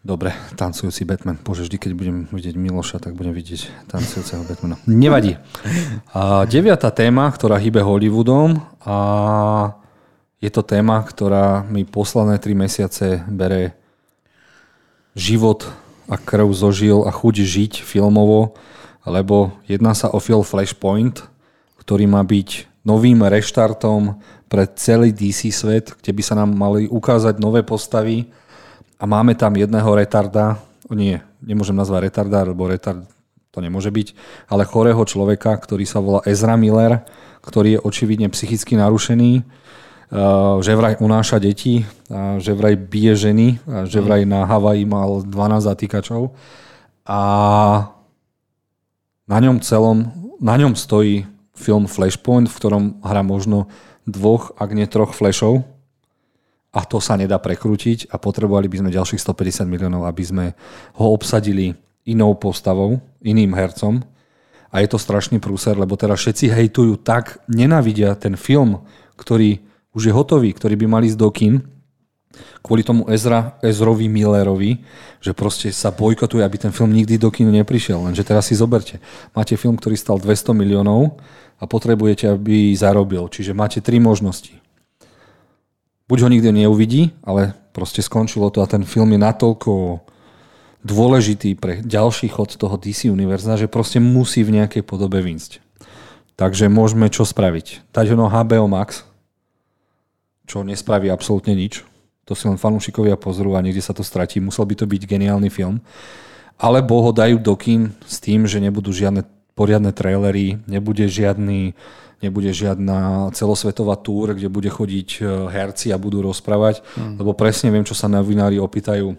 [0.00, 1.36] Dobre, tancujúci Batman.
[1.44, 4.80] Bože, vždy, keď budem vidieť Miloša, tak budem vidieť tancujúceho Batmana.
[4.88, 5.36] Nevadí.
[6.16, 8.96] A deviatá téma, ktorá hýbe Hollywoodom a
[10.40, 13.76] je to téma, ktorá mi posledné tri mesiace bere
[15.12, 15.68] život
[16.10, 18.58] a krv zožil a chuť žiť filmovo,
[19.06, 21.22] lebo jedná sa o film Flashpoint,
[21.78, 24.18] ktorý má byť novým reštartom
[24.50, 28.28] pre celý DC svet, kde by sa nám mali ukázať nové postavy,
[29.00, 30.60] a máme tam jedného retarda,
[30.92, 33.00] nie, nemôžem nazvať retarda, lebo retard
[33.48, 34.12] to nemôže byť,
[34.52, 37.00] ale chorého človeka, ktorý sa volá Ezra Miller,
[37.40, 39.42] ktorý je očividne psychicky narušený,
[40.60, 41.86] že vraj unáša deti,
[42.42, 44.04] že vraj bije ženy, že mhm.
[44.04, 46.34] vraj na Havaji mal 12 zatýkačov
[47.06, 47.20] a
[49.30, 50.10] na ňom celom,
[50.42, 53.70] na ňom stojí film Flashpoint, v ktorom hrá možno
[54.02, 55.62] dvoch, ak nie troch flashov,
[56.70, 60.44] a to sa nedá prekrútiť a potrebovali by sme ďalších 150 miliónov, aby sme
[60.98, 61.74] ho obsadili
[62.06, 64.02] inou postavou, iným hercom.
[64.70, 68.86] A je to strašný prúser, lebo teraz všetci hejtujú tak, nenávidia ten film,
[69.18, 69.58] ktorý
[69.94, 71.54] už je hotový, ktorý by mali ísť do kin,
[72.62, 74.86] kvôli tomu Ezra, Ezrovi Millerovi,
[75.18, 78.06] že proste sa bojkotuje, aby ten film nikdy do kinu neprišiel.
[78.06, 79.02] Lenže teraz si zoberte.
[79.34, 81.18] Máte film, ktorý stal 200 miliónov
[81.58, 83.26] a potrebujete, aby zarobil.
[83.26, 84.60] Čiže máte tri možnosti
[86.10, 90.02] buď ho nikdy neuvidí, ale proste skončilo to a ten film je natoľko
[90.82, 95.62] dôležitý pre ďalší chod toho DC univerza, že proste musí v nejakej podobe výjsť.
[96.34, 97.94] Takže môžeme čo spraviť?
[97.94, 99.06] Dať ho na HBO Max,
[100.50, 101.86] čo nespraví absolútne nič.
[102.26, 104.42] To si len fanúšikovia pozrú a niekde sa to stratí.
[104.42, 105.78] Musel by to byť geniálny film.
[106.58, 109.22] Alebo ho dajú do kín s tým, že nebudú žiadne
[109.54, 111.78] poriadne trailery, nebude žiadny
[112.20, 117.16] nebude žiadna celosvetová túr, kde bude chodiť e, herci a budú rozprávať, mm.
[117.16, 119.16] lebo presne viem, čo sa novinári opýtajú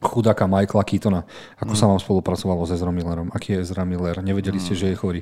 [0.00, 1.22] chudáka Michaela Keatona.
[1.60, 1.78] Ako mm.
[1.78, 3.28] sa vám spolupracovalo s Ezra Millerom?
[3.36, 4.24] Aký je Ezra Miller?
[4.24, 4.64] Nevedeli mm.
[4.64, 5.20] ste, že je chorý.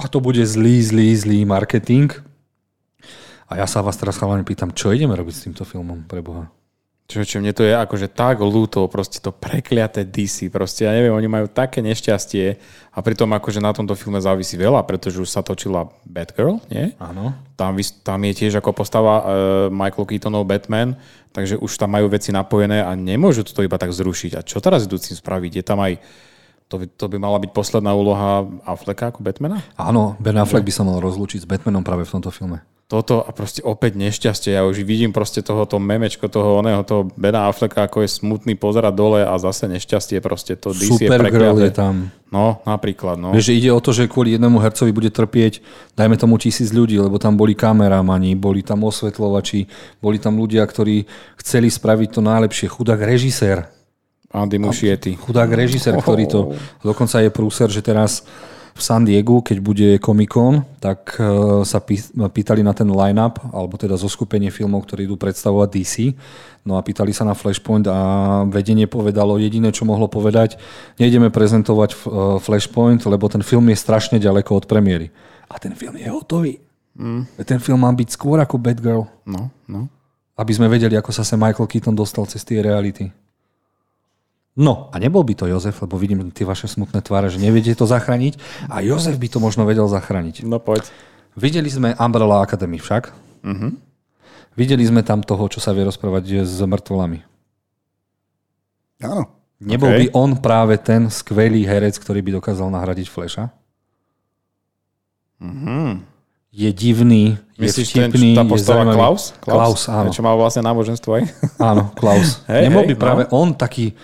[0.00, 2.16] A to bude zlý, zlý, zlý marketing.
[3.48, 6.52] A ja sa vás teraz chalani pýtam, čo ideme robiť s týmto filmom, pre Boha?
[7.08, 11.16] Čo, čo mne to je akože tak ľúto, proste to prekliaté DC, proste ja neviem,
[11.16, 12.60] oni majú také nešťastie
[12.92, 16.92] a pritom akože na tomto filme závisí veľa, pretože už sa točila Batgirl, nie?
[17.00, 17.32] Áno.
[17.56, 19.24] Tam, tam je tiež ako postava uh,
[19.72, 21.00] Michael Keatonov Batman,
[21.32, 24.36] takže už tam majú veci napojené a nemôžu to iba tak zrušiť.
[24.36, 25.52] A čo teraz idú s tým spraviť?
[25.56, 25.96] Je tam aj
[26.68, 29.64] to by, to by mala byť posledná úloha Afflecka ako Batmana?
[29.80, 33.28] Áno, Ben Affleck by sa mal rozlúčiť s Batmanom práve v tomto filme toto a
[33.36, 34.56] proste opäť nešťastie.
[34.56, 38.96] Ja už vidím proste tohoto memečko, toho oného, toho Bena Afflecka, ako je smutný pozerať
[38.96, 42.08] dole a zase nešťastie proste to DC Super je Girl je tam.
[42.32, 43.20] No, napríklad.
[43.20, 43.36] No.
[43.36, 45.60] Vieš, že ide o to, že kvôli jednému hercovi bude trpieť,
[46.00, 49.68] dajme tomu tisíc ľudí, lebo tam boli kameramani, boli tam osvetľovači,
[50.00, 51.04] boli tam ľudia, ktorí
[51.44, 52.72] chceli spraviť to najlepšie.
[52.72, 53.68] Chudák režisér.
[54.32, 55.16] Andy Muschietti.
[55.16, 56.52] Chudák režisér, ktorý to...
[56.84, 58.28] Dokonca je prúser, že teraz
[58.78, 63.42] v San Diego, keď bude Comic Con, tak uh, sa pý, pýtali na ten line-up,
[63.50, 65.94] alebo teda zoskupenie filmov, ktoré idú predstavovať DC.
[66.62, 67.98] No a pýtali sa na Flashpoint a
[68.46, 70.62] vedenie povedalo jediné, čo mohlo povedať,
[71.02, 71.98] nejdeme prezentovať uh,
[72.38, 75.10] Flashpoint, lebo ten film je strašne ďaleko od premiéry.
[75.50, 76.62] A ten film je hotový.
[76.94, 77.26] Mm.
[77.42, 79.10] Ten film má byť skôr ako Batgirl.
[79.26, 79.90] No, no.
[80.38, 83.10] Aby sme vedeli, ako sa sa Michael Keaton dostal cez tie reality.
[84.58, 87.86] No, a nebol by to Jozef, lebo vidím tie vaše smutné tváre, že neviete to
[87.86, 88.66] zachrániť.
[88.66, 90.42] A Jozef by to možno vedel zachrániť.
[90.42, 90.90] No poď.
[91.38, 93.14] Videli sme Umbrella Academy však.
[93.46, 93.70] Uh-huh.
[94.58, 97.22] Videli sme tam toho, čo sa vie rozprávať s mŕtvolami.
[99.06, 99.30] Áno.
[99.62, 99.98] Nebol OK.
[100.02, 103.54] by on práve ten skvelý herec, ktorý by dokázal nahradiť Flasha?
[105.38, 106.02] Uh-huh.
[106.50, 108.98] Je divný, Myslíš, je ten, vtipný, tá je postava zaujímavý.
[108.98, 109.22] Klaus?
[109.38, 110.10] Klaus, áno.
[110.10, 111.22] Čo mal vlastne náboženstvo aj?
[111.62, 112.42] Áno, Klaus.
[112.50, 113.02] Hej, Nebol hej, by no.
[113.02, 113.94] práve on taký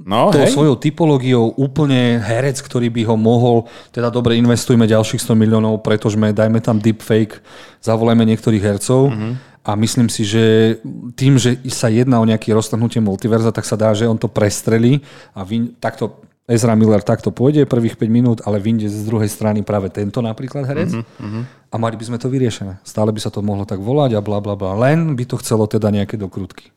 [0.00, 0.48] No, tou hej.
[0.48, 6.16] svojou typológiou úplne herec, ktorý by ho mohol, teda dobre, investujme ďalších 100 miliónov, pretože
[6.16, 7.44] dajme tam deepfake,
[7.84, 9.30] zavolajme niektorých hercov Mhm.
[9.60, 10.76] a myslím si, že
[11.12, 15.04] tým, že sa jedná o nejaké roztrhnutie multiverza, tak sa dá, že on to prestrelí
[15.36, 16.16] a vy, takto
[16.50, 20.66] Ezra Miller takto pôjde prvých 5 minút, ale vyjde z druhej strany práve tento napríklad
[20.66, 21.40] herec Mhm,
[21.70, 22.82] a mali by sme to vyriešené.
[22.82, 24.74] Stále by sa to mohlo tak volať a bla bla bla.
[24.74, 26.74] Len by to chcelo teda nejaké dokrutky.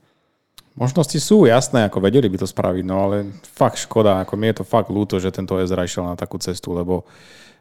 [0.73, 4.57] Možnosti sú, jasné, ako vedeli by to spraviť, no ale fakt škoda, ako mi je
[4.57, 7.05] to fakt ľúto, že tento Ezra išiel na takú cestu, lebo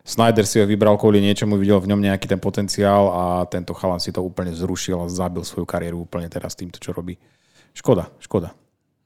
[0.02, 4.02] Snyder si ho vybral kvôli niečomu, videl v ňom nejaký ten potenciál a tento chalan
[4.02, 7.14] si to úplne zrušil a zabil svoju kariéru úplne teraz týmto, čo robí.
[7.70, 8.50] Škoda, škoda.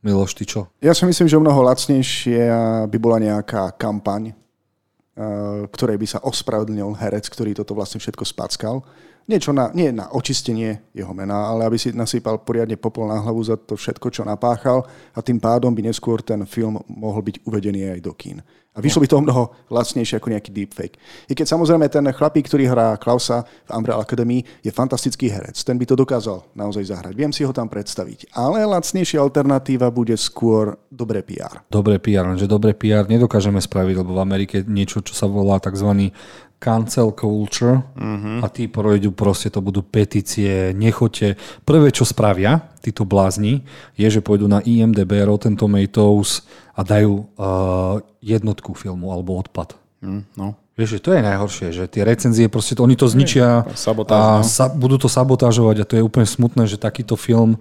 [0.00, 0.72] Miloš, ty čo?
[0.80, 2.48] Ja si myslím, že o mnoho lacnejšie
[2.88, 8.80] by bola nejaká kampaň, eh, ktorej by sa ospravedlnil herec, ktorý toto vlastne všetko spackal.
[9.26, 13.42] Niečo na, nie na očistenie jeho mena, ale aby si nasypal poriadne popol na hlavu
[13.42, 17.98] za to všetko, čo napáchal a tým pádom by neskôr ten film mohol byť uvedený
[17.98, 18.38] aj do kín.
[18.76, 19.42] A vyšlo by to mnoho
[19.72, 21.00] lacnejšie ako nejaký deepfake.
[21.26, 25.56] I keď samozrejme ten chlapík, ktorý hrá Klausa v Umbrella Academy, je fantastický herec.
[25.56, 27.16] Ten by to dokázal naozaj zahrať.
[27.16, 28.36] Viem si ho tam predstaviť.
[28.36, 31.64] Ale lacnejšia alternatíva bude skôr dobré PR.
[31.72, 36.12] Dobré PR, lenže dobré PR nedokážeme spraviť, lebo v Amerike niečo, čo sa volá tzv.
[36.60, 38.44] cancel culture uh-huh.
[38.44, 41.36] a tí projdu proste, to budú petície, nechote.
[41.64, 43.66] Prvé, čo spravia títo blázni,
[43.98, 46.46] je, že pôjdu na IMDB, Rotten Tomatoes
[46.78, 49.74] a dajú uh, jednotku filmu alebo odpad.
[50.06, 50.54] Hm, no.
[50.76, 54.20] Vieš, že to je najhoršie, že tie recenzie proste, to, oni to zničia sabotáž, a
[54.40, 54.46] no.
[54.46, 57.56] sa, budú to sabotážovať a to je úplne smutné, že takýto film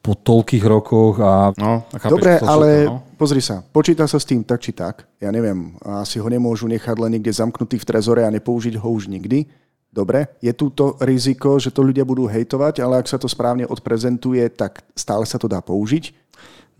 [0.00, 3.04] po toľkých rokoch a No, a chápeš, Dobre, to, ale no.
[3.20, 5.04] pozri sa, počíta sa s tým tak či tak.
[5.20, 9.12] Ja neviem, asi ho nemôžu nechať len niekde zamknutý v trezore a nepoužiť ho už
[9.12, 9.44] nikdy.
[9.90, 13.66] Dobre, je tu to riziko, že to ľudia budú hejtovať, ale ak sa to správne
[13.66, 16.14] odprezentuje, tak stále sa to dá použiť.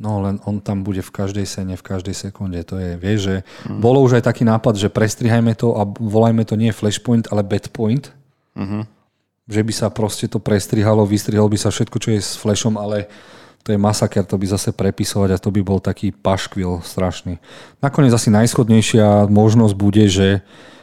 [0.01, 2.63] No len on tam bude v každej sene, v každej sekunde.
[2.71, 3.37] To je, vieš, že
[3.69, 3.83] mm.
[3.85, 8.15] bolo už aj taký nápad, že prestrihajme to a volajme to nie flashpoint, ale badpoint.
[8.57, 8.89] Mhm.
[9.51, 13.11] Že by sa proste to prestrihalo, vystrihalo by sa všetko, čo je s flashom, ale
[13.67, 17.37] to je masaker, to by zase prepisovať a to by bol taký paškvil strašný.
[17.85, 20.41] Nakoniec asi najschodnejšia možnosť bude, že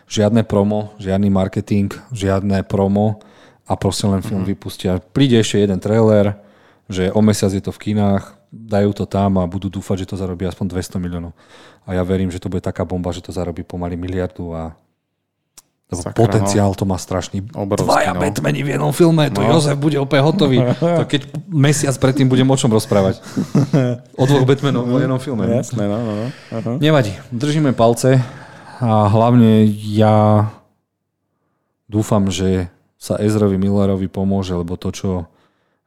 [0.07, 3.19] žiadne promo, žiadny marketing, žiadne promo
[3.67, 4.49] a proste len film mm.
[4.55, 4.91] vypustia.
[5.03, 6.39] Príde ešte jeden trailer,
[6.87, 10.19] že o mesiac je to v kinách, dajú to tam a budú dúfať, že to
[10.19, 11.35] zarobí aspoň 200 miliónov.
[11.83, 14.75] A ja verím, že to bude taká bomba, že to zarobí pomaly miliardu a
[15.87, 17.47] lebo Sakra, potenciál to má strašný.
[17.55, 18.19] Obrovský, Dvaja no.
[18.19, 19.55] Batmani v jednom filme, to no.
[19.55, 20.59] Jozef bude opäť hotový.
[20.83, 23.23] To keď mesiac predtým budem o čom rozprávať.
[24.19, 25.47] O dvoch Batmanov v jednom filme.
[25.47, 26.27] Jasné, no, no, no.
[26.51, 26.71] Aha.
[26.83, 28.19] Nevadí, držíme palce
[28.77, 30.47] a hlavne ja
[31.89, 35.09] dúfam, že sa Ezrovi Millerovi pomôže, lebo to, čo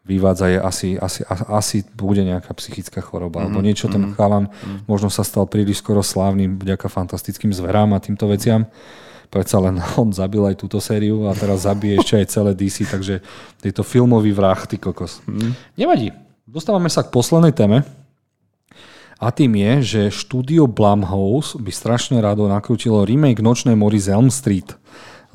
[0.06, 4.48] vyvádza, je asi, asi, asi bude nejaká psychická choroba, alebo niečo ten chalan
[4.88, 8.66] možno sa stal príliš skoro slávnym vďaka fantastickým zverám a týmto veciam.
[9.30, 13.22] Predsa len on zabil aj túto sériu a teraz zabije ešte aj celé DC, takže
[13.62, 15.22] je to filmový vrah, ty kokos.
[15.78, 16.10] Nevadí.
[16.50, 17.86] Dostávame sa k poslednej téme.
[19.20, 24.32] A tým je, že štúdio Blumhouse by strašne rado nakrútilo remake Nočnej mory z Elm
[24.32, 24.72] Street,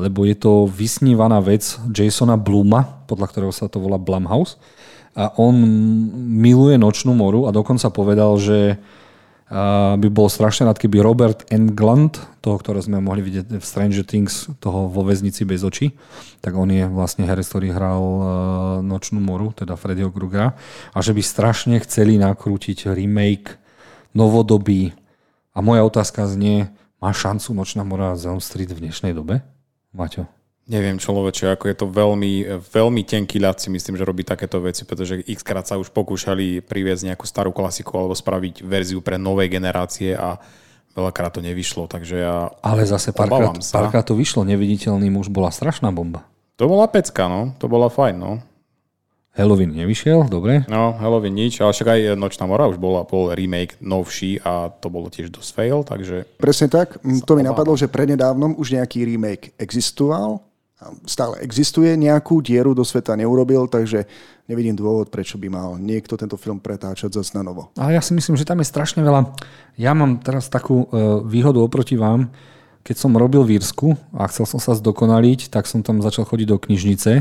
[0.01, 4.57] lebo je to vysnívaná vec Jasona Bluma, podľa ktorého sa to volá Blumhouse.
[5.13, 5.53] A on
[6.17, 8.81] miluje Nočnú moru a dokonca povedal, že
[9.95, 14.49] by bol strašne rád, keby Robert Englund, toho, ktorého sme mohli vidieť v Stranger Things,
[14.57, 15.93] toho vo väznici bez očí,
[16.41, 18.25] tak on je vlastne herec, ktorý hral uh,
[18.81, 20.57] Nočnú moru, teda Freddyho Krugera,
[20.89, 23.61] a že by strašne chceli nakrútiť remake
[24.15, 24.95] novodobý.
[25.51, 26.71] A moja otázka znie,
[27.03, 29.43] má šancu Nočná mora z Elm Street v dnešnej dobe?
[29.91, 30.25] Maťo?
[30.65, 34.81] Neviem, človeče, ako je to veľmi, veľmi tenký ľad si myslím, že robí takéto veci,
[34.81, 39.45] pretože x krát sa už pokúšali priviesť nejakú starú klasiku alebo spraviť verziu pre nové
[39.45, 40.41] generácie a
[40.97, 44.41] veľakrát to nevyšlo, takže ja Ale zase párkrát, párkrát to vyšlo.
[44.41, 46.25] Neviditeľný muž bola strašná bomba.
[46.57, 47.53] To bola pecka, no.
[47.61, 48.41] To bola fajn, no.
[49.35, 50.63] Halloween nevyšiel, dobre.
[50.71, 54.87] No, Halloween nič, ale však aj Nočná mora už bola, bol remake novší a to
[54.87, 56.95] bolo tiež dosť fail, takže Presne tak.
[57.03, 60.39] To mi napadlo, že prednedávnom už nejaký remake existoval.
[60.79, 64.07] a Stále existuje, nejakú dieru do sveta neurobil, takže
[64.47, 67.75] nevidím dôvod, prečo by mal niekto tento film pretáčať zase na novo.
[67.75, 69.35] Ale ja si myslím, že tam je strašne veľa.
[69.75, 70.95] Ja mám teraz takú e,
[71.27, 72.31] výhodu oproti vám.
[72.87, 76.47] Keď som robil v Írsku a chcel som sa zdokonaliť, tak som tam začal chodiť
[76.47, 77.11] do knižnice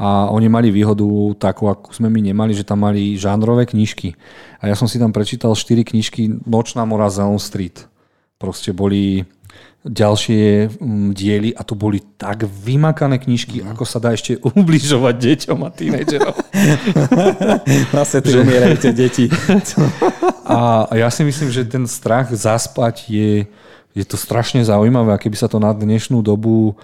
[0.00, 1.04] a oni mali výhodu
[1.36, 4.16] takú, akú sme my nemali, že tam mali žánrové knižky.
[4.56, 7.84] A ja som si tam prečítal 4 knižky Nočná mora Elm Street.
[8.40, 9.28] Proste boli
[9.84, 15.58] ďalšie mm, diely a to boli tak vymakané knižky, ako sa dá ešte ubližovať deťom
[15.60, 16.36] a tínedžerom.
[18.00, 19.28] Zase ty umierajte deti.
[20.50, 23.46] A ja si myslím, že ten strach zaspať je,
[23.94, 26.74] je to strašne zaujímavé a keby sa to na dnešnú dobu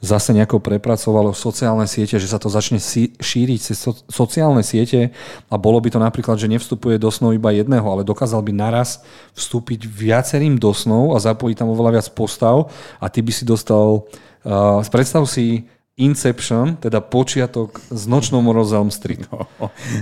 [0.00, 5.12] zase nejako prepracovalo sociálne siete, že sa to začne si- šíriť cez so- sociálne siete
[5.52, 9.04] a bolo by to napríklad, že nevstupuje do snov iba jedného, ale dokázal by naraz
[9.36, 14.08] vstúpiť viacerým do snov a zapojiť tam oveľa viac postav a ty by si dostal,
[14.48, 15.68] uh, predstav si
[16.00, 19.20] Inception, teda počiatok s nočnou morou z Elm Street.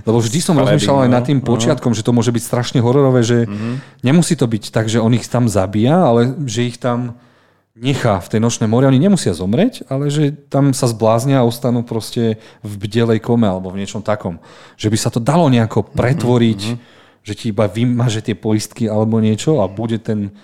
[0.06, 1.16] Lebo vždy som rozmýšľal aj no.
[1.18, 3.50] nad tým počiatkom, že to môže byť strašne hororové, že
[4.06, 7.18] nemusí to byť tak, že on ich tam zabíja, ale že ich tam
[7.78, 8.90] nechá v tej nočnej mori.
[8.90, 13.70] Oni nemusia zomrieť, ale že tam sa zbláznia a ostanú proste v bdelej kome alebo
[13.70, 14.42] v niečom takom.
[14.74, 16.60] Že by sa to dalo nejako pretvoriť,
[17.22, 20.34] že ti iba vymaže tie poistky alebo niečo a bude ten...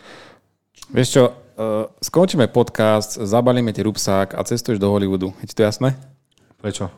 [0.94, 5.34] Vieš čo, uh, skončíme podcast, zabalíme ti rúbsák a cestuješ do Hollywoodu.
[5.42, 5.98] Je ti to jasné?
[6.62, 6.88] Prečo?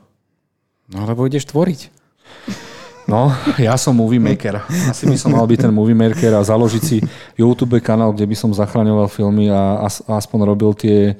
[0.93, 2.06] No lebo ideš tvoriť.
[3.07, 4.67] No, ja som movie maker.
[4.67, 6.99] Asi by som mal byť ten movie maker a založiť si
[7.39, 11.15] YouTube kanál, kde by som zachraňoval filmy a, as- a aspoň robil tie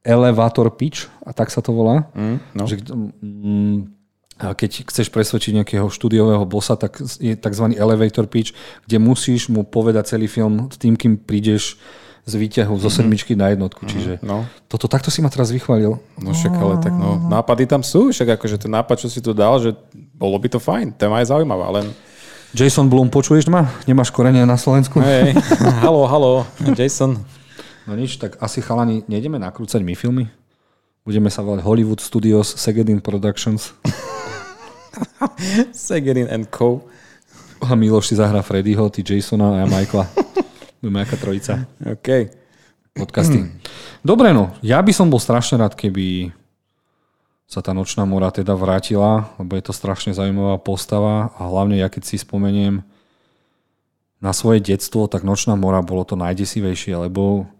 [0.00, 2.08] elevator pitch, a tak sa to volá.
[2.16, 2.64] Mm, no.
[2.64, 2.76] Že,
[3.20, 3.76] mm,
[4.40, 7.76] a keď chceš presvedčiť nejakého štúdiového bossa, tak je tzv.
[7.76, 8.56] elevator pitch,
[8.88, 11.76] kde musíš mu povedať celý film tým, kým prídeš
[12.24, 13.88] z výťahu zo sedmičky na jednotku.
[13.88, 14.44] Čiže no.
[14.68, 15.98] toto takto si ma teraz vychválil.
[16.20, 19.32] No však ale tak no, nápady tam sú, však akože ten nápad, čo si tu
[19.32, 19.74] dal, že
[20.14, 21.88] bolo by to fajn, téma je zaujímavá, len
[22.50, 23.70] Jason Blum, počuješ ma?
[23.86, 24.98] Nemáš korene na Slovensku?
[24.98, 25.38] hej,
[25.86, 26.32] halo, halo,
[26.74, 27.14] Jason.
[27.86, 30.26] No nič, tak asi chalani, nejdeme nakrúcať my filmy?
[31.06, 33.72] Budeme sa volať Hollywood Studios Segedin Productions
[35.88, 36.84] Segerin and Co.
[37.60, 40.06] a Miloš si zahrá Freddyho, ty Jasona a ja Michaela.
[40.80, 41.68] Budeme aká trojica.
[41.84, 42.32] OK.
[42.96, 43.46] Podcasty.
[44.00, 46.32] Dobre no, ja by som bol strašne rád, keby
[47.44, 51.92] sa tá nočná mora teda vrátila, lebo je to strašne zaujímavá postava a hlavne ja
[51.92, 52.80] keď si spomeniem
[54.22, 57.50] na svoje detstvo, tak nočná mora bolo to najdesivejšie, lebo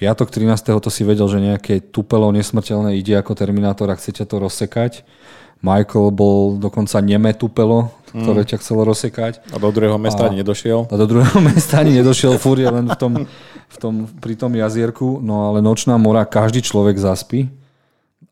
[0.00, 0.78] piatok 13.
[0.80, 5.02] to si vedel, že nejaké tupelo nesmrteľné ide ako Terminátor a chce ťa to rozsekať.
[5.64, 9.40] Michael bol dokonca nemé tupelo, ktoré ťa chcelo rozsekať.
[9.48, 10.92] A do druhého mesta ani nedošiel.
[10.92, 13.12] A do druhého mesta ani nedošiel, fúr je len v tom,
[13.72, 15.24] v tom, pri tom jazierku.
[15.24, 17.48] No ale nočná mora, každý človek zaspí.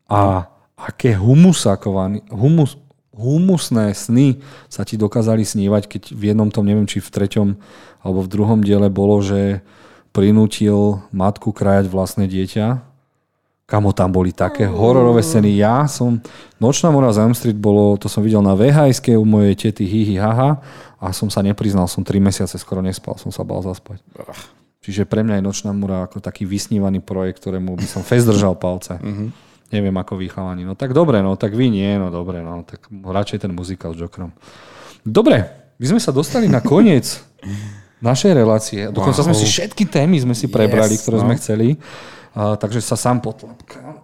[0.05, 0.45] A
[0.77, 2.77] aké humusákované, humus,
[3.17, 4.37] humusné sny
[4.69, 7.47] sa ti dokázali snívať, keď v jednom tom, neviem, či v treťom
[8.05, 9.65] alebo v druhom diele bolo, že
[10.13, 12.92] prinútil matku krajať vlastné dieťa.
[13.73, 15.57] Kamo tam boli také hororové scény.
[15.57, 16.21] Ja som...
[16.61, 20.21] Nočná mora z Elm Street bolo, to som videl na vhs u mojej tety hihi
[20.21, 20.61] haha
[21.01, 23.97] a som sa nepriznal, som 3 mesiace skoro nespal, som sa bal zaspať.
[24.85, 28.53] Čiže pre mňa je Nočná mora ako taký vysnívaný projekt, ktorému by som fest držal
[28.61, 29.01] palce.
[29.73, 30.69] Neviem ako vy chalani.
[30.69, 34.05] No tak dobre, no tak vy nie, no dobre, no tak radšej ten muzikál s
[34.05, 34.29] Jokerom.
[35.01, 35.49] Dobre,
[35.81, 37.09] my sme sa dostali na koniec
[38.05, 38.81] našej relácie.
[38.93, 39.27] Dokonca Wow.
[39.31, 41.23] sme si všetky témy sme si prebrali, Yes, ktoré no.
[41.25, 41.67] sme chceli.
[42.33, 44.01] Takže sa sám potlapkám.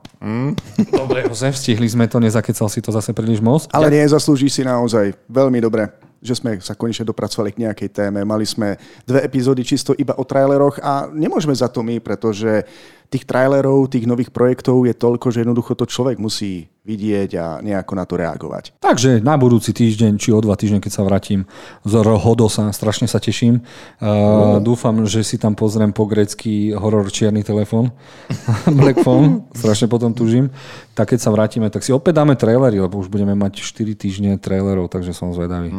[0.94, 3.66] Dobre, Jozef, stihli sme to, nezakecal si to zase príliš moc.
[3.74, 5.90] Ale nie, zaslúži si naozaj veľmi dobre,
[6.22, 8.22] že sme sa konečne dopracovali k nejakej téme.
[8.28, 8.78] Mali sme
[9.08, 12.68] dve epizódy čisto iba o traileroch a nemôžeme za to my, pretože
[13.10, 17.94] tých trailerov, tých nových projektov je toľko, že jednoducho to človek musí vidieť a nejako
[17.98, 18.78] na to reagovať.
[18.82, 21.46] Takže na budúci týždeň, či o dva týždne, keď sa vrátim
[21.86, 23.62] z Rohodosa, strašne sa teším.
[24.02, 27.94] Uh, dúfam, že si tam pozriem po grecký horor Čierny telefón,
[28.80, 30.50] Black Phone, strašne potom tužím.
[30.94, 34.32] Tak keď sa vrátime, tak si opäť dáme trailery, lebo už budeme mať 4 týždne
[34.38, 35.74] trailerov, takže som zvedavý.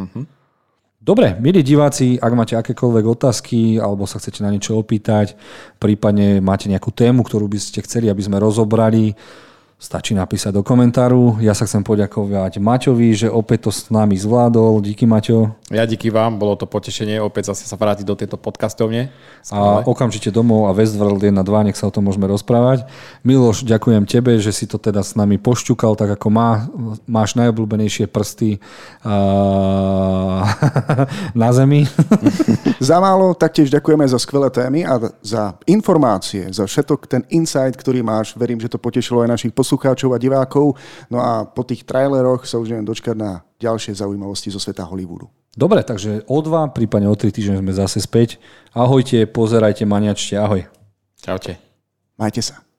[1.01, 5.33] Dobre, milí diváci, ak máte akékoľvek otázky alebo sa chcete na niečo opýtať,
[5.81, 9.17] prípadne máte nejakú tému, ktorú by ste chceli, aby sme rozobrali,
[9.81, 11.41] Stačí napísať do komentáru.
[11.41, 14.77] Ja sa chcem poďakovať Maťovi, že opäť to s nami zvládol.
[14.77, 15.57] Díky Maťo.
[15.73, 19.09] Ja díky vám, bolo to potešenie opäť zase sa vrátiť do tejto podcastovne.
[19.49, 22.85] A okamžite domov a Westworld 1 2, nech sa o tom môžeme rozprávať.
[23.25, 26.69] Miloš, ďakujem tebe, že si to teda s nami pošťukal, tak ako má,
[27.09, 28.61] máš najobľúbenejšie prsty
[29.01, 30.45] uh,
[31.41, 31.89] na zemi.
[32.77, 38.05] za málo taktiež ďakujeme za skvelé témy a za informácie, za všetok ten insight, ktorý
[38.05, 38.37] máš.
[38.37, 40.75] Verím, že to potešilo aj našich poslucháčov poslucháčov a divákov.
[41.07, 45.31] No a po tých traileroch sa už neviem dočkať na ďalšie zaujímavosti zo sveta Hollywoodu.
[45.55, 48.39] Dobre, takže o dva, prípadne o tri týždne sme zase späť.
[48.75, 50.67] Ahojte, pozerajte, maniačte, ahoj.
[51.23, 51.55] Čaute.
[52.19, 52.70] Majte sa.